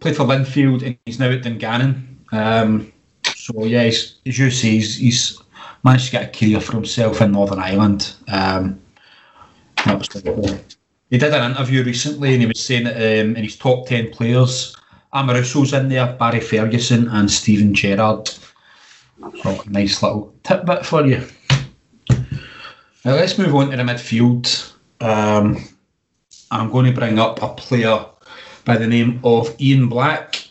Played 0.00 0.16
for 0.16 0.24
Linfield 0.24 0.84
and 0.84 0.98
he's 1.06 1.18
now 1.18 1.30
at 1.30 1.42
Dungannon. 1.42 2.18
Um, 2.32 2.92
so 3.34 3.64
yeah, 3.64 3.82
as 3.82 4.16
you 4.24 4.50
say, 4.50 4.70
he's, 4.70 4.96
he's 4.96 5.42
managed 5.84 6.06
to 6.06 6.12
get 6.12 6.24
a 6.24 6.38
career 6.38 6.60
for 6.60 6.72
himself 6.72 7.20
in 7.20 7.32
Northern 7.32 7.60
Ireland. 7.60 8.14
Um, 8.28 8.80
he 11.10 11.18
did 11.18 11.32
an 11.32 11.52
interview 11.52 11.84
recently 11.84 12.32
and 12.32 12.42
he 12.42 12.46
was 12.46 12.60
saying 12.60 12.84
that 12.84 12.96
um, 12.96 13.36
in 13.36 13.44
his 13.44 13.56
top 13.56 13.86
10 13.86 14.10
players, 14.10 14.74
Amoruso's 15.14 15.72
in 15.72 15.88
there, 15.88 16.12
Barry 16.18 16.40
Ferguson 16.40 17.08
and 17.08 17.30
Steven 17.30 17.72
Gerrard. 17.74 18.28
So, 19.42 19.62
nice 19.68 20.02
little 20.02 20.34
tidbit 20.42 20.84
for 20.84 21.06
you. 21.06 21.26
Now, 23.04 23.12
let's 23.12 23.38
move 23.38 23.54
on 23.54 23.70
to 23.70 23.76
the 23.76 23.82
midfield. 23.82 24.72
Um, 25.00 25.62
I'm 26.50 26.70
going 26.70 26.86
to 26.86 26.98
bring 26.98 27.18
up 27.18 27.42
a 27.42 27.48
player 27.48 28.04
by 28.64 28.76
the 28.76 28.86
name 28.86 29.20
of 29.24 29.54
Ian 29.60 29.88
Black. 29.88 30.48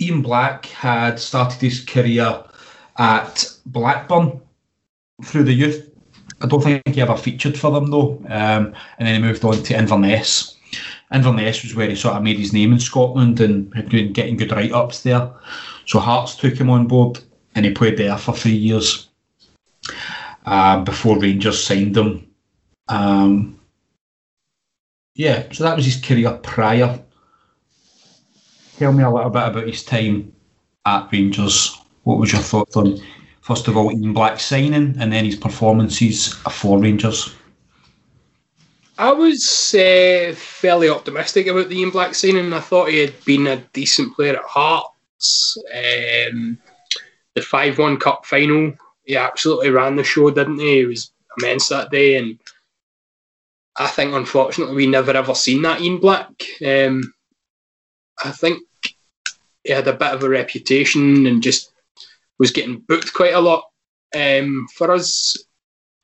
Ian 0.00 0.22
Black 0.22 0.66
had 0.66 1.18
started 1.18 1.60
his 1.60 1.84
career 1.84 2.42
at 2.98 3.44
Blackburn 3.66 4.40
through 5.24 5.44
the 5.44 5.52
youth. 5.52 5.90
I 6.40 6.46
don't 6.46 6.62
think 6.62 6.82
he 6.88 7.00
ever 7.00 7.16
featured 7.16 7.58
for 7.58 7.70
them 7.70 7.90
though. 7.90 8.22
Um, 8.28 8.74
and 8.98 9.06
then 9.06 9.14
he 9.14 9.20
moved 9.20 9.44
on 9.44 9.62
to 9.62 9.76
Inverness. 9.76 10.56
Inverness 11.12 11.62
was 11.62 11.74
where 11.74 11.88
he 11.88 11.96
sort 11.96 12.16
of 12.16 12.22
made 12.22 12.38
his 12.38 12.52
name 12.52 12.72
in 12.72 12.80
Scotland 12.80 13.40
and 13.40 13.72
had 13.74 13.88
been 13.88 14.12
getting 14.12 14.36
good 14.36 14.52
write 14.52 14.72
ups 14.72 15.02
there. 15.02 15.30
So 15.86 15.98
Hearts 15.98 16.36
took 16.36 16.54
him 16.54 16.70
on 16.70 16.86
board 16.86 17.20
and 17.54 17.64
he 17.64 17.72
played 17.72 17.96
there 17.96 18.16
for 18.16 18.34
three 18.34 18.52
years 18.52 19.08
uh, 20.46 20.82
before 20.84 21.18
Rangers 21.18 21.62
signed 21.62 21.96
him. 21.96 22.28
Um, 22.88 23.58
yeah, 25.14 25.50
so 25.52 25.64
that 25.64 25.76
was 25.76 25.84
his 25.84 26.00
career 26.00 26.38
prior. 26.42 27.00
Tell 28.78 28.92
me 28.92 29.02
a 29.02 29.10
little 29.10 29.30
bit 29.30 29.48
about 29.48 29.66
his 29.66 29.84
time 29.84 30.32
at 30.86 31.12
Rangers. 31.12 31.76
What 32.04 32.18
was 32.18 32.32
your 32.32 32.40
thoughts 32.40 32.76
on 32.76 32.98
First 33.50 33.68
of 33.68 33.76
all, 33.76 33.90
Ian 33.90 34.12
Black 34.12 34.38
signing, 34.38 34.94
and 35.00 35.12
then 35.12 35.24
his 35.24 35.34
performances 35.34 36.34
for 36.34 36.78
Rangers. 36.78 37.34
I 39.00 39.12
was 39.12 39.74
uh, 39.74 40.34
fairly 40.36 40.90
optimistic 40.90 41.46
about 41.46 41.70
the 41.70 41.78
Ian 41.78 41.88
Black 41.88 42.14
signing. 42.14 42.44
And 42.44 42.54
I 42.54 42.60
thought 42.60 42.90
he 42.90 42.98
had 42.98 43.24
been 43.24 43.46
a 43.46 43.56
decent 43.72 44.14
player 44.14 44.36
at 44.36 44.44
Hearts. 44.44 45.56
Um, 45.74 46.58
the 47.34 47.40
5 47.40 47.78
1 47.78 47.96
Cup 47.96 48.26
final, 48.26 48.74
he 49.04 49.16
absolutely 49.16 49.70
ran 49.70 49.96
the 49.96 50.04
show, 50.04 50.30
didn't 50.30 50.58
he? 50.58 50.80
He 50.80 50.84
was 50.84 51.12
immense 51.38 51.68
that 51.68 51.90
day. 51.90 52.18
And 52.18 52.38
I 53.74 53.86
think, 53.86 54.12
unfortunately, 54.12 54.76
we 54.76 54.86
never 54.86 55.12
ever 55.12 55.34
seen 55.34 55.62
that 55.62 55.80
Ian 55.80 55.96
Black. 55.96 56.30
Um, 56.62 57.14
I 58.22 58.32
think 58.32 58.62
he 59.64 59.72
had 59.72 59.88
a 59.88 59.94
bit 59.94 60.12
of 60.12 60.24
a 60.24 60.28
reputation 60.28 61.26
and 61.26 61.42
just 61.42 61.72
was 62.38 62.50
getting 62.50 62.80
booked 62.80 63.14
quite 63.14 63.32
a 63.32 63.40
lot 63.40 63.64
um, 64.14 64.66
for 64.74 64.90
us. 64.90 65.42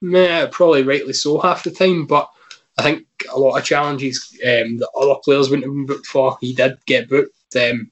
Yeah, 0.01 0.49
probably 0.51 0.83
rightly 0.83 1.13
so 1.13 1.39
half 1.39 1.63
the 1.63 1.71
time, 1.71 2.07
but 2.07 2.31
I 2.79 2.83
think 2.83 3.07
a 3.33 3.39
lot 3.39 3.59
of 3.59 3.65
challenges 3.65 4.39
um, 4.45 4.77
that 4.79 4.91
other 4.97 5.19
players 5.25 5.49
wouldn't 5.49 5.65
have 5.65 5.73
been 5.73 5.87
booked 5.87 6.07
for, 6.07 6.37
he 6.41 6.53
did 6.53 6.79
get 6.87 7.09
booked. 7.09 7.33
Um, 7.57 7.91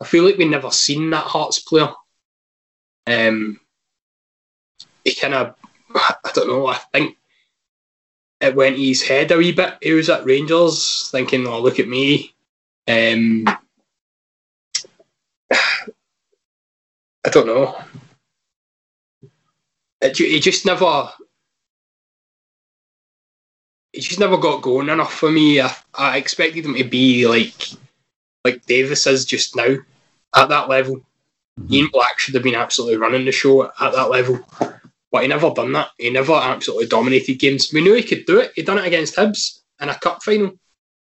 I 0.00 0.04
feel 0.04 0.24
like 0.24 0.36
we 0.36 0.44
never 0.44 0.70
seen 0.70 1.10
that 1.10 1.24
Hearts 1.24 1.60
player. 1.60 1.92
Um, 3.06 3.58
he 5.04 5.14
kind 5.14 5.34
of, 5.34 5.54
I 5.94 6.30
don't 6.34 6.48
know, 6.48 6.66
I 6.66 6.78
think 6.92 7.16
it 8.40 8.56
went 8.56 8.76
his 8.76 9.02
head 9.02 9.30
a 9.30 9.38
wee 9.38 9.52
bit. 9.52 9.74
He 9.80 9.92
was 9.92 10.10
at 10.10 10.24
Rangers 10.24 11.08
thinking, 11.10 11.46
oh, 11.46 11.60
look 11.60 11.78
at 11.78 11.88
me. 11.88 12.34
Um, 12.88 13.44
I 15.52 17.30
don't 17.30 17.46
know. 17.46 17.80
It, 20.00 20.20
it 20.20 20.42
just 20.42 20.66
never. 20.66 21.08
He 23.92 24.00
just 24.00 24.20
never 24.20 24.36
got 24.36 24.62
going 24.62 24.88
enough 24.88 25.12
for 25.12 25.30
me. 25.30 25.60
I, 25.60 25.74
I 25.94 26.16
expected 26.16 26.64
him 26.64 26.74
to 26.74 26.84
be 26.84 27.26
like 27.26 27.70
like 28.44 28.64
Davis 28.66 29.06
is 29.06 29.24
just 29.24 29.54
now 29.54 29.76
at 30.34 30.48
that 30.48 30.68
level. 30.68 30.96
Mm-hmm. 31.60 31.74
Ian 31.74 31.88
Black 31.92 32.18
should 32.18 32.34
have 32.34 32.42
been 32.42 32.54
absolutely 32.54 32.96
running 32.96 33.24
the 33.24 33.32
show 33.32 33.64
at 33.64 33.92
that 33.92 34.10
level, 34.10 34.40
but 35.10 35.22
he 35.22 35.28
never 35.28 35.50
done 35.50 35.72
that. 35.72 35.90
He 35.98 36.10
never 36.10 36.32
absolutely 36.32 36.86
dominated 36.86 37.34
games. 37.34 37.70
We 37.72 37.82
knew 37.82 37.94
he 37.94 38.02
could 38.02 38.24
do 38.26 38.40
it. 38.40 38.52
He'd 38.56 38.66
done 38.66 38.78
it 38.78 38.86
against 38.86 39.16
Hibs 39.16 39.60
in 39.80 39.88
a 39.88 39.98
cup 39.98 40.22
final, 40.22 40.52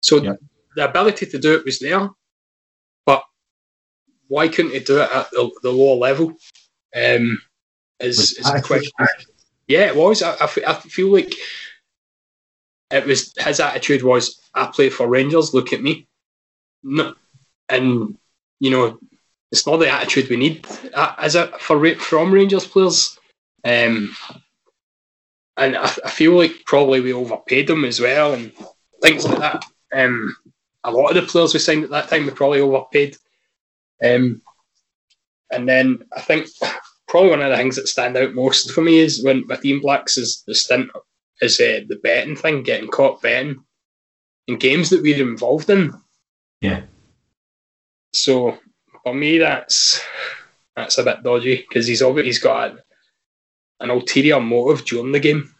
so 0.03 0.21
yeah. 0.21 0.35
the 0.75 0.89
ability 0.89 1.27
to 1.27 1.39
do 1.39 1.55
it 1.55 1.65
was 1.65 1.79
there. 1.79 2.09
But 3.07 3.23
why 4.27 4.49
couldn't 4.49 4.73
he 4.73 4.81
do 4.81 5.01
it 5.01 5.11
at 5.13 5.31
the, 5.31 5.51
the 5.63 5.71
lower 5.71 5.97
level? 5.97 6.33
Um, 6.95 7.41
is, 8.01 8.33
is 8.33 8.47
the 8.47 8.63
question. 8.63 8.91
Yeah, 9.69 9.87
it 9.87 9.95
was. 9.95 10.23
I, 10.23 10.35
I, 10.43 10.75
feel 10.75 11.13
like 11.13 11.33
it 12.91 13.07
was 13.07 13.33
his 13.39 13.61
attitude 13.61 14.03
was 14.03 14.41
I 14.55 14.67
play 14.67 14.91
for 14.91 15.07
Rangers. 15.07 15.55
Look 15.55 15.73
at 15.73 15.83
me. 15.83 16.09
No, 16.83 17.15
and 17.69 18.17
you 18.59 18.71
know 18.71 18.99
it's 19.53 19.67
not 19.67 19.79
the 19.79 19.91
attitude 19.91 20.29
we 20.29 20.37
need 20.37 20.67
uh, 20.95 21.15
as 21.19 21.35
a 21.35 21.49
for 21.59 21.95
from 21.97 22.33
Rangers 22.33 22.67
players. 22.67 23.19
Um, 23.65 24.17
and 25.57 25.77
I, 25.77 25.93
I, 26.05 26.11
feel 26.11 26.33
like 26.33 26.65
probably 26.65 27.03
we 27.03 27.13
overpaid 27.13 27.67
them 27.67 27.85
as 27.85 28.01
well 28.01 28.33
and 28.33 28.53
things 29.03 29.27
like 29.27 29.39
that. 29.39 29.65
Um, 29.93 30.35
a 30.85 30.91
lot 30.91 31.15
of 31.15 31.23
the 31.23 31.31
players 31.31 31.53
we 31.53 31.61
signed 31.61 31.85
at 31.85 31.91
that 31.91 32.09
time 32.09 32.25
we 32.25 32.31
probably 32.31 32.61
overpaid. 32.61 33.19
Um, 34.03 34.41
and 35.51 35.69
then 35.69 36.05
I 36.17 36.23
think 36.23 36.47
probably 37.07 37.31
one 37.31 37.43
of 37.43 37.51
the 37.51 37.57
things 37.57 37.77
that 37.77 37.89
stand 37.89 38.17
out 38.17 38.35
most 38.35 38.71
for 38.71 38.81
me 38.81 38.99
is 38.99 39.23
when 39.23 39.45
Ian 39.63 39.81
Blacks 39.81 40.17
is 40.17 40.43
the 40.47 40.55
stint 40.55 40.89
is 41.41 41.61
uh, 41.61 41.81
the 41.89 41.97
betting 42.03 42.37
thing, 42.37 42.63
getting 42.63 42.89
caught 42.89 43.23
betting 43.23 43.65
in 44.47 44.59
games 44.59 44.91
that 44.91 45.03
we're 45.03 45.27
involved 45.27 45.71
in. 45.71 45.93
Yeah. 46.61 46.83
So 48.13 48.59
for 49.03 49.15
me, 49.15 49.39
that's 49.39 50.01
that's 50.77 50.99
a 50.99 51.05
bit 51.05 51.23
dodgy 51.23 51.65
because 51.69 51.87
he's 51.87 52.03
obviously 52.03 52.29
he's 52.29 52.39
got 52.39 52.77
an 53.81 53.91
ulterior 53.91 54.41
motive 54.41 54.85
during 54.85 55.13
the 55.13 55.21
game. 55.21 55.55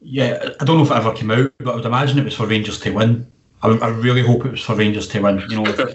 Yeah, 0.00 0.50
I 0.60 0.64
don't 0.64 0.78
know 0.78 0.84
if 0.84 0.90
it 0.90 0.96
ever 0.96 1.12
came 1.12 1.30
out, 1.30 1.52
but 1.58 1.72
I 1.72 1.74
would 1.76 1.84
imagine 1.84 2.18
it 2.18 2.24
was 2.24 2.34
for 2.34 2.46
Rangers 2.46 2.78
to 2.80 2.92
win. 2.92 3.30
I, 3.62 3.68
I 3.68 3.88
really 3.88 4.22
hope 4.22 4.46
it 4.46 4.52
was 4.52 4.62
for 4.62 4.76
Rangers 4.76 5.08
to 5.08 5.20
win. 5.20 5.42
You 5.48 5.62
know, 5.62 5.92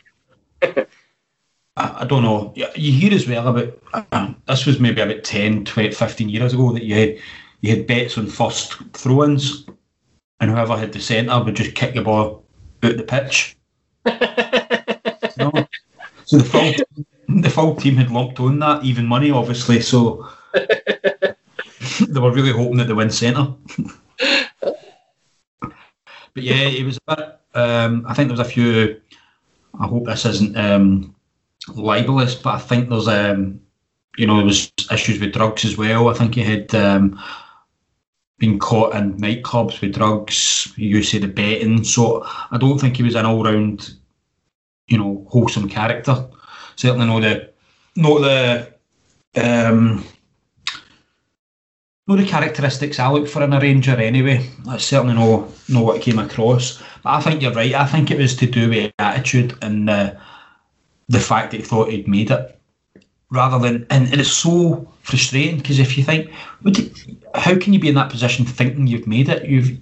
I, 1.75 1.95
I, 2.01 2.05
don't 2.05 2.23
know. 2.23 2.53
You 2.75 2.91
hear 2.91 3.13
as 3.13 3.27
well 3.27 3.47
about 3.47 4.07
uh, 4.11 4.33
this 4.47 4.65
was 4.65 4.79
maybe 4.79 5.01
about 5.01 5.23
10, 5.23 5.65
20, 5.65 5.91
15 5.91 6.29
years 6.29 6.53
ago 6.53 6.73
that 6.73 6.83
you 6.83 6.95
had 6.95 7.17
you 7.63 7.77
had 7.77 7.87
bets 7.87 8.17
on 8.17 8.27
first 8.27 8.73
throw-ins, 8.91 9.65
and 10.41 10.51
whoever 10.51 10.75
had 10.75 10.91
the 10.91 10.99
centre 10.99 11.41
would 11.41 11.55
just 11.55 11.75
kick 11.75 11.95
the 11.95 12.01
ball 12.01 12.43
out 12.83 12.97
the 12.97 13.03
pitch. 13.03 13.57
So 16.25 16.37
the 16.37 16.45
full 16.45 16.73
the 17.41 17.49
full 17.49 17.75
team 17.75 17.97
had 17.97 18.09
lumped 18.09 18.39
on 18.39 18.57
that 18.59 18.85
even 18.85 19.05
money, 19.05 19.29
obviously. 19.29 19.81
So 19.81 20.29
they 20.53 22.19
were 22.19 22.31
really 22.31 22.53
hoping 22.53 22.77
that 22.77 22.85
they 22.87 22.93
win 22.93 23.09
centre. 23.09 23.53
but 25.59 25.73
yeah, 26.35 26.55
it 26.55 26.85
was 26.85 26.97
a 27.07 27.15
bit. 27.15 27.39
Um, 27.55 28.05
I 28.07 28.13
think 28.13 28.29
there 28.29 28.37
was 28.37 28.47
a 28.47 28.49
few. 28.49 29.01
I 29.79 29.87
hope 29.87 30.05
this 30.05 30.25
isn't 30.25 30.55
um, 30.55 31.13
libelous, 31.75 32.35
but 32.35 32.55
I 32.55 32.59
think 32.59 32.89
there's 32.89 33.09
um, 33.09 33.59
you 34.17 34.25
know 34.25 34.37
there 34.37 34.45
was 34.45 34.71
issues 34.89 35.19
with 35.19 35.33
drugs 35.33 35.65
as 35.65 35.77
well. 35.77 36.07
I 36.07 36.13
think 36.13 36.35
he 36.35 36.41
had 36.41 36.73
um, 36.73 37.21
been 38.43 38.59
caught 38.59 38.93
in 38.95 39.17
nightclubs 39.17 39.79
with 39.79 39.95
drugs. 39.95 40.73
you 40.75 41.01
to 41.01 41.19
the 41.19 41.27
betting, 41.27 41.83
so 41.83 42.23
I 42.51 42.57
don't 42.57 42.79
think 42.79 42.97
he 42.97 43.03
was 43.03 43.15
an 43.15 43.25
all 43.25 43.43
round 43.43 43.93
you 44.87 44.97
know, 44.97 45.25
wholesome 45.29 45.69
character. 45.69 46.27
Certainly 46.75 47.07
not 47.07 47.21
the 47.21 47.49
not 47.95 48.19
the 48.19 48.73
um 49.35 50.05
not 52.07 52.17
the 52.17 52.25
characteristics 52.25 52.99
I 52.99 53.09
look 53.09 53.27
for 53.29 53.43
in 53.43 53.53
a 53.53 53.59
ranger 53.59 53.95
anyway. 53.95 54.49
That's 54.65 54.85
certainly 54.85 55.15
no 55.15 55.51
no 55.69 55.81
what 55.81 56.01
came 56.01 56.19
across. 56.19 56.83
But 57.03 57.13
I 57.13 57.21
think 57.21 57.41
you're 57.41 57.53
right. 57.53 57.73
I 57.73 57.85
think 57.85 58.11
it 58.11 58.17
was 58.17 58.35
to 58.37 58.45
do 58.45 58.69
with 58.69 58.91
attitude 58.99 59.57
and 59.61 59.89
uh, 59.89 60.15
the 61.07 61.19
fact 61.19 61.51
that 61.51 61.57
he 61.57 61.63
thought 61.63 61.91
he'd 61.91 62.07
made 62.07 62.31
it, 62.31 62.59
rather 63.33 63.57
than 63.57 63.85
and, 63.89 64.09
and 64.11 64.21
it's 64.21 64.31
so 64.31 64.87
frustrating 65.01 65.57
because 65.57 65.79
if 65.79 65.97
you 65.97 66.03
think, 66.03 66.31
how 67.33 67.57
can 67.57 67.73
you 67.73 67.79
be 67.79 67.89
in 67.89 67.95
that 67.95 68.11
position 68.11 68.45
thinking 68.45 68.87
you've 68.87 69.07
made 69.07 69.27
it? 69.27 69.45
You've 69.45 69.79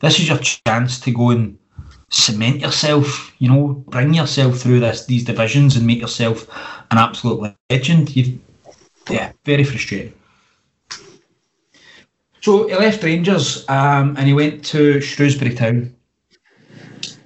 this 0.00 0.18
is 0.18 0.28
your 0.28 0.38
chance 0.38 0.98
to 1.00 1.12
go 1.12 1.30
and 1.30 1.58
cement 2.10 2.60
yourself, 2.60 3.32
you 3.38 3.48
know, 3.48 3.84
bring 3.88 4.14
yourself 4.14 4.58
through 4.58 4.80
this 4.80 5.06
these 5.06 5.24
divisions 5.24 5.76
and 5.76 5.86
make 5.86 6.00
yourself 6.00 6.48
an 6.90 6.98
absolute 6.98 7.54
legend. 7.70 8.16
You, 8.16 8.40
yeah, 9.08 9.32
very 9.44 9.64
frustrating. 9.64 10.14
So 12.40 12.66
he 12.66 12.74
left 12.74 13.04
Rangers 13.04 13.64
um, 13.68 14.16
and 14.16 14.26
he 14.26 14.32
went 14.32 14.64
to 14.66 15.00
Shrewsbury 15.00 15.54
Town. 15.54 15.94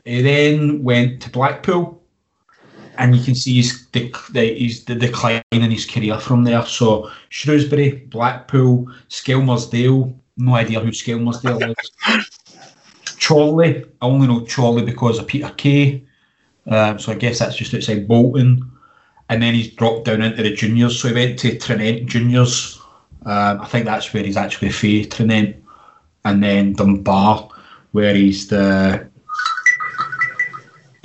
He 0.04 0.20
then 0.22 0.82
went 0.82 1.22
to 1.22 1.30
Blackpool, 1.30 2.02
and 2.98 3.16
you 3.16 3.22
can 3.22 3.34
see 3.34 3.54
he's 3.54 3.86
the, 3.88 4.10
he's 4.32 4.84
the 4.84 4.94
decline 4.94 5.42
in 5.52 5.70
his 5.70 5.86
career 5.86 6.18
from 6.18 6.44
there. 6.44 6.64
So 6.66 7.10
Shrewsbury, 7.28 8.06
Blackpool, 8.10 8.90
Skelmersdale. 9.08 10.14
No 10.36 10.54
idea 10.54 10.80
who 10.80 10.90
Skelmersdale 10.90 11.74
is. 11.78 12.26
Chorley, 13.20 13.84
I 14.00 14.06
only 14.06 14.26
know 14.26 14.44
Chorley 14.44 14.84
because 14.84 15.18
of 15.18 15.26
Peter 15.26 15.52
Kay. 15.56 16.04
Um, 16.66 16.98
so 16.98 17.12
I 17.12 17.14
guess 17.14 17.38
that's 17.38 17.56
just 17.56 17.74
outside 17.74 18.08
Bolton. 18.08 18.70
And 19.28 19.42
then 19.42 19.54
he's 19.54 19.72
dropped 19.72 20.04
down 20.04 20.22
into 20.22 20.42
the 20.42 20.54
juniors. 20.54 21.00
So 21.00 21.08
he 21.08 21.14
went 21.14 21.38
to 21.40 21.58
Tranent 21.58 22.06
Juniors. 22.06 22.80
Um, 23.24 23.60
I 23.60 23.66
think 23.66 23.84
that's 23.84 24.12
where 24.12 24.22
he's 24.22 24.36
actually 24.36 24.70
Fay 24.70 25.04
Tranent. 25.04 25.56
And 26.24 26.42
then 26.42 26.74
Dunbar, 26.74 27.48
where 27.92 28.14
he's 28.14 28.48
the. 28.48 29.08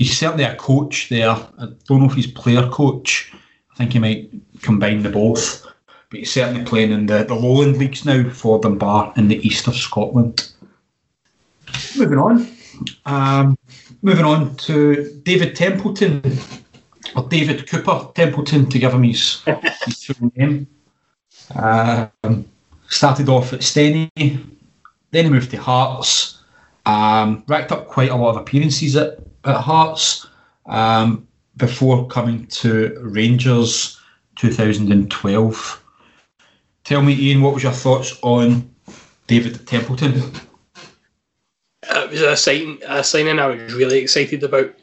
He's 0.02 0.18
certainly 0.18 0.46
a 0.46 0.56
coach 0.56 1.10
there. 1.10 1.30
I 1.30 1.68
don't 1.86 2.00
know 2.00 2.08
if 2.08 2.14
he's 2.14 2.26
player 2.26 2.68
coach. 2.70 3.32
I 3.72 3.76
think 3.76 3.94
he 3.94 4.00
might 4.00 4.32
combine 4.64 5.04
the 5.04 5.12
both. 5.12 5.64
But 6.10 6.22
he's 6.22 6.32
certainly 6.32 6.66
playing 6.66 6.92
in 6.92 7.06
the, 7.06 7.24
the 7.24 7.36
lowland 7.36 7.78
leagues 7.78 8.04
now 8.04 8.28
for 8.32 8.60
Dunbar 8.60 9.14
in 9.16 9.28
the 9.28 9.38
east 9.48 9.68
of 9.68 9.76
Scotland. 9.76 10.54
Moving 11.96 12.18
on. 12.18 12.48
Um, 13.06 13.60
moving 14.02 14.26
on 14.26 14.56
to 14.56 15.22
David 15.22 15.56
Templeton, 15.56 16.24
or 17.16 17.30
David 17.30 17.70
Cooper 17.70 18.10
Templeton, 18.16 18.72
to 18.72 18.80
give 18.80 18.96
him 18.96 19.04
his, 19.04 19.44
his 19.86 20.04
full 20.04 20.32
name. 20.36 20.66
Um, 21.54 22.50
started 22.88 23.30
off 23.30 23.54
at 23.54 23.60
Stenny, 23.60 24.10
then 24.16 25.26
he 25.26 25.30
moved 25.30 25.52
to 25.52 25.58
Hearts. 25.58 26.42
Um, 26.88 27.44
racked 27.48 27.72
up 27.72 27.88
quite 27.88 28.10
a 28.10 28.16
lot 28.16 28.32
of 28.32 28.38
appearances 28.38 28.96
at, 28.96 29.20
at 29.46 29.58
Hearts 29.58 30.28
um, 30.66 31.28
before 31.58 32.08
coming 32.08 32.48
to 32.48 32.98
Rangers 33.02 34.00
2012. 34.36 35.84
Tell 36.84 37.02
me, 37.02 37.14
Ian, 37.14 37.42
what 37.42 37.54
was 37.54 37.64
your 37.64 37.72
thoughts 37.72 38.18
on 38.22 38.74
David 39.28 39.66
Templeton? 39.68 40.32
it 41.84 42.12
was 42.12 42.22
a, 42.22 42.38
sign, 42.38 42.80
a 42.88 43.04
signing 43.04 43.40
I 43.40 43.48
was 43.48 43.74
really 43.74 44.00
excited 44.00 44.44
about 44.44 44.74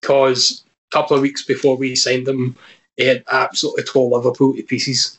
because 0.00 0.64
a 0.90 0.96
couple 0.96 1.16
of 1.16 1.22
weeks 1.22 1.44
before 1.44 1.76
we 1.76 1.94
signed 1.94 2.28
him, 2.28 2.56
he 2.96 3.06
had 3.06 3.24
absolutely 3.30 3.84
tore 3.84 4.10
Liverpool 4.10 4.54
to 4.54 4.62
pieces 4.62 5.18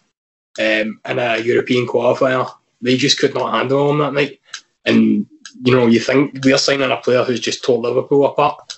um, 0.60 1.00
in 1.08 1.20
a 1.20 1.40
European 1.40 1.88
qualifier. 1.88 2.52
They 2.82 2.98
just 2.98 3.18
could 3.18 3.34
not 3.34 3.54
handle 3.54 3.90
him 3.90 4.00
that 4.00 4.14
night. 4.14 4.40
And, 4.86 5.26
you 5.64 5.76
know, 5.76 5.88
you 5.88 6.00
think 6.00 6.40
we're 6.44 6.58
signing 6.58 6.92
a 6.92 6.98
player 6.98 7.24
who's 7.24 7.40
just 7.40 7.64
tore 7.64 7.80
Liverpool 7.80 8.26
apart 8.26 8.73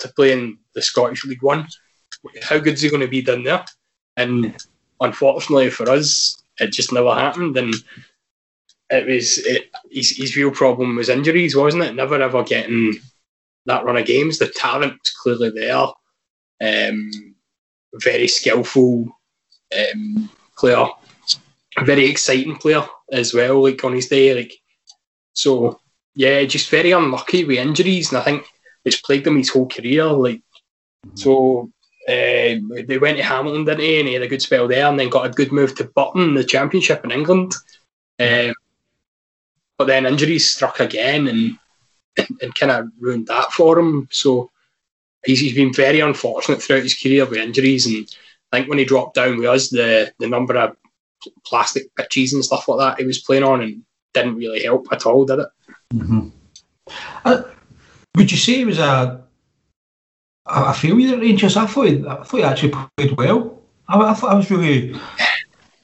to 0.00 0.08
play 0.08 0.32
in 0.32 0.58
the 0.74 0.82
Scottish 0.82 1.24
League 1.24 1.42
One. 1.42 1.66
How 2.42 2.58
good 2.58 2.74
is 2.74 2.82
he 2.82 2.90
going 2.90 3.02
to 3.02 3.08
be 3.08 3.22
down 3.22 3.44
there? 3.44 3.64
And 4.16 4.56
unfortunately 5.00 5.70
for 5.70 5.88
us, 5.90 6.42
it 6.58 6.72
just 6.72 6.92
never 6.92 7.14
happened. 7.14 7.56
And 7.56 7.74
it 8.90 9.06
was 9.06 9.38
it, 9.38 9.70
his, 9.90 10.16
his 10.16 10.36
real 10.36 10.50
problem 10.50 10.96
was 10.96 11.08
injuries, 11.08 11.54
wasn't 11.54 11.84
it? 11.84 11.94
Never 11.94 12.20
ever 12.20 12.42
getting 12.42 12.94
that 13.66 13.84
run 13.84 13.96
of 13.96 14.06
games. 14.06 14.38
The 14.38 14.48
talent 14.48 14.92
was 14.92 15.10
clearly 15.10 15.50
there. 15.50 15.86
Um, 16.60 17.34
very 17.94 18.28
skillful 18.28 19.06
um, 19.76 20.30
player, 20.56 20.86
very 21.84 22.06
exciting 22.06 22.56
player 22.56 22.84
as 23.12 23.32
well. 23.32 23.62
Like 23.62 23.82
on 23.84 23.94
his 23.94 24.08
day, 24.08 24.34
like 24.34 24.54
so, 25.34 25.80
yeah, 26.14 26.42
just 26.44 26.70
very 26.70 26.90
unlucky 26.92 27.44
with 27.44 27.58
injuries, 27.58 28.10
and 28.10 28.18
I 28.18 28.24
think 28.24 28.46
it's 28.88 29.00
plagued 29.00 29.26
him 29.26 29.36
his 29.36 29.50
whole 29.50 29.68
career. 29.68 30.04
Like 30.06 30.42
so, 31.14 31.70
uh, 32.08 32.56
they 32.86 32.98
went 33.00 33.18
to 33.18 33.22
Hamilton, 33.22 33.64
didn't 33.64 33.80
he? 33.80 33.98
And 33.98 34.08
he 34.08 34.14
had 34.14 34.22
a 34.22 34.28
good 34.28 34.42
spell 34.42 34.66
there, 34.66 34.86
and 34.86 34.98
then 34.98 35.08
got 35.08 35.26
a 35.26 35.30
good 35.30 35.52
move 35.52 35.74
to 35.76 35.84
Burton, 35.84 36.34
the 36.34 36.44
Championship 36.44 37.04
in 37.04 37.12
England. 37.12 37.54
Um, 38.18 38.54
but 39.76 39.86
then 39.86 40.06
injuries 40.06 40.50
struck 40.50 40.80
again 40.80 41.28
and 41.28 41.58
and, 42.18 42.38
and 42.42 42.54
kind 42.54 42.72
of 42.72 42.88
ruined 42.98 43.28
that 43.28 43.52
for 43.52 43.78
him. 43.78 44.08
So 44.10 44.50
he's, 45.24 45.40
he's 45.40 45.54
been 45.54 45.72
very 45.72 46.00
unfortunate 46.00 46.62
throughout 46.62 46.82
his 46.82 47.00
career 47.00 47.26
with 47.26 47.38
injuries, 47.38 47.86
and 47.86 48.08
I 48.52 48.58
think 48.58 48.68
when 48.68 48.78
he 48.78 48.84
dropped 48.84 49.14
down 49.14 49.38
with 49.38 49.46
us, 49.46 49.68
the 49.68 50.12
the 50.18 50.28
number 50.28 50.56
of 50.56 50.76
plastic 51.44 51.94
pitches 51.94 52.32
and 52.32 52.44
stuff 52.44 52.68
like 52.68 52.78
that 52.78 53.00
he 53.00 53.06
was 53.06 53.18
playing 53.18 53.42
on 53.42 53.60
and 53.60 53.82
didn't 54.14 54.36
really 54.36 54.62
help 54.62 54.86
at 54.92 55.06
all, 55.06 55.24
did 55.24 55.40
it? 55.40 55.48
Mm-hmm. 55.92 56.28
Uh, 57.24 57.42
would 58.18 58.32
you 58.32 58.36
say 58.36 58.56
he 58.56 58.64
was 58.64 58.78
a 58.78 59.22
a 60.46 60.74
failure 60.74 61.14
at 61.14 61.20
Rangers? 61.20 61.56
I 61.56 61.66
thought 61.66 61.86
he, 61.86 62.06
I 62.06 62.16
thought 62.24 62.36
he 62.36 62.42
actually 62.42 62.74
played 62.96 63.16
well. 63.16 63.60
I, 63.86 64.00
I 64.00 64.14
thought 64.14 64.32
I 64.32 64.34
was 64.34 64.50
really, 64.50 64.94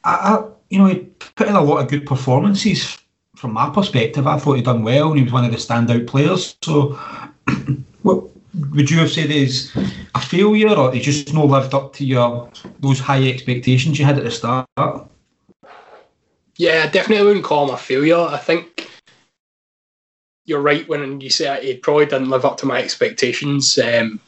I, 0.03 0.15
I, 0.15 0.45
you 0.69 0.79
know, 0.79 0.87
he 0.87 0.97
put 1.37 1.49
in 1.49 1.55
a 1.55 1.63
lot 1.63 1.81
of 1.81 1.89
good 1.89 2.07
performances. 2.07 2.99
From 3.37 3.53
my 3.53 3.69
perspective, 3.71 4.27
I 4.27 4.39
thought 4.39 4.55
he'd 4.55 4.65
done 4.65 4.83
well, 4.83 5.11
and 5.11 5.19
he 5.19 5.25
was 5.25 5.33
one 5.33 5.45
of 5.45 5.51
the 5.51 5.59
standout 5.59 6.07
players. 6.07 6.57
So, 6.63 6.99
what 8.03 8.25
would 8.71 8.91
you 8.91 8.99
have 8.99 9.11
said 9.11 9.31
is 9.31 9.75
a 10.15 10.21
failure, 10.21 10.71
or 10.71 10.93
he 10.93 11.01
just 11.01 11.35
not 11.35 11.47
lived 11.47 11.75
up 11.75 11.93
to 11.95 12.05
your 12.05 12.51
those 12.81 13.01
high 13.01 13.29
expectations 13.29 13.99
you 13.99 14.05
had 14.05 14.19
at 14.19 14.25
the 14.25 14.31
start? 14.31 14.67
Yeah, 16.57 16.89
definitely 16.89 17.27
wouldn't 17.27 17.45
call 17.45 17.69
him 17.69 17.75
a 17.75 17.79
failure. 17.79 18.17
I 18.17 18.39
think 18.39 18.89
you're 20.45 20.61
right 20.61 20.87
when 20.89 21.21
you 21.21 21.31
say 21.31 21.65
he 21.65 21.77
probably 21.77 22.07
didn't 22.07 22.31
live 22.31 22.45
up 22.45 22.59
to 22.59 22.67
my 22.67 22.83
expectations. 22.83 23.79
Um, 23.79 24.21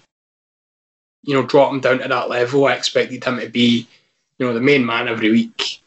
you 1.23 1.35
know, 1.35 1.45
drop 1.45 1.73
him 1.73 1.81
down 1.81 1.99
to 1.99 2.09
that 2.09 2.29
level. 2.29 2.67
I 2.67 2.75
expected 2.75 3.23
him 3.23 3.41
to 3.41 3.49
be, 3.49 3.87
you 4.39 4.47
know, 4.47 4.55
the 4.55 4.61
main 4.61 4.87
man 4.87 5.09
every 5.09 5.31
week. 5.31 5.81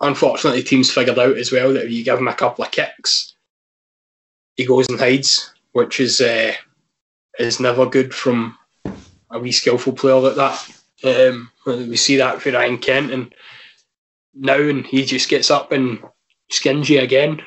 Unfortunately, 0.00 0.62
teams 0.62 0.90
figured 0.90 1.18
out 1.18 1.36
as 1.36 1.50
well 1.50 1.72
that 1.72 1.86
if 1.86 1.90
you 1.90 2.04
give 2.04 2.18
him 2.18 2.28
a 2.28 2.34
couple 2.34 2.64
of 2.64 2.70
kicks, 2.70 3.34
he 4.56 4.66
goes 4.66 4.88
and 4.88 4.98
hides, 4.98 5.52
which 5.72 6.00
is 6.00 6.20
uh, 6.20 6.52
is 7.38 7.60
never 7.60 7.86
good 7.86 8.14
from 8.14 8.58
a 9.30 9.38
wee 9.38 9.52
skillful 9.52 9.94
player 9.94 10.16
like 10.16 10.34
that. 10.34 11.32
Um, 11.32 11.50
we 11.66 11.96
see 11.96 12.16
that 12.16 12.42
for 12.42 12.50
Ryan 12.52 12.78
Kent, 12.78 13.12
and 13.12 13.34
now 14.34 14.60
and 14.60 14.86
he 14.86 15.04
just 15.04 15.28
gets 15.28 15.50
up 15.50 15.72
and 15.72 16.02
skins 16.50 16.90
you 16.90 17.00
again. 17.00 17.42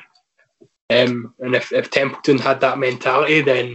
Um, 0.90 1.34
and 1.40 1.54
if, 1.54 1.72
if 1.72 1.90
Templeton 1.90 2.38
had 2.38 2.60
that 2.60 2.78
mentality, 2.78 3.40
then 3.40 3.74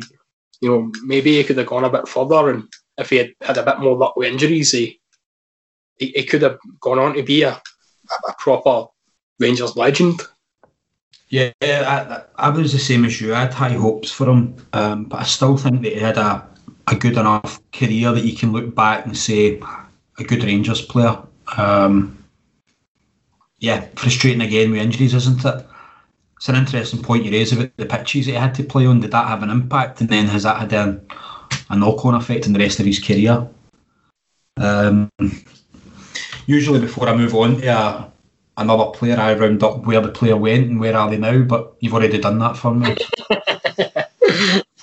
you 0.62 0.70
know 0.70 0.91
maybe 1.03 1.38
he 1.38 1.43
could 1.43 1.57
have 1.57 1.68
gone 1.68 1.84
a 1.84 1.89
bit 1.89 2.07
further. 2.07 2.49
And 2.49 2.68
if 2.97 3.09
he 3.09 3.18
had 3.18 3.34
had 3.41 3.57
a 3.57 3.64
bit 3.64 3.80
more 3.80 3.97
luck 3.97 4.16
with 4.16 4.32
injuries, 4.32 4.72
he 4.72 4.99
he, 5.97 6.07
he 6.16 6.24
could 6.24 6.41
have 6.41 6.57
gone 6.80 6.99
on 6.99 7.14
to 7.16 7.24
be 7.24 7.43
a, 7.43 7.51
a 7.51 8.34
proper 8.39 8.88
Rangers 9.39 9.76
legend. 9.76 10.22
Yeah, 11.30 11.51
I, 11.62 12.24
I 12.36 12.49
was 12.49 12.74
the 12.74 12.80
same 12.80 13.05
as 13.05 13.22
you. 13.22 13.34
I 13.34 13.41
had 13.41 13.53
high 13.53 13.70
hopes 13.70 14.12
for 14.12 14.30
him, 14.30 14.55
um, 14.74 15.05
but 15.05 15.22
I 15.22 15.24
still 15.24 15.55
think 15.55 15.82
that 15.82 15.93
he 15.93 15.99
had 15.99 16.18
a, 16.18 16.45
a 16.88 16.95
good 16.95 17.14
enough 17.14 17.62
career 17.72 18.12
that 18.12 18.26
you 18.26 18.36
can 18.36 18.51
look 18.51 18.76
back 18.76 19.05
and 19.05 19.18
say 19.18 19.62
a 20.20 20.24
good 20.24 20.43
Rangers 20.43 20.82
player. 20.82 21.18
Um, 21.57 22.22
yeah, 23.59 23.88
frustrating 23.95 24.41
again 24.41 24.72
with 24.72 24.82
injuries, 24.82 25.14
isn't 25.14 25.45
it? 25.45 25.66
It's 26.41 26.49
an 26.49 26.55
interesting 26.55 27.03
point 27.03 27.23
you 27.23 27.29
raise 27.29 27.53
about 27.53 27.69
the 27.77 27.85
pitches 27.85 28.25
that 28.25 28.31
he 28.31 28.35
had 28.35 28.55
to 28.55 28.63
play 28.63 28.87
on. 28.87 28.99
Did 28.99 29.11
that 29.11 29.27
have 29.27 29.43
an 29.43 29.51
impact, 29.51 30.01
and 30.01 30.09
then 30.09 30.25
has 30.25 30.41
that 30.41 30.57
had 30.57 30.73
a, 30.73 30.99
a 31.69 31.77
knock-on 31.77 32.15
effect 32.15 32.47
in 32.47 32.53
the 32.53 32.57
rest 32.57 32.79
of 32.79 32.87
his 32.87 32.97
career? 32.97 33.47
Um, 34.57 35.11
usually, 36.47 36.79
before 36.79 37.07
I 37.07 37.15
move 37.15 37.35
on 37.35 37.61
to 37.61 37.67
a, 37.67 38.11
another 38.57 38.85
player, 38.85 39.19
I 39.19 39.35
round 39.35 39.61
up 39.61 39.85
where 39.85 40.01
the 40.01 40.07
player 40.07 40.35
went 40.35 40.67
and 40.67 40.79
where 40.79 40.97
are 40.97 41.11
they 41.11 41.17
now. 41.17 41.43
But 41.43 41.75
you've 41.79 41.93
already 41.93 42.17
done 42.17 42.39
that 42.39 42.57
for 42.57 42.73
me. 42.73 42.95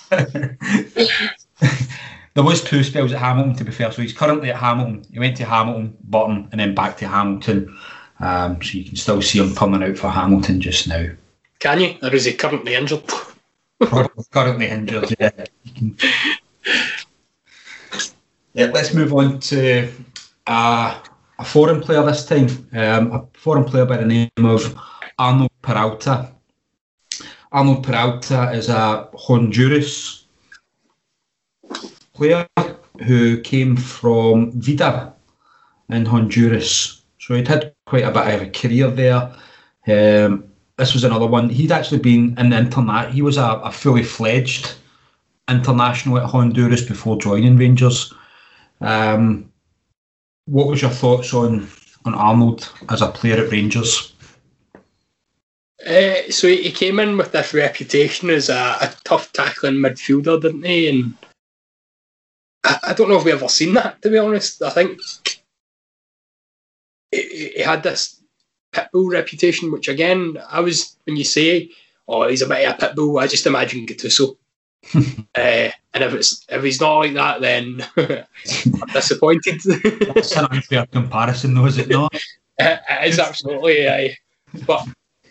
there 2.35 2.43
was 2.45 2.63
two 2.63 2.85
spells 2.85 3.11
at 3.11 3.19
Hamilton, 3.19 3.55
to 3.55 3.65
be 3.65 3.73
fair. 3.73 3.91
So 3.91 4.01
he's 4.01 4.13
currently 4.13 4.49
at 4.49 4.61
Hamilton. 4.61 5.05
He 5.11 5.19
went 5.19 5.35
to 5.35 5.43
Hamilton, 5.43 5.97
Burton, 6.05 6.47
and 6.53 6.61
then 6.61 6.73
back 6.73 6.95
to 6.99 7.07
Hamilton. 7.09 7.77
Um, 8.21 8.61
so 8.61 8.77
you 8.77 8.85
can 8.85 8.95
still 8.95 9.21
see 9.21 9.39
him 9.39 9.53
coming 9.55 9.83
out 9.83 9.97
for 9.97 10.09
Hamilton 10.09 10.61
just 10.61 10.87
now. 10.87 11.09
Can 11.59 11.79
you? 11.81 11.95
Or 12.01 12.13
is 12.13 12.25
he 12.25 12.33
currently 12.33 12.75
injured? 12.75 13.03
currently 14.31 14.67
injured, 14.67 15.15
yeah. 15.19 15.31
yeah, 18.53 18.65
let's 18.73 18.93
move 18.93 19.13
on 19.13 19.39
to 19.39 19.89
a 20.47 20.95
foreign 21.45 21.81
player 21.81 22.03
this 22.03 22.25
time. 22.25 22.47
Um, 22.73 23.11
a 23.11 23.25
foreign 23.33 23.63
player 23.63 23.85
by 23.85 23.97
the 23.97 24.05
name 24.05 24.29
of 24.37 24.75
Arnold 25.17 25.51
Peralta. 25.61 26.31
Arnold 27.51 27.83
Peralta 27.83 28.51
is 28.51 28.69
a 28.69 29.09
Honduras 29.13 30.25
player 32.13 32.47
who 33.05 33.41
came 33.41 33.75
from 33.75 34.51
Vida 34.59 35.13
in 35.89 36.05
Honduras. 36.05 37.01
So 37.19 37.35
he'd 37.35 37.47
had 37.47 37.73
quite 37.85 38.03
a 38.03 38.11
bit 38.11 38.35
of 38.35 38.41
a 38.41 38.49
career 38.49 38.91
there. 38.91 39.33
Um, 39.87 40.48
this 40.79 40.93
was 40.93 41.03
another 41.03 41.27
one. 41.27 41.49
He'd 41.49 41.73
actually 41.73 41.99
been 41.99 42.35
in 42.39 42.49
the 42.49 42.57
internet. 42.57 43.11
He 43.11 43.21
was 43.21 43.35
a, 43.37 43.59
a, 43.63 43.71
fully 43.71 44.01
fledged 44.01 44.75
international 45.49 46.17
at 46.17 46.23
Honduras 46.23 46.81
before 46.81 47.19
joining 47.19 47.57
Rangers. 47.57 48.13
Um, 48.79 49.51
what 50.45 50.67
was 50.67 50.81
your 50.81 50.91
thoughts 50.91 51.33
on 51.33 51.69
on 52.05 52.15
Arnold 52.15 52.71
as 52.87 53.01
a 53.01 53.09
player 53.09 53.43
at 53.43 53.51
Rangers? 53.51 54.13
Uh, 55.85 56.29
so 56.29 56.47
he 56.47 56.71
came 56.71 56.99
in 56.99 57.17
with 57.17 57.33
this 57.33 57.53
reputation 57.53 58.29
as 58.29 58.47
a, 58.49 58.77
a 58.81 58.93
tough 59.03 59.33
tackling 59.33 59.75
midfielder, 59.75 60.41
didn't 60.41 60.63
he? 60.63 60.89
And 60.89 61.13
I, 62.63 62.79
I, 62.83 62.93
don't 62.93 63.09
know 63.09 63.17
if 63.17 63.25
we 63.25 63.31
ever 63.31 63.49
seen 63.49 63.73
that. 63.73 64.01
To 64.01 64.09
be 64.09 64.17
honest, 64.17 64.61
I 64.61 64.69
think 64.69 64.99
he, 67.11 67.51
he 67.55 67.61
had 67.61 67.83
this 67.83 68.18
pitbull 68.71 69.11
reputation, 69.11 69.71
which 69.71 69.87
again, 69.87 70.37
I 70.49 70.59
was 70.59 70.95
when 71.05 71.17
you 71.17 71.23
say, 71.23 71.71
"Oh, 72.07 72.27
he's 72.27 72.41
a 72.41 72.47
bit 72.47 72.67
of 72.67 72.75
a 72.75 72.77
pitbull," 72.77 73.21
I 73.21 73.27
just 73.27 73.45
imagine 73.45 73.85
Gattuso. 73.85 74.37
uh, 74.95 74.99
and 75.93 76.03
if 76.03 76.13
it's 76.13 76.45
if 76.49 76.63
he's 76.63 76.81
not 76.81 76.97
like 76.97 77.13
that, 77.13 77.41
then 77.41 77.85
I'm 77.97 78.87
disappointed. 78.93 79.61
That's 80.13 80.35
an 80.35 80.45
unfair 80.45 80.85
comparison, 80.87 81.53
though, 81.53 81.65
is 81.65 81.77
it 81.77 81.89
not? 81.89 82.13
it 82.57 82.81
is 83.05 83.19
absolutely. 83.19 84.17
But 84.65 84.87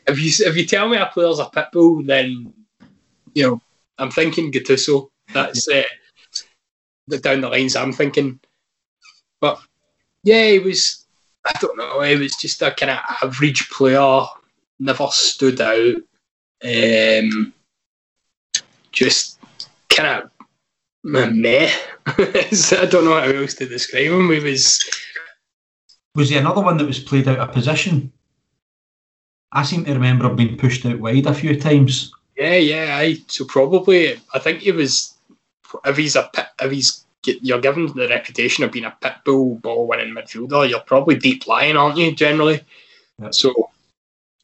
if 0.06 0.18
you 0.18 0.46
if 0.46 0.56
you 0.56 0.66
tell 0.66 0.88
me 0.88 0.96
a 0.96 1.06
player's 1.06 1.38
a 1.38 1.46
pitbull, 1.46 2.06
then 2.06 2.52
you 3.34 3.42
know 3.42 3.62
I'm 3.98 4.10
thinking 4.10 4.52
Gattuso. 4.52 5.10
That's 5.32 5.68
uh, 5.68 5.82
the 7.06 7.18
down 7.18 7.42
the 7.42 7.48
lines 7.48 7.76
I'm 7.76 7.92
thinking. 7.92 8.40
But 9.40 9.60
yeah, 10.24 10.50
he 10.50 10.58
was 10.58 11.04
I 11.48 11.58
don't 11.60 11.78
know. 11.78 12.00
He 12.02 12.16
was 12.16 12.36
just 12.36 12.60
a 12.60 12.70
kind 12.70 12.90
of 12.90 12.98
average 13.22 13.70
player. 13.70 14.24
Never 14.78 15.08
stood 15.10 15.60
out. 15.60 15.96
Um, 16.62 17.52
just 18.92 19.38
kind 19.88 20.24
of 20.24 20.30
meh. 21.04 21.70
I 22.06 22.88
don't 22.90 23.04
know 23.04 23.18
how 23.18 23.30
else 23.30 23.54
to 23.54 23.68
describe 23.68 24.10
him. 24.10 24.30
He 24.30 24.40
was. 24.40 24.88
Was 26.14 26.28
he 26.28 26.36
another 26.36 26.60
one 26.60 26.76
that 26.76 26.86
was 26.86 26.98
played 26.98 27.28
out 27.28 27.38
of 27.38 27.52
position? 27.52 28.12
I 29.52 29.62
seem 29.62 29.84
to 29.84 29.94
remember 29.94 30.26
him 30.26 30.36
being 30.36 30.58
pushed 30.58 30.84
out 30.84 30.98
wide 30.98 31.26
a 31.26 31.34
few 31.34 31.58
times. 31.58 32.12
Yeah, 32.36 32.56
yeah. 32.56 32.96
I 32.96 33.16
so 33.26 33.46
probably 33.46 34.20
I 34.34 34.38
think 34.38 34.60
he 34.60 34.72
was. 34.72 35.14
If 35.84 35.96
he's 35.96 36.16
a 36.16 36.30
if 36.60 36.72
he's 36.72 37.04
you're 37.24 37.60
given 37.60 37.86
the 37.86 38.08
reputation 38.08 38.64
of 38.64 38.72
being 38.72 38.84
a 38.84 38.96
pit 39.00 39.14
bull 39.24 39.56
ball 39.56 39.86
winning 39.86 40.14
midfielder, 40.14 40.68
you're 40.68 40.80
probably 40.80 41.16
deep 41.16 41.46
lying, 41.46 41.76
aren't 41.76 41.98
you, 41.98 42.14
generally? 42.14 42.60
Yep. 43.20 43.34
So, 43.34 43.70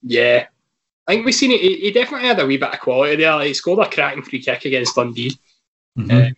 yeah. 0.03 0.47
I 1.07 1.13
think 1.13 1.27
we've 1.27 1.35
seen 1.35 1.53
it. 1.53 1.61
He 1.61 1.93
definitely 1.93 2.27
had 2.27 2.41
a 2.41 2.47
wee 2.47 2.57
bit 2.57 2.73
of 2.73 2.81
quality 2.81 3.17
there. 3.17 3.41
He 3.43 3.55
scored 3.55 3.87
a 3.87 3.91
cracking 3.91 4.23
free 4.23 4.43
kick 4.43 4.65
against 4.65 4.97
Dundee. 4.97 5.39
Mm-hmm. 5.99 6.11
Uh, 6.11 6.31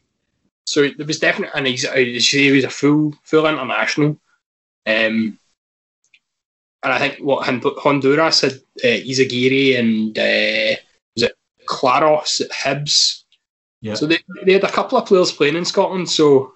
so 0.65 0.89
there 0.89 1.07
was 1.07 1.21
definitely, 1.21 1.57
and 1.57 1.67
he's, 1.67 1.89
he 2.31 2.51
was 2.51 2.65
a 2.65 2.71
full 2.71 3.15
full 3.23 3.47
international. 3.47 4.19
Um, 4.87 5.39
and 6.83 6.93
I 6.93 6.99
think 6.99 7.19
what 7.19 7.47
Honduras 7.47 8.43
had 8.43 8.53
uh, 8.53 9.01
Izaguirre 9.03 9.79
and 9.79 10.19
uh, 10.19 10.81
was 11.15 11.23
it 11.23 11.37
Claros 11.67 12.41
at 12.41 12.51
Hibs 12.51 13.23
yeah. 13.81 13.95
So 13.95 14.07
they, 14.07 14.19
they 14.45 14.55
had 14.55 14.65
a 14.65 14.71
couple 14.71 14.99
of 14.99 15.07
players 15.07 15.33
playing 15.33 15.57
in 15.57 15.65
Scotland, 15.65 16.09
so 16.09 16.55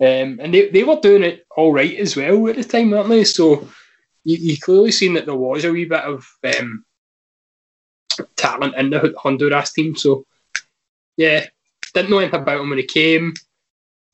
um, 0.00 0.40
and 0.40 0.54
they, 0.54 0.68
they 0.70 0.82
were 0.82 0.98
doing 1.00 1.22
it 1.22 1.46
all 1.56 1.72
right 1.72 1.94
as 1.98 2.16
well 2.16 2.48
at 2.48 2.56
the 2.56 2.64
time, 2.64 2.90
weren't 2.90 3.08
they? 3.08 3.24
So 3.24 3.68
you, 4.24 4.36
you 4.36 4.56
clearly 4.58 4.92
seen 4.92 5.14
that 5.14 5.26
there 5.26 5.34
was 5.34 5.64
a 5.64 5.72
wee 5.72 5.84
bit 5.84 6.04
of 6.04 6.26
um, 6.44 6.84
talent 8.36 8.76
in 8.76 8.90
the 8.90 9.14
Honduras 9.18 9.72
team. 9.72 9.96
So 9.96 10.24
yeah, 11.16 11.46
didn't 11.92 12.10
know 12.10 12.18
anything 12.18 12.40
about 12.40 12.60
him 12.60 12.70
when 12.70 12.78
he 12.78 12.84
came, 12.84 13.34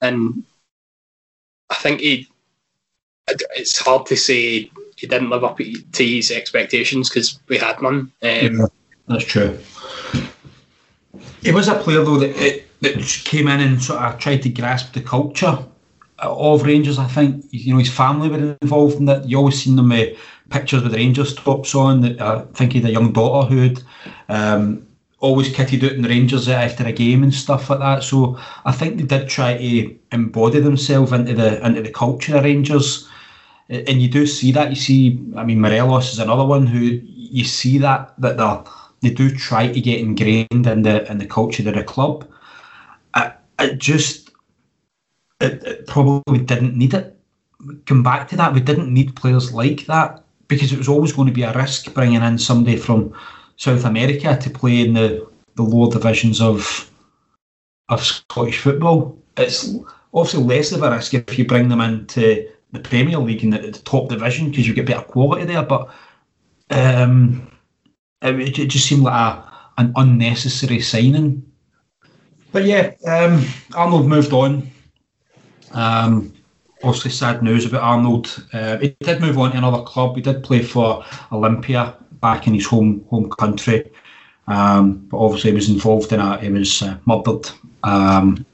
and 0.01 0.45
I 1.71 1.75
think 1.77 2.01
he. 2.01 2.29
It's 3.29 3.79
hard 3.79 4.07
to 4.07 4.17
say 4.17 4.71
he 4.97 5.07
didn't 5.07 5.31
live 5.31 5.43
up 5.43 5.59
to 5.59 6.05
his 6.05 6.31
expectations 6.31 7.09
because 7.09 7.41
we 7.49 7.59
had 7.59 7.83
none. 7.83 7.95
Um, 7.95 8.11
yeah. 8.23 8.67
that's 9.09 9.25
true. 9.25 9.59
He 11.47 11.53
was 11.53 11.68
a 11.68 11.76
player 11.76 12.03
though 12.03 12.18
that, 12.18 12.36
eh, 12.36 12.59
that 12.80 12.99
came 13.24 13.47
in 13.47 13.61
and 13.61 13.80
sort 13.80 14.03
of 14.03 14.18
tried 14.18 14.42
to 14.42 14.49
grasp 14.49 14.94
the 14.94 15.01
culture 15.01 15.57
uh, 16.20 16.36
of 16.36 16.64
Rangers. 16.64 16.99
I 16.99 17.07
think 17.07 17.44
you 17.53 17.72
know 17.72 17.78
his 17.78 17.88
family 17.88 18.28
were 18.28 18.57
involved 18.61 18.97
in 18.97 19.05
that. 19.05 19.28
You 19.28 19.38
always 19.38 19.62
seen 19.62 19.76
them 19.76 19.90
with 19.90 20.18
pictures 20.51 20.82
with 20.82 20.90
the 20.90 20.99
Rangers 20.99 21.36
tops 21.36 21.72
on. 21.76 22.01
That 22.01 22.20
uh, 22.20 22.44
I 22.51 22.57
think 22.57 22.72
he 22.72 22.80
had 22.80 22.90
a 22.90 22.92
young 22.92 23.12
daughter 23.12 23.49
who 23.49 23.62
had 23.62 23.82
um, 24.28 24.84
always 25.20 25.49
kitted 25.51 25.84
out 25.84 25.92
in 25.92 26.03
the 26.03 26.09
Rangers 26.09 26.49
eh, 26.49 26.64
after 26.64 26.84
a 26.84 26.90
game 26.90 27.22
and 27.22 27.32
stuff 27.32 27.70
like 27.70 27.78
that. 27.78 28.03
So 28.03 28.36
I 28.64 28.72
think 28.72 28.97
they 28.97 29.05
did 29.05 29.28
try 29.28 29.57
to 29.57 29.97
embody 30.11 30.59
themselves 30.59 31.12
into 31.12 31.34
the 31.34 31.64
into 31.64 31.80
the 31.80 31.92
culture 31.92 32.36
of 32.36 32.42
Rangers. 32.42 33.09
And 33.68 34.03
you 34.03 34.09
do 34.09 34.26
see 34.26 34.51
that. 34.51 34.70
You 34.70 34.76
see, 34.76 35.20
I 35.36 35.44
mean, 35.44 35.61
Morelos 35.61 36.12
is 36.12 36.18
another 36.18 36.44
one 36.44 36.66
who 36.66 36.80
you 36.80 37.44
see 37.44 37.78
that 37.78 38.20
that 38.20 38.36
they 38.36 38.70
they 39.03 39.11
do 39.11 39.30
try 39.30 39.68
to 39.68 39.80
get 39.80 40.01
ingrained 40.01 40.66
in 40.66 40.82
the 40.82 41.11
in 41.11 41.18
the 41.18 41.26
culture 41.26 41.68
of 41.68 41.74
the 41.74 41.84
club. 41.84 42.28
I, 43.14 43.32
it 43.59 43.78
just 43.78 44.30
it, 45.40 45.62
it 45.64 45.86
probably 45.86 46.38
didn't 46.38 46.76
need 46.76 46.94
it. 46.94 47.18
Come 47.86 48.03
back 48.03 48.28
to 48.28 48.36
that, 48.36 48.55
we 48.55 48.61
didn't 48.61 48.92
need 48.92 49.16
players 49.16 49.53
like 49.53 49.86
that 49.86 50.22
because 50.49 50.72
it 50.72 50.78
was 50.78 50.88
always 50.88 51.12
going 51.12 51.26
to 51.26 51.34
be 51.34 51.42
a 51.42 51.53
risk 51.53 51.92
bringing 51.94 52.22
in 52.22 52.38
somebody 52.38 52.76
from 52.76 53.14
South 53.57 53.84
America 53.84 54.36
to 54.40 54.51
play 54.51 54.82
in 54.82 54.94
the, 54.94 55.26
the 55.57 55.62
lower 55.62 55.90
divisions 55.90 56.40
of 56.40 56.90
of 57.88 58.03
Scottish 58.03 58.61
football. 58.61 59.18
It's 59.36 59.74
obviously 60.12 60.44
less 60.44 60.72
of 60.72 60.82
a 60.82 60.90
risk 60.90 61.14
if 61.14 61.38
you 61.38 61.47
bring 61.47 61.68
them 61.68 61.80
into 61.80 62.49
the 62.72 62.80
Premier 62.80 63.18
League 63.18 63.44
in 63.44 63.51
the, 63.51 63.59
the 63.59 63.78
top 63.78 64.09
division 64.09 64.51
because 64.51 64.66
you 64.66 64.74
get 64.74 64.86
better 64.86 65.03
quality 65.03 65.44
there. 65.44 65.62
But 65.62 65.88
um, 66.70 67.51
it, 68.29 68.59
it, 68.59 68.66
just 68.66 68.87
seemed 68.87 69.03
like 69.03 69.14
a, 69.14 69.53
an 69.79 69.93
unnecessary 69.97 70.81
signing. 70.81 71.43
But 72.53 72.64
yeah, 72.64 72.93
um, 73.07 73.45
Arnold 73.74 74.07
moved 74.07 74.33
on. 74.33 74.70
Um, 75.72 76.33
obviously, 76.83 77.11
sad 77.11 77.43
news 77.43 77.66
about 77.66 77.83
Arnold. 77.83 78.47
Uh, 78.53 78.79
he 78.79 78.97
did 79.01 79.20
move 79.20 79.39
on 79.39 79.53
to 79.53 79.59
another 79.59 79.83
club. 79.83 80.16
He 80.16 80.22
did 80.22 80.43
play 80.43 80.62
for 80.62 81.03
Olimpia 81.31 81.97
back 82.20 82.47
in 82.47 82.55
his 82.55 82.66
home 82.66 83.05
home 83.11 83.31
country. 83.31 83.91
Um, 84.47 85.07
but 85.09 85.18
obviously, 85.18 85.51
he 85.51 85.57
was 85.57 85.68
involved 85.68 86.12
in 86.12 86.20
a 86.20 86.39
He 86.39 86.51
was 86.51 86.83
uh, 86.83 86.97
murdered. 87.05 87.51
Um, 87.83 88.47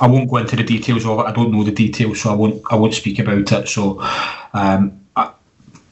I 0.00 0.06
won't 0.06 0.30
go 0.30 0.38
into 0.38 0.56
the 0.56 0.64
details 0.64 1.04
of 1.04 1.18
it. 1.18 1.26
I 1.26 1.32
don't 1.32 1.52
know 1.52 1.62
the 1.62 1.72
details, 1.72 2.22
so 2.22 2.30
I 2.30 2.34
won't. 2.34 2.62
I 2.70 2.76
won't 2.76 2.94
speak 2.94 3.18
about 3.18 3.52
it. 3.52 3.68
So, 3.68 4.00
um, 4.54 5.00
I, 5.16 5.32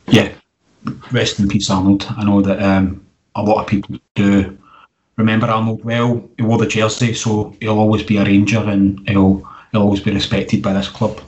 yeah, 0.07 0.32
rest 1.12 1.39
in 1.41 1.49
peace, 1.49 1.70
Arnold. 1.70 2.07
I 2.16 2.24
know 2.24 2.41
that 2.41 2.62
um, 2.62 3.07
a 3.39 3.43
lot 3.43 3.62
of 3.62 3.66
people 3.66 3.97
do 4.14 4.59
remember 5.16 5.47
Arnold 5.47 5.84
well. 5.84 6.28
He 6.36 6.43
wore 6.43 6.59
the 6.59 6.66
jersey, 6.66 7.14
so 7.14 7.55
he'll 7.61 7.78
always 7.78 8.03
be 8.03 8.18
a 8.18 8.24
Ranger, 8.24 8.59
and 8.59 9.09
he'll 9.09 9.49
he'll 9.70 9.82
always 9.82 10.01
be 10.01 10.12
respected 10.12 10.62
by 10.62 10.72
this 10.72 10.89
club. 10.89 11.20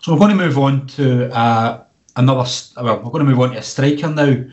So 0.00 0.12
we're 0.12 0.18
going 0.20 0.36
to 0.36 0.44
move 0.44 0.58
on 0.58 0.86
to 0.88 1.34
uh, 1.34 1.84
another. 2.16 2.48
Well, 2.76 2.96
we're 2.98 3.10
going 3.10 3.24
to 3.26 3.30
move 3.30 3.40
on 3.40 3.50
to 3.52 3.58
a 3.58 3.62
striker 3.62 4.08
now. 4.08 4.44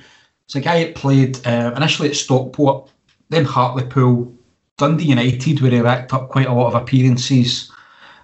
It's 0.46 0.56
a 0.56 0.62
guy 0.62 0.84
that 0.84 0.96
played 0.96 1.46
uh, 1.46 1.74
initially 1.76 2.10
at 2.10 2.16
Stockport, 2.16 2.92
then 3.30 3.46
Hartlepool, 3.46 4.34
Dundee 4.78 5.06
United, 5.06 5.62
where 5.62 5.72
he 5.72 5.82
racked 5.82 6.14
up 6.14 6.30
quite 6.30 6.48
a 6.48 6.54
lot 6.54 6.68
of 6.68 6.82
appearances, 6.82 7.72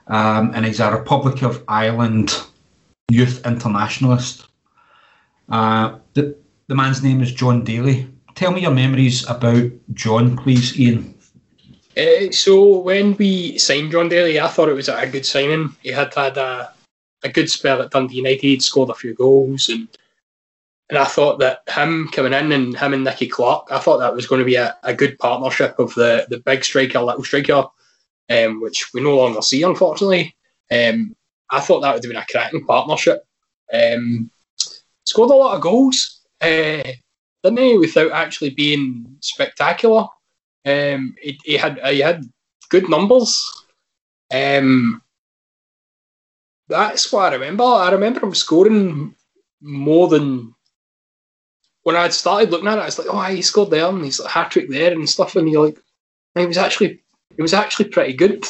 um, 0.08 0.52
and 0.54 0.66
he's 0.66 0.80
a 0.80 0.92
Republic 0.92 1.42
of 1.44 1.64
Ireland 1.68 2.32
youth 3.10 3.46
internationalist. 3.46 4.48
Uh, 5.50 5.98
the, 6.14 6.38
the 6.68 6.76
man's 6.76 7.04
name 7.04 7.22
is 7.22 7.34
John 7.34 7.64
Daly. 7.64 8.08
Tell 8.42 8.52
me 8.52 8.62
your 8.62 8.72
memories 8.72 9.24
about 9.30 9.70
John, 9.94 10.36
please, 10.36 10.80
Ian. 10.80 11.14
Uh, 11.96 12.32
so 12.32 12.80
when 12.80 13.16
we 13.18 13.60
signed 13.60 13.92
John 13.92 14.10
Daly, 14.10 14.40
I 14.40 14.48
thought 14.48 14.68
it 14.68 14.74
was 14.74 14.90
a 14.90 15.06
good 15.06 15.28
signing. 15.28 15.76
He 15.84 15.90
had 15.90 16.12
had 16.12 16.38
a, 16.38 16.74
a 17.22 17.30
good 17.30 17.52
spell 17.52 17.84
at 17.84 17.92
Dundee 17.92 18.16
United, 18.16 18.42
He'd 18.42 18.64
scored 18.64 18.90
a 18.90 18.96
few 18.96 19.14
goals, 19.14 19.70
and 19.70 19.88
and 20.90 20.98
I 20.98 21.06
thought 21.06 21.38
that 21.38 21.62
him 21.70 22.08
coming 22.08 22.34
in 22.34 22.52
and 22.52 22.76
him 22.76 22.94
and 22.96 23.04
Nicky 23.04 23.28
Clark, 23.28 23.68
I 23.70 23.78
thought 23.78 24.00
that 24.00 24.16
was 24.16 24.26
going 24.26 24.40
to 24.40 24.46
be 24.46 24.56
a, 24.56 24.76
a 24.82 24.96
good 24.96 25.20
partnership 25.20 25.78
of 25.78 25.94
the, 25.94 26.26
the 26.28 26.40
big 26.40 26.64
striker, 26.64 27.00
little 27.00 27.24
striker, 27.24 27.66
um, 28.28 28.60
which 28.60 28.92
we 28.92 29.04
no 29.04 29.18
longer 29.18 29.44
see, 29.44 29.62
unfortunately. 29.62 30.36
Um, 30.72 31.16
I 31.52 31.60
thought 31.60 31.82
that 31.82 31.94
would 31.94 32.04
have 32.04 32.12
been 32.12 32.20
a 32.20 32.26
cracking 32.28 32.66
partnership. 32.66 33.24
Um, 33.72 34.32
scored 35.06 35.30
a 35.30 35.36
lot 35.36 35.54
of 35.54 35.62
goals, 35.62 36.22
uh, 36.42 36.82
didn't 37.44 37.60
he, 37.60 37.78
without 37.78 38.12
actually 38.12 38.52
being 38.52 39.18
spectacular. 39.20 40.06
Um, 40.66 41.16
he, 41.22 41.40
he, 41.44 41.58
had 41.58 41.80
he 41.86 42.00
had 42.00 42.24
good 42.70 42.90
numbers. 42.90 43.50
Um, 44.34 45.02
that's 46.68 47.12
what 47.12 47.34
I 47.34 47.36
remember. 47.36 47.64
I 47.64 47.92
remember 47.92 48.22
him 48.22 48.36
scoring 48.36 49.16
more 49.62 50.08
than 50.08 50.54
when 51.84 51.96
I 51.96 52.10
started 52.10 52.52
looking 52.52 52.68
at 52.68 52.78
it, 52.78 52.86
it's 52.86 53.00
like, 53.00 53.08
oh, 53.10 53.22
he 53.24 53.42
scored 53.42 53.72
there 53.72 53.90
and 53.90 54.04
he's 54.04 54.20
like 54.20 54.32
hat 54.32 54.52
trick 54.52 54.70
there 54.70 54.92
and 54.92 55.10
stuff, 55.10 55.36
and 55.36 55.50
you're 55.50 55.66
like, 55.66 55.80
it 56.36 56.48
was 56.48 56.58
actually, 56.58 57.02
it 57.38 57.42
was 57.42 57.54
actually 57.54 57.90
pretty 57.90 58.14
good. 58.14 58.46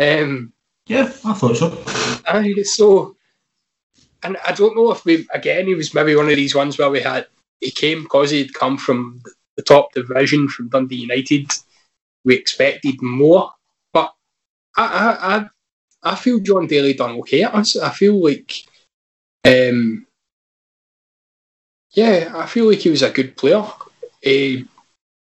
Um, 0.00 0.52
yeah, 0.86 1.04
I 1.24 1.32
thought 1.32 1.56
so. 1.56 2.22
Uh, 2.26 2.44
so, 2.64 3.16
and 4.22 4.36
I 4.46 4.52
don't 4.52 4.76
know 4.76 4.92
if 4.92 5.04
we 5.04 5.26
again 5.32 5.66
he 5.66 5.74
was 5.74 5.94
maybe 5.94 6.14
one 6.14 6.28
of 6.28 6.36
these 6.36 6.54
ones 6.54 6.78
where 6.78 6.90
we 6.90 7.00
had 7.00 7.26
he 7.60 7.70
came 7.70 8.02
because 8.02 8.30
he'd 8.30 8.54
come 8.54 8.78
from 8.78 9.22
the 9.56 9.62
top 9.62 9.92
division 9.92 10.48
from 10.48 10.68
Dundee 10.68 10.96
United. 10.96 11.50
We 12.24 12.34
expected 12.34 13.02
more, 13.02 13.50
but 13.92 14.14
I 14.76 15.46
I 16.02 16.10
I, 16.10 16.14
feel 16.14 16.38
John 16.40 16.66
Daly 16.66 16.94
done 16.94 17.18
okay. 17.20 17.44
I, 17.44 17.62
feel 17.62 18.22
like 18.22 18.54
um, 19.44 20.06
yeah, 21.92 22.32
I 22.34 22.46
feel 22.46 22.68
like 22.68 22.78
he 22.78 22.90
was 22.90 23.02
a 23.02 23.10
good 23.10 23.36
player. 23.36 23.64
He, 24.22 24.66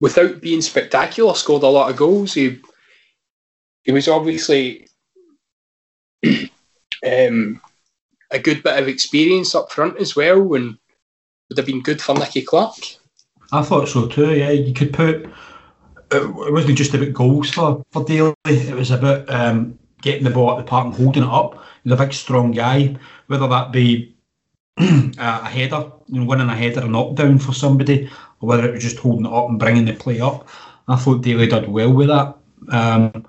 without 0.01 0.41
being 0.41 0.61
spectacular, 0.61 1.34
scored 1.34 1.63
a 1.63 1.67
lot 1.67 1.89
of 1.89 1.97
goals. 1.97 2.34
He 2.34 2.59
he 3.84 3.91
was 3.91 4.07
obviously 4.07 4.88
um, 7.05 7.61
a 8.32 8.39
good 8.39 8.63
bit 8.63 8.78
of 8.80 8.88
experience 8.88 9.55
up 9.55 9.71
front 9.71 9.97
as 9.97 10.15
well, 10.15 10.53
and 10.55 10.78
would 11.50 11.58
have 11.58 11.68
been 11.68 11.82
good 11.82 12.02
for 12.02 12.16
Nicky 12.16 12.41
Clark. 12.41 12.76
I 13.52 13.62
thought 13.62 13.88
so 13.88 14.08
too. 14.08 14.36
Yeah, 14.36 14.52
you 14.52 14.74
could 14.74 14.93
put. 14.93 15.30
It 16.12 16.52
wasn't 16.52 16.78
just 16.78 16.93
about 16.93 17.14
goals 17.14 17.52
for 17.52 17.86
for 17.91 18.04
Daly. 18.04 18.34
It 18.45 18.76
was 18.76 18.91
about 18.91 19.30
um, 19.30 19.78
getting 20.02 20.24
the 20.24 20.30
ball 20.30 20.52
at 20.52 20.58
the 20.58 20.64
park 20.70 20.86
and 20.86 20.95
holding 20.95 21.24
it 21.24 21.30
up. 21.30 21.64
He's 21.84 21.93
a 21.93 21.95
big, 21.95 22.14
strong 22.14 22.52
guy. 22.52 22.95
Whether 23.28 23.48
that 23.48 23.72
be 23.72 24.16
a 24.78 25.45
header, 25.45 25.91
you 26.08 26.22
know, 26.22 26.26
winning 26.26 26.50
a 26.50 26.56
header 26.56 26.82
or 26.82 26.88
knockdown 26.88 27.39
for 27.39 27.54
somebody, 27.54 28.10
or 28.41 28.50
whether 28.50 28.68
it 28.68 28.74
was 28.74 28.84
just 28.84 28.98
holding 28.98 29.26
it 29.26 29.34
up 29.34 29.50
and 29.50 29.60
bringing 29.60 29.86
the 29.86 29.93
play 29.93 30.20
up. 30.20 30.48
I 30.88 30.95
thought 30.95 31.24
Daly 31.24 31.48
did 31.48 31.68
well 31.68 31.91
with 31.91 32.08
that. 32.08 32.36
Um, 32.70 33.26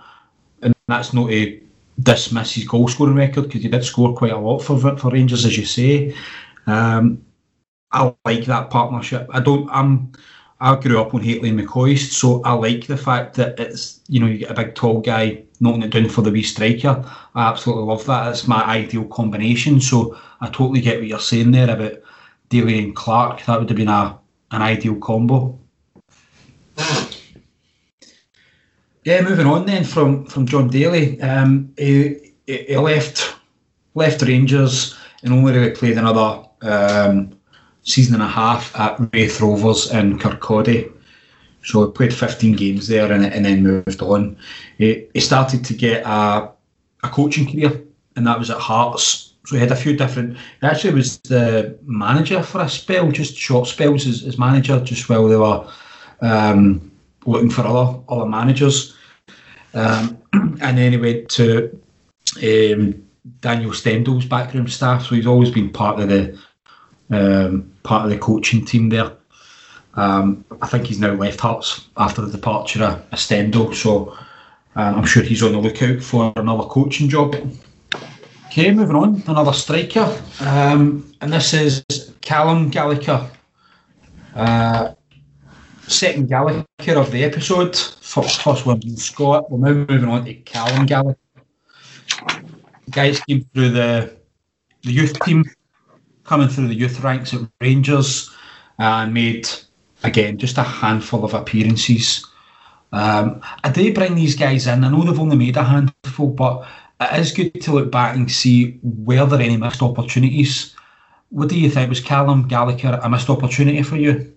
and 0.63 0.75
that's 0.87 1.13
not 1.13 1.29
to 1.29 1.61
dismiss 2.01 2.53
his 2.53 2.65
goal 2.65 2.89
scoring 2.89 3.17
record 3.17 3.43
because 3.43 3.63
he 3.63 3.69
did 3.69 3.85
score 3.85 4.15
quite 4.15 4.33
a 4.33 4.39
lot 4.39 4.61
for 4.61 4.79
for 4.97 5.11
Rangers, 5.11 5.45
as 5.45 5.57
you 5.57 5.65
say. 5.65 6.15
Um, 6.67 7.25
I 7.93 8.15
like 8.25 8.45
that 8.47 8.71
partnership. 8.71 9.29
I 9.33 9.41
don't. 9.41 9.69
I'm. 9.71 10.13
I 10.61 10.75
grew 10.75 11.01
up 11.01 11.15
on 11.15 11.23
Hateley 11.23 11.51
and 11.51 11.61
McCoist, 11.61 12.13
so 12.13 12.43
I 12.43 12.53
like 12.53 12.89
the 12.89 12.97
fact 12.97 13.37
that 13.37 13.61
it's 13.61 14.01
you 14.09 14.19
know 14.21 14.27
you 14.27 14.39
get 14.39 14.51
a 14.51 14.55
big 14.55 14.75
tall 14.75 15.01
guy 15.01 15.45
knocking 15.61 15.83
it 15.83 15.91
down 15.91 16.09
for 16.09 16.23
the 16.23 16.33
wee 16.33 16.43
striker. 16.43 17.05
I 17.35 17.49
absolutely 17.49 17.85
love 17.85 18.05
that. 18.07 18.31
It's 18.31 18.49
my 18.49 18.65
ideal 18.65 19.05
combination. 19.05 19.81
So 19.81 20.19
I 20.41 20.47
totally 20.47 20.81
get 20.81 20.99
what 20.99 21.07
you're 21.07 21.21
saying 21.21 21.53
there 21.53 21.71
about 21.71 22.01
Daly 22.49 22.79
and 22.79 22.95
Clark. 22.95 23.45
That 23.45 23.61
would 23.61 23.69
have 23.69 23.77
been 23.77 23.89
a 23.89 24.19
an 24.51 24.63
ideal 24.63 24.97
combo. 24.97 25.59
Yeah, 29.05 29.23
moving 29.23 29.47
on 29.47 29.65
then 29.65 29.85
from 29.85 30.27
from 30.27 30.47
John 30.47 30.69
Daly. 30.69 31.21
Um, 31.23 31.73
he, 31.79 32.35
he 32.47 32.77
left 32.77 33.37
left 33.95 34.23
Rangers 34.23 34.97
and 35.23 35.33
only 35.33 35.53
really 35.53 35.71
played 35.71 35.99
another 35.99 36.45
um, 36.63 37.38
season 37.89 38.15
and 38.15 38.23
a 38.23 38.29
half 38.29 38.79
at 38.79 38.99
Raith 39.13 39.41
Rovers 39.41 39.91
in 39.91 40.19
Kirkcaldy. 40.19 40.93
So 41.65 41.87
he 41.87 41.93
played 41.93 42.15
15 42.15 42.55
games 42.55 42.87
there 42.87 43.11
and, 43.11 43.25
and 43.25 43.45
then 43.45 43.63
moved 43.63 44.03
on. 44.03 44.37
He, 44.77 45.07
he 45.15 45.21
started 45.21 45.65
to 45.65 45.75
get 45.75 46.05
a, 46.07 46.51
a 47.03 47.09
coaching 47.09 47.51
career, 47.51 47.83
and 48.17 48.27
that 48.27 48.39
was 48.39 48.51
at 48.51 48.59
Hearts. 48.59 49.35
So 49.47 49.57
he 49.57 49.61
had 49.61 49.73
a 49.73 49.77
few 49.77 49.97
different. 49.97 50.37
He 50.61 50.67
actually 50.67 50.95
was 50.95 51.19
the 51.21 51.79
manager 51.83 52.43
for 52.43 52.61
a 52.61 52.69
spell, 52.69 53.11
just 53.11 53.37
short 53.37 53.67
spells 53.67 54.07
as, 54.07 54.23
as 54.25 54.39
manager, 54.39 54.79
just 54.81 55.09
while 55.09 55.27
they 55.27 55.37
were 55.37 55.67
um, 56.21 56.91
looking 57.25 57.51
for 57.51 57.63
other 57.63 57.99
other 58.09 58.27
managers. 58.27 58.95
Um, 59.73 60.19
and 60.33 60.77
then 60.77 60.93
he 60.93 60.99
went 60.99 61.31
to 61.31 61.81
um, 62.37 63.09
Daniel 63.41 63.71
Stendel's 63.71 64.27
backroom 64.27 64.69
staff, 64.69 65.07
so 65.07 65.15
he's 65.15 65.27
always 65.27 65.51
been 65.51 65.71
part 65.71 65.99
of 66.01 66.09
the 66.09 66.39
um, 67.11 67.73
part 67.83 68.05
of 68.05 68.11
the 68.11 68.19
coaching 68.19 68.65
team 68.65 68.89
there. 68.89 69.13
Um, 69.95 70.45
I 70.63 70.67
think 70.69 70.87
he's 70.87 71.01
now 71.01 71.13
left 71.13 71.41
Hearts 71.41 71.89
after 71.97 72.23
the 72.23 72.31
departure 72.31 72.85
of 72.85 73.19
Stendel, 73.19 73.75
so 73.75 74.17
um, 74.77 74.97
I'm 74.97 75.07
sure 75.07 75.23
he's 75.23 75.43
on 75.43 75.53
the 75.53 75.59
lookout 75.59 76.03
for 76.03 76.33
another 76.37 76.65
coaching 76.65 77.09
job. 77.09 77.35
Okay, 78.47 78.71
moving 78.71 78.97
on, 78.97 79.23
another 79.27 79.53
striker, 79.53 80.21
um, 80.41 81.13
and 81.21 81.33
this 81.33 81.53
is 81.53 81.85
Callum 82.21 82.71
Gallagher. 82.71 83.29
Uh, 84.35 84.95
second 85.89 86.29
Gallagher 86.29 86.65
of 86.97 87.11
the 87.11 87.25
episode. 87.25 87.77
First, 87.77 88.43
first 88.43 88.67
one 88.67 88.81
being 88.81 88.97
Scott. 88.97 89.51
We're 89.51 89.59
now 89.59 89.85
moving 89.89 90.09
on 90.09 90.25
to 90.25 90.35
Callum 90.35 90.87
Gallagher. 90.87 91.19
The 92.85 92.91
guys 92.91 93.21
came 93.21 93.45
through 93.53 93.71
the 93.71 94.17
the 94.83 94.93
youth 94.93 95.19
team, 95.21 95.45
coming 96.29 96.49
through 96.49 96.69
the 96.69 96.75
youth 96.75 97.01
ranks 97.01 97.33
at 97.33 97.41
Rangers, 97.61 98.31
and 98.79 99.15
made 99.15 99.49
again 100.05 100.39
just 100.39 100.59
a 100.59 100.63
handful 100.63 101.25
of 101.25 101.35
appearances. 101.35 102.25
Um, 102.93 103.41
I 103.65 103.71
do 103.71 103.93
bring 103.93 104.15
these 104.15 104.37
guys 104.37 104.67
in. 104.67 104.85
I 104.85 104.91
know 104.91 105.03
they've 105.03 105.19
only 105.19 105.37
made 105.37 105.57
a 105.57 105.65
handful, 105.65 106.29
but 106.29 106.69
it 107.01 107.21
is 107.21 107.33
good 107.33 107.61
to 107.63 107.73
look 107.73 107.91
back 107.91 108.15
and 108.15 108.31
see 108.31 108.79
were 108.83 109.25
there 109.27 109.41
any 109.41 109.57
missed 109.57 109.83
opportunities. 109.83 110.75
What 111.31 111.49
do 111.49 111.59
you 111.59 111.71
think? 111.71 111.89
Was 111.89 112.01
Callum 112.01 112.47
Gallagher 112.47 113.01
a 113.03 113.09
missed 113.09 113.31
opportunity 113.31 113.83
for 113.83 113.97
you? 113.97 114.33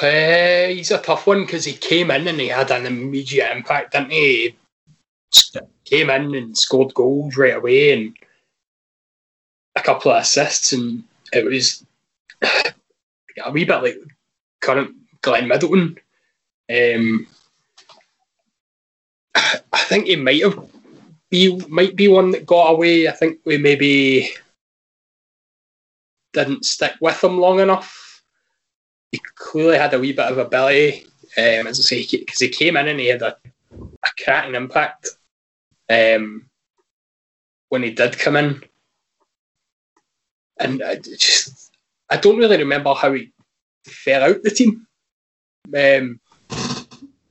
Uh, 0.00 0.68
he's 0.68 0.92
a 0.92 0.98
tough 0.98 1.26
one 1.26 1.42
because 1.42 1.64
he 1.64 1.72
came 1.72 2.12
in 2.12 2.28
and 2.28 2.40
he 2.40 2.48
had 2.48 2.70
an 2.70 2.86
immediate 2.86 3.50
impact, 3.50 3.92
didn't 3.92 4.12
he? 4.12 4.54
he? 5.32 5.60
Came 5.84 6.10
in 6.10 6.34
and 6.34 6.56
scored 6.56 6.94
goals 6.94 7.36
right 7.36 7.56
away 7.56 7.92
and 7.92 8.14
a 9.78 9.82
couple 9.82 10.12
of 10.12 10.22
assists, 10.22 10.72
and 10.72 11.04
it 11.32 11.44
was 11.44 11.84
a 12.42 13.50
wee 13.52 13.64
bit 13.64 13.82
like 13.82 13.98
current 14.60 14.94
Glenn 15.22 15.48
Middleton. 15.48 15.98
Um, 16.70 17.26
I 19.34 19.78
think 19.88 20.06
he 20.06 20.16
might 20.16 20.42
have 20.42 20.58
be 21.30 21.56
might 21.68 21.96
be 21.96 22.08
one 22.08 22.30
that 22.32 22.46
got 22.46 22.70
away. 22.72 23.08
I 23.08 23.12
think 23.12 23.40
we 23.44 23.58
maybe 23.58 24.30
didn't 26.32 26.64
stick 26.64 26.94
with 27.00 27.22
him 27.22 27.38
long 27.38 27.60
enough. 27.60 28.22
He 29.12 29.20
clearly 29.36 29.78
had 29.78 29.94
a 29.94 29.98
wee 29.98 30.12
bit 30.12 30.30
of 30.30 30.38
ability, 30.38 31.06
um, 31.36 31.66
as 31.66 31.80
I 31.80 31.82
say, 31.82 32.06
because 32.10 32.38
he 32.38 32.48
came 32.48 32.76
in 32.76 32.88
and 32.88 33.00
he 33.00 33.06
had 33.06 33.22
a, 33.22 33.36
a 33.72 34.22
cracking 34.22 34.54
impact 34.54 35.08
um, 35.88 36.48
when 37.70 37.82
he 37.82 37.90
did 37.90 38.18
come 38.18 38.36
in. 38.36 38.62
And 40.60 40.82
I 40.82 40.96
just, 40.96 41.70
I 42.10 42.16
don't 42.16 42.38
really 42.38 42.58
remember 42.58 42.94
how 42.94 43.12
he 43.12 43.32
fell 43.84 44.22
out 44.22 44.42
the 44.42 44.50
team. 44.50 44.86
Um, 45.76 46.20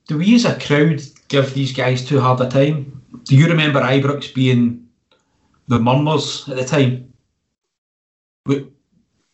Do 0.06 0.18
we 0.18 0.34
as 0.34 0.44
a 0.44 0.58
crowd 0.58 1.02
give 1.28 1.52
these 1.52 1.72
guys 1.72 2.04
too 2.04 2.20
hard 2.20 2.40
a 2.40 2.48
time? 2.48 3.02
Do 3.24 3.36
you 3.36 3.46
remember 3.46 3.80
Ibrox 3.80 4.34
being 4.34 4.88
the 5.66 5.78
murmurs 5.78 6.48
at 6.48 6.56
the 6.56 6.64
time? 6.64 7.12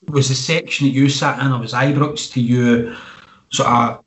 Was 0.09 0.29
the 0.29 0.35
section 0.35 0.87
that 0.87 0.93
you 0.93 1.09
sat 1.09 1.39
in, 1.45 1.53
or 1.53 1.61
was 1.61 1.73
Ibrox 1.73 2.33
to 2.33 2.41
you 2.41 2.97
sort 3.51 3.69
of 3.69 4.05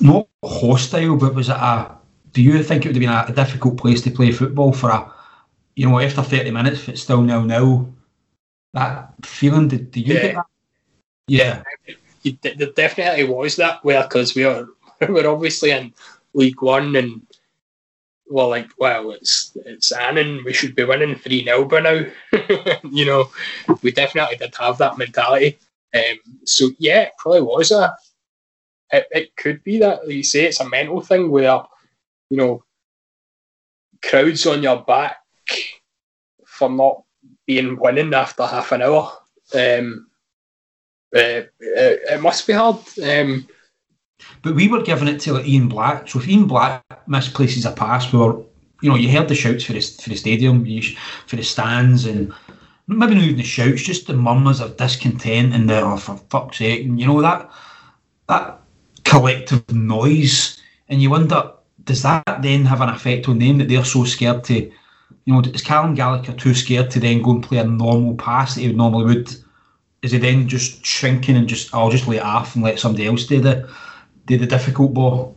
not 0.00 0.28
hostile, 0.44 1.16
but 1.16 1.34
was 1.34 1.48
it 1.48 1.56
a? 1.56 1.92
Do 2.32 2.42
you 2.42 2.62
think 2.62 2.84
it 2.84 2.88
would 2.88 2.96
have 2.96 3.00
been 3.00 3.08
a, 3.08 3.24
a 3.28 3.32
difficult 3.32 3.78
place 3.78 4.02
to 4.02 4.10
play 4.10 4.32
football 4.32 4.72
for 4.72 4.90
a, 4.90 5.10
you 5.76 5.88
know, 5.88 5.98
after 5.98 6.22
thirty 6.22 6.50
minutes, 6.50 6.80
if 6.80 6.88
it's 6.90 7.02
still 7.02 7.22
nil 7.22 7.42
nil, 7.42 7.92
that 8.74 9.12
feeling? 9.24 9.68
Did, 9.68 9.90
did 9.90 10.06
you 10.08 10.14
Yeah. 10.14 10.22
get 10.22 10.34
that? 10.34 10.46
Yeah. 11.28 11.62
you- 12.22 12.38
there 12.42 12.54
definitely 12.72 13.24
was 13.24 13.56
that 13.56 13.84
where 13.84 14.02
because 14.02 14.34
we 14.34 14.44
are 14.44 14.66
we're 15.08 15.28
obviously 15.28 15.70
in 15.70 15.92
League 16.34 16.62
One 16.62 16.94
and 16.96 17.26
well 18.26 18.48
like 18.48 18.68
well 18.78 19.10
it's 19.10 19.56
it's 19.66 19.90
Annan 19.92 20.42
we 20.44 20.52
should 20.52 20.74
be 20.76 20.84
winning 20.84 21.16
three 21.16 21.44
0 21.44 21.64
by 21.64 21.80
now 21.80 22.04
you 22.90 23.04
know 23.04 23.28
we 23.82 23.90
definitely 23.92 24.36
did 24.36 24.54
have 24.54 24.78
that 24.78 24.98
mentality 24.98 25.58
um, 25.94 26.18
so 26.44 26.70
yeah 26.78 27.02
it 27.02 27.12
probably 27.18 27.42
was 27.42 27.72
a 27.72 27.94
it, 28.92 29.06
it 29.10 29.36
could 29.36 29.62
be 29.64 29.78
that 29.80 30.06
like 30.06 30.14
you 30.16 30.22
say 30.22 30.44
it's 30.44 30.60
a 30.60 30.68
mental 30.68 31.00
thing 31.00 31.30
where 31.30 31.62
you 32.30 32.36
know 32.36 32.62
crowds 34.02 34.46
on 34.46 34.62
your 34.62 34.82
back 34.84 35.16
for 36.46 36.70
not 36.70 37.02
being 37.52 37.78
winning 37.84 38.14
after 38.14 38.46
half 38.46 38.72
an 38.72 38.82
hour 38.82 39.04
um, 39.54 39.86
uh, 41.14 41.42
it, 41.60 42.00
it 42.14 42.20
must 42.22 42.46
be 42.46 42.54
hard. 42.54 42.78
Um, 43.02 43.30
But 44.42 44.54
we 44.54 44.68
were 44.68 44.82
giving 44.82 45.08
it 45.08 45.20
to 45.22 45.32
like 45.34 45.46
Ian 45.46 45.68
Black. 45.68 46.08
So 46.08 46.18
if 46.18 46.28
Ian 46.28 46.46
Black 46.46 46.82
misplaces 47.06 47.66
a 47.66 47.72
pass, 47.72 48.12
we 48.12 48.18
were, 48.18 48.36
you 48.80 48.88
know, 48.88 48.96
you 48.96 49.10
heard 49.10 49.28
the 49.28 49.34
shouts 49.34 49.64
for 49.64 49.74
the, 49.74 49.80
for 49.80 50.10
the 50.10 50.16
stadium, 50.16 50.64
for 51.26 51.36
the 51.36 51.42
stands, 51.42 52.06
and 52.06 52.32
maybe 52.86 53.14
not 53.14 53.24
even 53.24 53.36
the 53.36 53.42
shouts, 53.42 53.82
just 53.82 54.06
the 54.06 54.14
murmurs 54.14 54.60
of 54.60 54.76
discontent 54.76 55.54
and 55.54 55.68
the, 55.68 55.80
oh, 55.80 55.96
for 55.96 56.16
fuck's 56.30 56.58
sake, 56.58 56.84
and 56.86 57.00
you 57.00 57.06
know, 57.06 57.20
that, 57.20 57.50
that 58.28 58.60
collective 59.04 59.70
noise. 59.72 60.60
And 60.88 61.02
you 61.02 61.10
wonder, 61.10 61.52
does 61.84 62.02
that 62.02 62.42
then 62.42 62.64
have 62.64 62.80
an 62.80 62.90
effect 62.90 63.28
on 63.28 63.38
them 63.38 63.58
that 63.58 63.68
they're 63.68 63.84
so 63.84 64.04
scared 64.04 64.44
to, 64.44 64.70
you 65.24 65.34
know, 65.34 65.40
is 65.40 65.62
Callum 65.62 65.94
Gallagher 65.94 66.32
too 66.32 66.54
scared 66.54 66.90
to 66.92 67.00
then 67.00 67.22
go 67.22 67.32
and 67.32 67.42
play 67.42 67.58
a 67.58 67.64
normal 67.64 68.14
pass 68.16 68.54
that 68.54 68.60
he 68.60 68.68
would 68.68 68.76
normally 68.76 69.04
would? 69.04 69.34
Is 70.02 70.12
he 70.12 70.18
then 70.18 70.48
just 70.48 70.84
shrinking 70.84 71.36
and 71.36 71.48
just, 71.48 71.72
I'll 71.72 71.90
just 71.90 72.08
lay 72.08 72.16
it 72.16 72.24
off 72.24 72.56
and 72.56 72.64
let 72.64 72.80
somebody 72.80 73.06
else 73.06 73.26
do 73.26 73.40
the, 73.40 73.68
do 74.26 74.36
the 74.36 74.46
difficult 74.46 74.94
ball? 74.94 75.36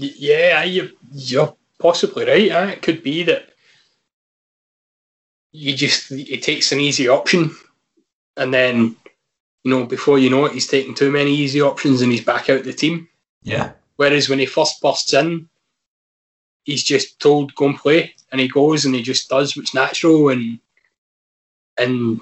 yeah, 0.00 0.64
you, 0.64 0.90
you're 1.12 1.54
possibly 1.78 2.24
right. 2.24 2.50
eh? 2.50 2.70
It 2.70 2.82
could 2.82 3.02
be 3.02 3.22
that 3.24 3.50
you 5.52 5.74
just 5.74 6.10
it 6.12 6.42
takes 6.42 6.72
an 6.72 6.80
easy 6.80 7.08
option, 7.08 7.54
and 8.36 8.54
then 8.54 8.96
you 9.64 9.70
know 9.70 9.84
before 9.84 10.18
you 10.18 10.30
know 10.30 10.44
it, 10.44 10.52
he's 10.52 10.66
taking 10.66 10.94
too 10.94 11.10
many 11.10 11.34
easy 11.34 11.60
options 11.60 12.02
and 12.02 12.12
he's 12.12 12.24
back 12.24 12.48
out 12.48 12.64
the 12.64 12.72
team. 12.72 13.08
Yeah. 13.42 13.72
Whereas 13.96 14.28
when 14.28 14.38
he 14.38 14.46
first 14.46 14.80
bursts 14.80 15.12
in, 15.12 15.48
he's 16.64 16.82
just 16.82 17.20
told 17.20 17.54
go 17.54 17.66
and 17.66 17.76
play, 17.76 18.14
and 18.32 18.40
he 18.40 18.48
goes 18.48 18.84
and 18.84 18.94
he 18.94 19.02
just 19.02 19.28
does 19.28 19.56
what's 19.56 19.74
natural, 19.74 20.28
and 20.28 20.58
and 21.78 22.20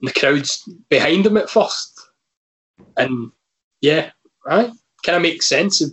the 0.00 0.12
crowd's 0.12 0.68
behind 0.88 1.26
him 1.26 1.36
at 1.36 1.50
first, 1.50 2.00
and 2.96 3.30
yeah, 3.80 4.10
right, 4.46 4.70
kind 5.04 5.16
of 5.16 5.22
makes 5.22 5.46
sense. 5.46 5.80
Of, 5.80 5.90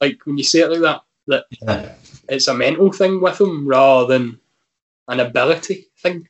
like 0.00 0.24
when 0.26 0.38
you 0.38 0.44
say 0.44 0.60
it 0.60 0.70
like 0.70 0.80
that, 0.80 1.02
that 1.26 1.44
Yeah. 1.62 1.94
it's 2.28 2.48
a 2.48 2.54
mental 2.54 2.92
thing 2.92 3.20
with 3.20 3.40
him 3.40 3.66
rather 3.66 4.06
than 4.06 4.40
an 5.08 5.20
ability 5.20 5.86
thing. 5.98 6.28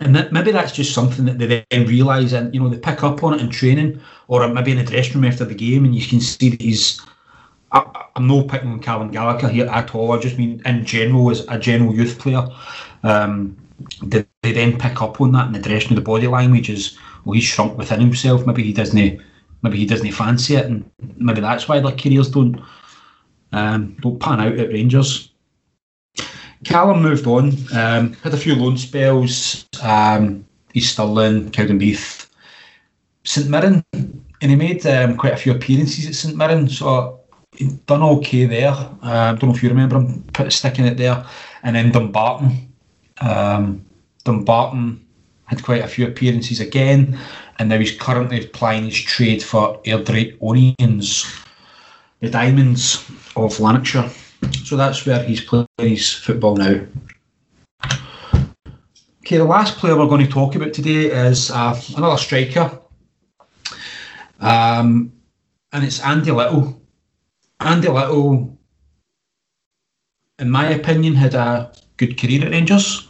And 0.00 0.14
that, 0.14 0.32
maybe 0.32 0.52
that's 0.52 0.72
just 0.72 0.94
something 0.94 1.24
that 1.26 1.38
they 1.38 1.64
then 1.70 1.86
realise 1.86 2.32
and, 2.32 2.54
you 2.54 2.60
know, 2.60 2.68
they 2.68 2.78
pick 2.78 3.02
up 3.02 3.22
on 3.22 3.34
it 3.34 3.40
in 3.40 3.50
training 3.50 4.00
or 4.28 4.46
maybe 4.48 4.72
in 4.72 4.78
the 4.78 4.84
dressing 4.84 5.14
room 5.14 5.24
after 5.24 5.44
the 5.44 5.54
game 5.54 5.84
and 5.84 5.94
you 5.94 6.06
can 6.06 6.20
see 6.20 6.50
that 6.50 6.60
he's. 6.62 7.00
I, 7.72 8.06
I'm 8.14 8.26
not 8.26 8.48
picking 8.48 8.70
on 8.70 8.80
Callum 8.80 9.10
Gallagher 9.10 9.48
here 9.48 9.66
at 9.66 9.94
all. 9.94 10.12
I 10.12 10.18
just 10.18 10.38
mean 10.38 10.62
in 10.64 10.84
general 10.84 11.30
as 11.30 11.46
a 11.48 11.58
general 11.58 11.94
youth 11.94 12.18
player. 12.18 12.48
Um, 13.02 13.56
they, 14.02 14.24
they 14.42 14.52
then 14.52 14.78
pick 14.78 15.02
up 15.02 15.20
on 15.20 15.32
that 15.32 15.48
in 15.48 15.52
the 15.52 15.58
dressing 15.58 15.90
room, 15.90 15.96
the 15.96 16.02
body 16.02 16.26
language 16.26 16.70
is, 16.70 16.98
well, 17.24 17.34
he's 17.34 17.44
shrunk 17.44 17.76
within 17.76 18.00
himself. 18.00 18.46
Maybe 18.46 18.62
he 18.62 18.72
doesn't. 18.72 19.20
Maybe 19.62 19.78
he 19.78 19.86
doesn't 19.86 20.12
fancy 20.12 20.54
it, 20.54 20.66
and 20.66 20.88
maybe 21.16 21.40
that's 21.40 21.66
why 21.66 21.80
their 21.80 21.92
careers 21.92 22.30
don't 22.30 22.60
um, 23.52 23.96
don't 24.00 24.20
pan 24.20 24.40
out 24.40 24.58
at 24.58 24.68
Rangers. 24.68 25.30
Callum 26.64 27.02
moved 27.02 27.26
on, 27.26 27.52
um, 27.74 28.12
had 28.22 28.34
a 28.34 28.36
few 28.36 28.54
loan 28.54 28.76
spells. 28.76 29.66
Um, 29.82 30.44
he's 30.72 30.90
still 30.90 31.18
in 31.20 31.50
Cowdenbeath, 31.50 32.28
St 33.24 33.48
Mirren, 33.48 33.82
and 33.92 34.22
he 34.50 34.56
made 34.56 34.86
um, 34.86 35.16
quite 35.16 35.32
a 35.32 35.38
few 35.38 35.52
appearances 35.52 36.06
at 36.06 36.14
St 36.14 36.36
Mirren, 36.36 36.68
so 36.68 37.20
done 37.86 38.02
okay 38.02 38.46
there. 38.46 38.72
Um, 39.02 39.36
don't 39.36 39.50
know 39.50 39.54
if 39.54 39.62
you 39.62 39.68
remember 39.68 39.96
him 39.96 40.24
put, 40.32 40.52
sticking 40.52 40.86
it 40.86 40.96
there, 40.96 41.24
and 41.62 41.76
then 41.76 41.92
Dumbarton. 41.92 42.72
Um, 43.20 43.84
Dumbarton 44.24 45.04
had 45.46 45.62
quite 45.62 45.82
a 45.82 45.88
few 45.88 46.06
appearances 46.06 46.60
again, 46.60 47.18
and 47.58 47.68
now 47.68 47.78
he's 47.78 47.96
currently 47.96 48.44
applying 48.44 48.84
his 48.84 49.00
trade 49.00 49.42
for 49.42 49.80
Airdrieonians, 49.82 51.44
the 52.20 52.30
Diamonds 52.30 53.08
of 53.36 53.58
Lanarkshire. 53.60 54.10
So 54.64 54.76
that's 54.76 55.06
where 55.06 55.22
he's 55.22 55.40
playing 55.40 55.66
his 55.78 56.12
football 56.12 56.56
now. 56.56 56.80
Okay, 59.20 59.38
the 59.38 59.44
last 59.44 59.78
player 59.78 59.96
we're 59.96 60.06
going 60.06 60.24
to 60.24 60.30
talk 60.30 60.54
about 60.54 60.72
today 60.72 61.06
is 61.06 61.50
uh, 61.50 61.80
another 61.96 62.16
striker, 62.16 62.78
um, 64.40 65.12
and 65.72 65.84
it's 65.84 66.00
Andy 66.00 66.30
Little. 66.30 66.80
Andy 67.60 67.88
Little, 67.88 68.58
in 70.38 70.50
my 70.50 70.70
opinion, 70.70 71.14
had 71.14 71.34
a 71.34 71.72
good 71.96 72.18
career 72.18 72.44
at 72.44 72.50
Rangers. 72.50 73.08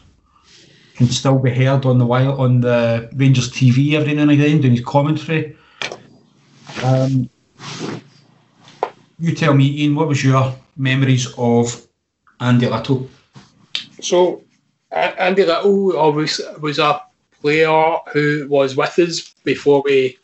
can 0.97 1.09
still 1.09 1.39
be 1.39 1.51
heard 1.51 1.85
on 1.85 1.99
the 1.99 2.07
wild 2.07 2.41
on 2.41 2.61
the 2.61 3.11
Rangers 3.15 3.51
TV 3.51 3.93
every 3.95 4.15
now 4.15 4.23
and 4.23 4.31
again 4.31 4.61
doing 4.61 4.77
his 4.77 4.85
commentary. 4.85 5.57
Um, 6.83 7.29
you 9.19 9.35
tell 9.35 9.55
me, 9.55 9.83
Ian, 9.83 9.95
what 9.95 10.09
was 10.09 10.25
your 10.25 10.55
memories 10.77 11.27
of 11.37 11.87
Andy 12.41 12.69
Little? 12.69 13.09
So, 14.01 14.43
Andy 14.91 15.45
Little 15.45 16.13
was 16.13 16.79
a 16.79 17.03
player 17.41 17.97
who 18.13 18.47
was 18.49 18.77
with 18.77 18.99
us 18.99 19.35
before 19.45 19.83
we 19.85 20.19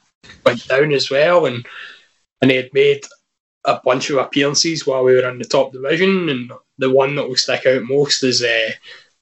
went 0.44 0.66
down 0.68 0.92
as 0.92 1.10
well, 1.10 1.46
and 1.46 1.66
and 2.40 2.50
he 2.50 2.56
had 2.56 2.70
made 2.72 3.04
a 3.64 3.80
bunch 3.84 4.10
of 4.10 4.18
appearances 4.18 4.86
while 4.86 5.04
we 5.04 5.14
were 5.14 5.28
in 5.28 5.38
the 5.38 5.44
top 5.44 5.72
division, 5.72 6.28
and 6.28 6.52
the 6.78 6.90
one 6.90 7.14
that 7.14 7.28
will 7.28 7.36
stick 7.36 7.66
out 7.66 7.82
most 7.82 8.24
is 8.24 8.42
uh, 8.42 8.70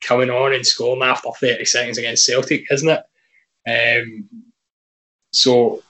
coming 0.00 0.30
on 0.30 0.54
and 0.54 0.66
scoring 0.66 1.02
after 1.02 1.30
30 1.30 1.64
seconds 1.64 1.98
against 1.98 2.24
Celtic, 2.24 2.70
isn't 2.70 2.88
it? 2.88 4.02
Um, 4.02 4.28
so, 5.32 5.82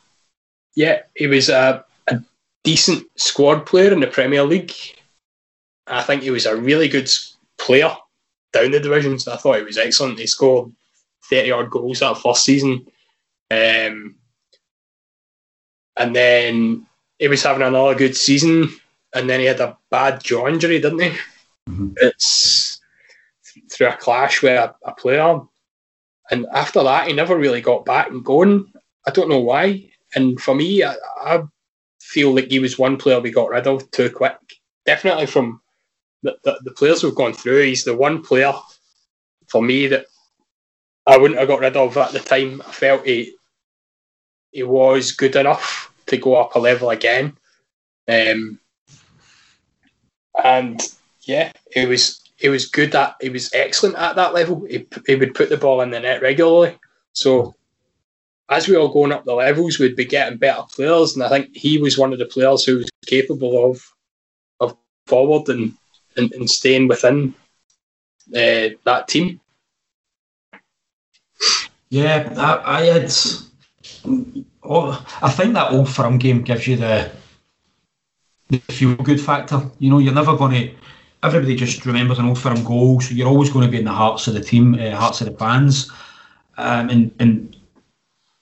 yeah, 0.75 1.03
he 1.15 1.27
was 1.27 1.49
a, 1.49 1.85
a 2.09 2.21
decent 2.65 3.07
squad 3.17 3.67
player 3.67 3.93
in 3.93 4.01
the 4.01 4.07
Premier 4.07 4.43
League. 4.43 4.75
I 5.87 6.03
think 6.03 6.23
he 6.23 6.31
was 6.31 6.47
a 6.47 6.57
really 6.57 6.89
good 6.89 7.11
player 7.59 7.95
down 8.53 8.73
the 8.73 8.81
divisions. 8.81 9.29
I 9.29 9.37
thought 9.37 9.59
he 9.59 9.63
was 9.63 9.79
excellent. 9.79 10.19
He 10.19 10.27
scored 10.27 10.73
30 11.31 11.51
odd 11.53 11.71
goals 11.71 12.01
that 12.01 12.19
first 12.19 12.45
season. 12.45 12.87
Um, 13.51 14.17
and 15.97 16.15
then 16.15 16.87
he 17.21 17.29
was 17.29 17.43
having 17.43 17.63
another 17.63 17.95
good 17.95 18.17
season, 18.17 18.75
and 19.15 19.29
then 19.29 19.41
he 19.41 19.47
had 19.47 19.61
a 19.61 19.77
bad 19.91 20.25
jaw 20.25 20.49
injury, 20.49 20.81
didn't 20.81 21.01
he? 21.01 21.11
Mm-hmm. 21.69 21.93
It's 21.97 22.81
through 23.71 23.89
a 23.89 23.97
clash 23.97 24.43
with 24.43 24.59
a, 24.59 24.75
a, 24.85 24.95
player, 24.95 25.41
and 26.31 26.47
after 26.53 26.83
that, 26.83 27.07
he 27.07 27.13
never 27.13 27.37
really 27.37 27.61
got 27.61 27.85
back 27.85 28.09
and 28.09 28.25
going. 28.25 28.73
I 29.07 29.11
don't 29.11 29.29
know 29.29 29.39
why. 29.39 29.91
And 30.15 30.41
for 30.41 30.55
me, 30.55 30.83
I, 30.83 30.95
I 31.23 31.43
feel 32.01 32.35
like 32.35 32.51
he 32.51 32.59
was 32.59 32.79
one 32.79 32.97
player 32.97 33.21
we 33.21 33.31
got 33.31 33.51
rid 33.51 33.67
of 33.67 33.89
too 33.91 34.11
quick. 34.11 34.39
Definitely 34.87 35.27
from 35.27 35.61
the, 36.23 36.37
the, 36.43 36.59
the 36.65 36.73
players 36.73 37.05
we've 37.05 37.15
gone 37.15 37.35
through, 37.35 37.65
he's 37.65 37.85
the 37.85 37.95
one 37.95 38.23
player 38.23 38.53
for 39.49 39.63
me 39.63 39.89
that 39.89 40.07
I 41.07 41.19
wouldn't 41.19 41.39
have 41.39 41.49
got 41.49 41.61
rid 41.61 41.77
of 41.77 41.97
at 41.99 42.13
the 42.13 42.21
time. 42.21 42.63
I 42.67 42.73
felt 42.73 43.07
he 43.07 43.35
he 44.53 44.63
was 44.63 45.13
good 45.13 45.37
enough 45.37 45.90
to 46.11 46.17
go 46.17 46.37
up 46.37 46.55
a 46.55 46.59
level 46.59 46.91
again. 46.91 47.37
Um, 48.09 48.59
and 50.43 50.81
yeah, 51.23 51.53
it 51.75 51.89
was 51.89 52.21
it 52.39 52.49
was 52.49 52.67
good 52.67 52.93
that 52.93 53.17
he 53.21 53.29
was 53.29 53.53
excellent 53.53 53.97
at 53.97 54.17
that 54.17 54.35
level. 54.35 54.65
He, 54.65 54.87
he 55.07 55.15
would 55.15 55.35
put 55.35 55.49
the 55.49 55.57
ball 55.57 55.81
in 55.83 55.91
the 55.91 56.01
net 56.01 56.23
regularly. 56.23 56.79
So 57.13 57.55
as 58.49 58.67
we 58.67 58.77
were 58.77 58.89
going 58.89 59.13
up 59.13 59.25
the 59.25 59.35
levels, 59.35 59.79
we'd 59.79 59.97
be 59.97 60.05
getting 60.05 60.39
better 60.39 60.63
players, 60.75 61.15
and 61.15 61.23
I 61.23 61.29
think 61.29 61.57
he 61.57 61.79
was 61.79 61.99
one 61.99 62.13
of 62.13 62.19
the 62.19 62.27
players 62.27 62.65
who 62.65 62.79
was 62.79 62.91
capable 63.07 63.71
of 63.71 63.83
of 64.61 64.77
forward 65.07 65.49
and 65.49 65.75
and, 66.17 66.33
and 66.33 66.51
staying 66.51 66.89
within 66.89 67.35
uh, 68.35 68.75
that 68.85 69.07
team. 69.09 69.41
Yeah, 71.91 72.33
I, 72.37 72.79
I 72.79 72.85
had. 72.85 73.13
I 74.71 75.31
think 75.31 75.55
that 75.55 75.73
old 75.73 75.89
firm 75.89 76.19
game 76.19 76.43
gives 76.43 76.67
you 76.67 76.77
the 76.77 77.11
the 78.49 78.59
feel 78.59 78.95
good 78.97 79.21
factor. 79.21 79.63
You 79.79 79.91
know, 79.91 79.99
you're 79.99 80.15
never 80.15 80.37
going 80.37 80.53
to. 80.53 80.75
Everybody 81.23 81.55
just 81.55 81.85
remembers 81.85 82.19
an 82.19 82.27
old 82.27 82.39
firm 82.39 82.63
goal, 82.65 83.01
so 83.01 83.13
you're 83.15 83.29
always 83.29 83.51
going 83.51 83.67
to 83.67 83.71
be 83.71 83.79
in 83.79 83.85
the 83.85 83.93
hearts 83.93 84.27
of 84.27 84.35
the 84.35 84.41
team, 84.41 84.75
uh, 84.75 84.97
hearts 84.97 85.21
of 85.21 85.27
the 85.27 85.37
fans, 85.37 85.91
um, 86.57 86.89
and 86.89 87.15
and 87.19 87.57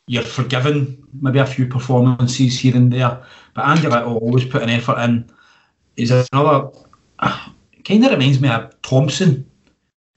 you're 0.07 0.23
forgiven 0.23 1.03
maybe 1.21 1.39
a 1.39 1.47
few 1.47 1.67
performances 1.67 2.59
here 2.59 2.77
and 2.77 2.93
there. 2.93 3.21
But 3.55 3.67
Andy 3.67 3.89
will 3.89 4.19
always 4.19 4.45
put 4.45 4.63
an 4.63 4.71
effort 4.71 4.99
in. 5.01 5.31
Is 5.97 6.11
another 6.11 6.71
uh, 7.19 7.49
kind 7.85 8.05
of 8.05 8.13
reminds 8.13 8.41
me 8.41 8.49
of 8.49 8.81
Thompson. 8.83 9.51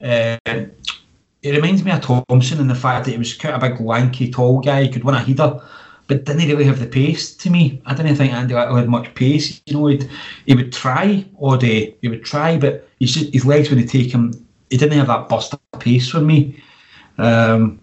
Uh, 0.00 0.36
it 0.44 1.56
reminds 1.56 1.82
me 1.84 1.90
of 1.90 2.00
Thompson 2.00 2.60
in 2.60 2.68
the 2.68 2.74
fact 2.74 3.06
that 3.06 3.12
he 3.12 3.18
was 3.18 3.34
quite 3.34 3.54
a 3.54 3.58
big, 3.58 3.80
lanky, 3.80 4.30
tall 4.30 4.60
guy. 4.60 4.84
He 4.84 4.88
could 4.88 5.04
win 5.04 5.16
a 5.16 5.20
header, 5.20 5.60
but 6.12 6.24
didn't 6.24 6.48
really 6.48 6.64
have 6.64 6.78
the 6.78 6.86
pace 6.86 7.34
to 7.36 7.48
me. 7.48 7.80
I 7.86 7.94
didn't 7.94 8.16
think 8.16 8.34
Andy 8.34 8.54
Little 8.54 8.76
had 8.76 8.88
much 8.88 9.14
pace. 9.14 9.62
You 9.64 9.74
know, 9.74 9.86
he'd, 9.86 10.10
he 10.44 10.54
would 10.54 10.72
try 10.72 11.24
all 11.38 11.56
day. 11.56 11.96
He 12.02 12.08
would 12.08 12.24
try, 12.24 12.58
but 12.58 12.86
his, 13.00 13.14
his 13.14 13.46
legs 13.46 13.70
wouldn't 13.70 13.88
take 13.88 14.12
him. 14.12 14.46
He 14.68 14.76
didn't 14.76 14.98
have 14.98 15.06
that 15.06 15.28
burst 15.30 15.54
of 15.54 15.80
pace 15.80 16.10
for 16.10 16.20
me. 16.20 16.62
Um, 17.16 17.80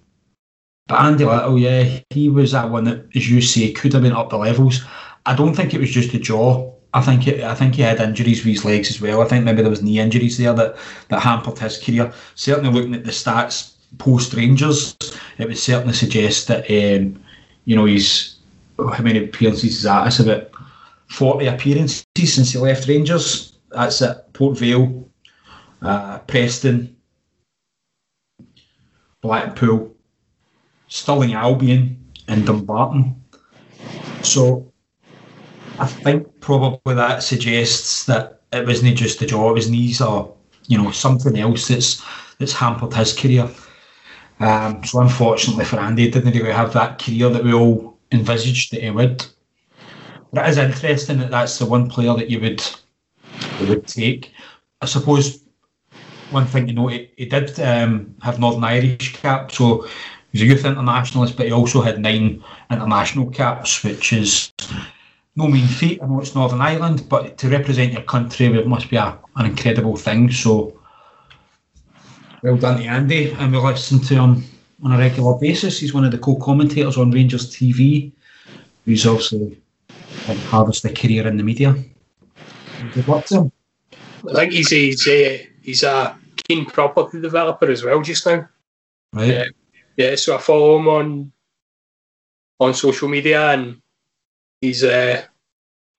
but 0.88 1.02
Andy 1.02 1.26
Little, 1.26 1.58
yeah, 1.58 2.00
he 2.12 2.30
was 2.30 2.52
that 2.52 2.70
one 2.70 2.84
that, 2.84 3.06
as 3.16 3.30
you 3.30 3.42
say, 3.42 3.72
could 3.72 3.94
have 3.94 4.04
been 4.04 4.14
up 4.14 4.30
the 4.30 4.38
levels. 4.38 4.84
I 5.26 5.36
don't 5.36 5.56
think 5.56 5.74
it 5.74 5.80
was 5.80 5.92
just 5.92 6.12
the 6.12 6.20
jaw. 6.20 6.72
I 6.94 7.02
think 7.02 7.28
it, 7.28 7.44
I 7.44 7.56
think 7.56 7.76
he 7.76 7.82
had 7.82 8.00
injuries 8.00 8.46
with 8.46 8.56
his 8.56 8.66
legs 8.66 8.92
as 8.92 9.02
well. 9.02 9.22
I 9.22 9.26
think 9.26 9.44
maybe 9.44 9.62
there 9.62 9.72
was 9.72 9.82
knee 9.82 10.00
injuries 10.00 10.38
there 10.38 10.54
that, 10.54 10.76
that 11.10 11.22
hampered 11.22 11.58
his 11.58 11.78
career. 11.84 12.14
Certainly 12.36 12.72
looking 12.72 12.96
at 12.96 13.06
the 13.06 13.12
stats 13.12 13.74
post 13.98 14.34
Rangers, 14.34 14.96
it 15.40 15.48
would 15.48 15.58
certainly 15.58 15.94
suggest 15.94 16.48
that 16.48 16.70
um, 16.70 17.24
you 17.70 17.76
know 17.76 17.86
he's 17.86 18.40
how 18.80 19.04
many 19.04 19.24
appearances 19.24 19.76
is 19.76 19.84
that? 19.84 20.08
It's 20.08 20.20
about 20.20 20.50
forty 21.08 21.46
appearances 21.46 22.04
since 22.16 22.52
he 22.52 22.58
left 22.58 22.88
Rangers. 22.88 23.60
That's 23.70 24.02
at 24.02 24.34
Port 24.34 24.58
Vale, 24.58 25.08
uh, 25.84 26.18
Preston, 26.26 26.98
Blackpool, 29.22 29.96
Stirling 30.88 31.36
Albion, 31.36 32.04
and 32.28 32.44
Dumbarton. 32.44 33.24
So 34.24 34.74
I 35.78 35.86
think 35.86 36.28
probably 36.42 36.96
that 36.96 37.22
suggests 37.22 38.06
that 38.06 38.42
it 38.52 38.66
wasn't 38.66 38.98
just 38.98 39.20
the 39.20 39.28
jaw, 39.28 39.52
it 39.52 39.54
was 39.54 39.70
knees 39.70 40.02
or 40.02 40.36
you 40.66 40.82
know 40.82 40.90
something 40.90 41.38
else 41.38 41.68
that's 41.68 42.04
that's 42.40 42.54
hampered 42.54 42.96
his 42.96 43.14
career. 43.14 43.48
Um, 44.40 44.84
so 44.84 45.02
unfortunately 45.02 45.66
for 45.66 45.80
Andy, 45.80 46.10
didn't 46.10 46.34
really 46.34 46.52
have 46.52 46.74
that 46.74 47.00
career 47.00 47.30
that 47.30 47.44
we 47.44 47.54
all 47.54 47.98
envisaged 48.12 48.72
that 48.72 48.82
he 48.82 48.90
would. 48.90 49.26
But 50.32 50.46
it 50.46 50.50
is 50.50 50.58
interesting 50.58 51.18
that 51.20 51.32
that's 51.32 51.60
the 51.60 51.66
one 51.66 51.90
player 51.90 52.14
that 52.14 52.30
you 52.30 52.40
would 52.40 52.64
you 53.60 53.68
would 53.68 53.88
take. 53.88 54.32
I 54.82 54.86
suppose 54.86 55.44
one 56.32 56.46
thing 56.46 56.68
you 56.68 56.74
know, 56.74 56.88
he, 56.88 57.12
he 57.18 57.26
did 57.26 57.60
um, 57.60 58.16
have 58.22 58.40
Northern 58.40 58.64
Irish 58.64 59.16
cap, 59.16 59.52
so 59.52 59.88
he's 60.32 60.42
a 60.42 60.46
youth 60.46 60.66
internationalist, 60.66 61.36
but 61.36 61.48
he 61.48 61.52
also 61.52 61.82
had 61.82 62.00
nine 62.00 62.44
international 62.70 63.30
caps, 63.30 63.84
which 63.84 64.14
is 64.14 64.54
no 65.36 65.48
mean 65.48 65.68
feat. 65.68 66.00
I 66.02 66.06
know 66.06 66.20
it's 66.20 66.36
Northern 66.36 66.62
Ireland, 66.62 67.08
but 67.10 67.38
to 67.40 67.50
represent 67.50 67.94
your 67.94 68.04
country, 68.04 68.48
it 68.48 68.68
must 68.68 68.90
be 68.90 68.98
a, 68.98 69.18
an 69.36 69.46
incredible 69.46 69.96
thing. 69.96 70.32
So, 70.32 70.79
well 72.44 72.58
done 72.58 72.80
to 72.80 72.86
Andy, 72.86 73.32
and 73.32 73.52
we 73.52 73.60
listen 73.60 74.00
to 74.00 74.16
him 74.16 74.44
on 74.84 74.92
a 74.92 74.98
regular 74.98 75.38
basis. 75.38 75.80
He's 75.80 75.94
one 75.94 76.06
of 76.06 76.12
the 76.12 76.18
co-commentators 76.18 76.98
on 76.98 77.12
Rangers 77.12 77.50
TV. 77.54 78.12
He's 78.86 79.06
also 79.06 79.52
harvested 80.48 80.92
a 80.92 80.94
career 80.94 81.28
in 81.28 81.38
the 81.38 81.44
media. 81.44 81.76
Good 82.94 83.08
luck 83.08 83.26
to 83.26 83.36
him. 83.36 83.52
I 84.30 84.34
think 84.34 84.54
he's 84.54 84.72
a, 84.72 84.76
he's 84.76 85.08
a, 85.08 85.50
he's 85.62 85.84
a 85.84 86.18
keen 86.48 86.66
property 86.66 87.22
developer 87.22 87.70
as 87.70 87.84
well 87.84 88.02
just 88.02 88.26
now. 88.26 88.48
Right. 89.14 89.28
Yeah, 89.28 89.46
yeah. 89.98 90.16
So 90.16 90.36
I 90.36 90.40
follow 90.40 90.78
him 90.78 90.88
on 90.88 91.32
on 92.60 92.74
social 92.74 93.08
media 93.08 93.52
and 93.52 93.82
he's 94.62 94.84
uh, 94.84 95.24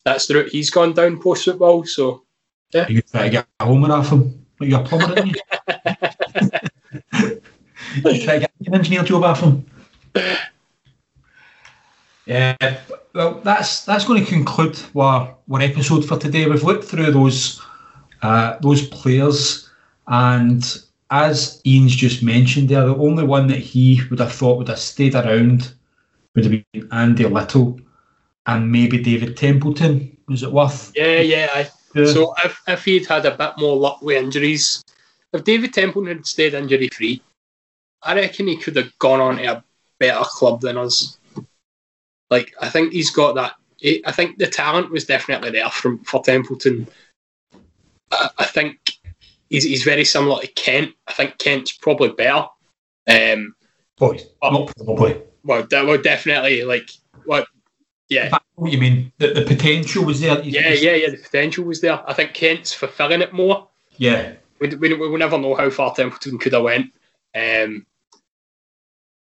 that's 0.04 0.26
the 0.26 0.34
route 0.34 0.52
he's 0.52 0.70
gone 0.70 0.92
down 0.92 1.20
post 1.20 1.44
football. 1.44 1.84
So 1.84 2.24
yeah, 2.72 2.88
you 2.88 3.02
try 3.02 3.24
to 3.24 3.30
get 3.30 3.46
a 3.58 3.64
homer 3.64 3.92
off 3.92 4.10
him. 4.10 4.46
You're 4.60 4.80
a 4.80 4.84
plumber, 4.84 5.24
didn't 6.92 7.42
you? 8.04 8.10
you 8.10 8.24
try 8.24 8.34
to 8.34 8.40
get 8.40 8.52
an 8.66 8.74
engineer 8.74 9.02
job 9.02 9.24
off 9.24 9.40
him. 9.40 9.64
Yeah, 12.26 12.56
well, 13.14 13.40
that's 13.40 13.84
that's 13.84 14.04
going 14.04 14.24
to 14.24 14.30
conclude 14.30 14.78
our, 14.96 15.34
our 15.50 15.60
episode 15.60 16.04
for 16.04 16.18
today. 16.18 16.46
We've 16.46 16.62
looked 16.62 16.84
through 16.84 17.10
those 17.12 17.60
uh, 18.22 18.58
those 18.60 18.86
players, 18.88 19.68
and 20.06 20.64
as 21.10 21.60
Ian's 21.66 21.96
just 21.96 22.22
mentioned 22.22 22.68
there, 22.68 22.86
the 22.86 22.96
only 22.96 23.24
one 23.24 23.48
that 23.48 23.58
he 23.58 24.00
would 24.10 24.20
have 24.20 24.32
thought 24.32 24.58
would 24.58 24.68
have 24.68 24.78
stayed 24.78 25.14
around 25.14 25.72
would 26.34 26.44
have 26.44 26.62
been 26.72 26.88
Andy 26.92 27.24
Little 27.24 27.80
and 28.46 28.70
maybe 28.70 29.02
David 29.02 29.36
Templeton. 29.36 30.16
Was 30.28 30.42
it 30.42 30.52
worth? 30.52 30.92
Yeah, 30.94 31.20
yeah. 31.20 31.48
I, 31.52 31.70
yeah. 31.94 32.06
So 32.06 32.34
if, 32.44 32.60
if 32.68 32.84
he'd 32.84 33.06
had 33.06 33.26
a 33.26 33.36
bit 33.36 33.54
more 33.58 33.76
luck 33.76 34.02
with 34.02 34.16
injuries, 34.16 34.84
if 35.32 35.44
David 35.44 35.72
Templeton 35.72 36.16
had 36.16 36.26
stayed 36.26 36.54
injury 36.54 36.88
free, 36.88 37.22
I 38.02 38.14
reckon 38.14 38.46
he 38.46 38.56
could 38.56 38.76
have 38.76 38.98
gone 38.98 39.20
on 39.20 39.36
to 39.36 39.44
a 39.44 39.64
better 39.98 40.24
club 40.24 40.60
than 40.60 40.76
us. 40.76 41.18
Like 42.30 42.54
I 42.60 42.68
think 42.68 42.92
he's 42.92 43.10
got 43.10 43.34
that. 43.34 43.54
I 44.04 44.12
think 44.12 44.38
the 44.38 44.46
talent 44.46 44.90
was 44.90 45.04
definitely 45.04 45.50
there 45.50 45.70
from 45.70 45.98
for 46.04 46.22
Templeton. 46.22 46.88
I, 48.10 48.30
I 48.38 48.44
think 48.44 48.98
he's, 49.48 49.64
he's 49.64 49.84
very 49.84 50.04
similar 50.04 50.40
to 50.40 50.46
Kent. 50.48 50.94
I 51.06 51.12
think 51.12 51.38
Kent's 51.38 51.72
probably 51.72 52.10
better 52.10 52.46
Um, 53.06 53.54
Boys, 53.96 54.26
not 54.42 54.72
probably. 54.76 55.20
Well, 55.44 55.66
that 55.70 55.86
would 55.86 56.02
definitely 56.02 56.64
like 56.64 56.90
what. 57.24 57.46
Yeah. 58.08 58.36
What 58.54 58.72
you 58.72 58.78
mean? 58.78 59.12
The, 59.18 59.32
the 59.34 59.42
potential 59.42 60.04
was 60.04 60.20
there. 60.20 60.40
Yeah, 60.42 60.70
yeah, 60.70 60.94
yeah. 60.94 61.10
The 61.10 61.18
potential 61.18 61.64
was 61.64 61.80
there. 61.80 62.02
I 62.08 62.12
think 62.12 62.34
Kent's 62.34 62.72
fulfilling 62.72 63.20
it 63.20 63.32
more. 63.32 63.68
Yeah. 63.98 64.34
We, 64.60 64.74
we, 64.74 64.94
we 64.94 65.18
never 65.18 65.38
know 65.38 65.54
how 65.54 65.70
far 65.70 65.94
Templeton 65.94 66.38
could 66.38 66.52
have 66.52 66.62
went. 66.62 66.92
Um, 67.34 67.86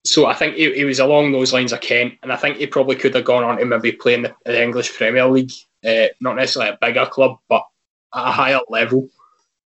so 0.06 0.28
I 0.28 0.34
think 0.34 0.56
he, 0.56 0.74
he, 0.74 0.86
was 0.86 1.00
along 1.00 1.32
those 1.32 1.52
lines 1.52 1.74
of 1.74 1.82
Kent, 1.82 2.14
and 2.22 2.32
I 2.32 2.36
think 2.36 2.58
he 2.58 2.68
probably 2.68 2.96
could 2.96 3.16
have 3.16 3.26
gone 3.26 3.44
on 3.44 3.58
to 3.58 3.66
maybe 3.66 3.92
play 3.92 4.14
in 4.14 4.22
the, 4.22 4.36
the 4.46 4.62
English 4.62 4.94
Premier 4.94 5.26
League, 5.26 5.52
uh, 5.84 6.08
not 6.22 6.36
necessarily 6.36 6.72
a 6.72 6.78
bigger 6.80 7.08
club, 7.08 7.40
but 7.50 7.66
at 8.14 8.28
a 8.28 8.32
higher 8.32 8.60
level. 8.70 9.10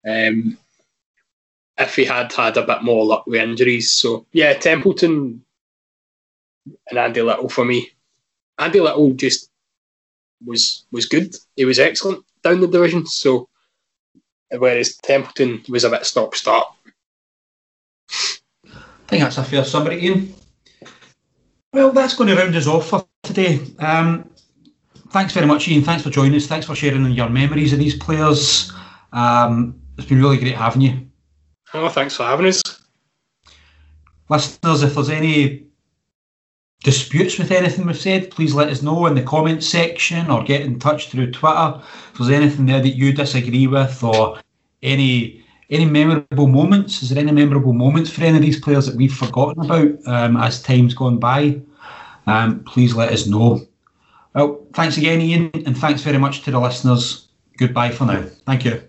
Um, 0.08 0.58
if 1.78 1.96
he 1.96 2.06
had 2.06 2.32
had 2.32 2.58
a 2.58 2.66
bit 2.66 2.84
more 2.84 3.06
luck 3.06 3.28
with 3.28 3.42
injuries, 3.42 3.92
so 3.92 4.26
yeah, 4.32 4.54
Templeton 4.54 5.44
and 6.90 7.00
Andy 7.00 7.22
Little 7.22 7.50
for 7.50 7.66
me. 7.66 7.92
Andy 8.58 8.80
Little 8.80 9.12
just 9.12 9.50
was 10.46 10.86
was 10.92 11.06
good. 11.06 11.36
He 11.58 11.66
was 11.66 11.80
excellent 11.80 12.24
down 12.44 12.62
the 12.62 12.68
division. 12.68 13.06
So 13.06 13.49
whereas 14.58 14.98
Templeton 14.98 15.64
was 15.70 15.84
a 15.84 15.90
bit 15.90 16.06
stop 16.06 16.36
start. 16.36 16.68
I 18.66 19.08
think 19.08 19.24
that's 19.24 19.38
a 19.38 19.44
fair 19.44 19.64
summary, 19.64 20.02
Iain. 20.02 20.34
Well, 21.74 21.92
that's 21.92 22.16
going 22.16 22.30
to 22.30 22.36
round 22.36 22.56
us 22.56 22.68
off 22.68 22.90
for 22.90 23.06
today. 23.24 23.60
Um, 23.80 24.30
thanks 25.10 25.34
very 25.34 25.46
much, 25.46 25.68
Iain. 25.68 25.84
Thanks 25.84 26.04
for 26.04 26.10
joining 26.10 26.36
us. 26.36 26.48
Thanks 26.48 26.66
for 26.66 26.76
sharing 26.76 27.06
your 27.12 27.30
memories 27.30 27.74
of 27.74 27.80
these 27.80 27.96
players. 27.96 28.72
Um, 29.14 29.80
it's 29.98 30.08
been 30.08 30.22
really 30.22 30.38
great 30.38 30.56
having 30.56 30.82
you. 30.82 31.08
Oh, 31.74 31.90
thanks 31.90 32.16
for 32.16 32.24
having 32.24 32.48
us. 32.48 32.62
Listeners, 34.30 34.84
if 34.84 34.94
there's 34.94 35.10
any 35.10 35.69
disputes 36.84 37.38
with 37.38 37.52
anything 37.52 37.86
we've 37.86 37.98
said, 37.98 38.32
please 38.32 38.54
let 38.54 38.70
us 38.70 38.82
know 38.82 39.06
in 39.06 39.16
the 39.16 39.24
comments 39.24 39.68
section 39.68 40.30
or 40.30 40.44
get 40.44 40.62
in 40.62 40.80
touch 40.80 41.10
through 41.10 41.32
Twitter. 41.32 41.82
If 42.12 42.18
there's 42.18 42.30
anything 42.32 42.66
there 42.66 42.82
that 42.82 42.96
you 42.96 43.12
disagree 43.14 43.68
with 43.68 44.04
or 44.04 44.40
any 44.82 45.44
any 45.70 45.86
memorable 45.86 46.48
moments, 46.48 47.04
is 47.04 47.10
there 47.10 47.20
any 47.20 47.32
memorable 47.32 47.74
moments 47.74 48.10
for 48.10 48.24
any 48.24 48.38
of 48.38 48.42
these 48.42 48.60
players 48.60 48.88
that 48.88 48.96
we've 48.96 49.14
forgotten 49.14 49.64
about 49.64 49.92
um, 50.08 50.36
as 50.36 50.64
time's 50.64 50.96
gone 50.96 51.20
by? 51.20 51.62
Um, 52.26 52.64
please 52.64 52.96
let 52.96 53.12
us 53.12 53.28
know. 53.28 53.62
Well, 54.34 54.66
thanks 54.74 54.98
again, 54.98 55.22
Iain, 55.22 55.52
and 55.68 55.78
thanks 55.78 56.02
very 56.02 56.18
much 56.18 56.42
to 56.44 56.52
the 56.52 56.60
listeners. 56.60 57.28
Goodbye 57.58 57.92
for 57.92 58.06
now. 58.06 58.24
Thank 58.46 58.66
you. 58.66 58.82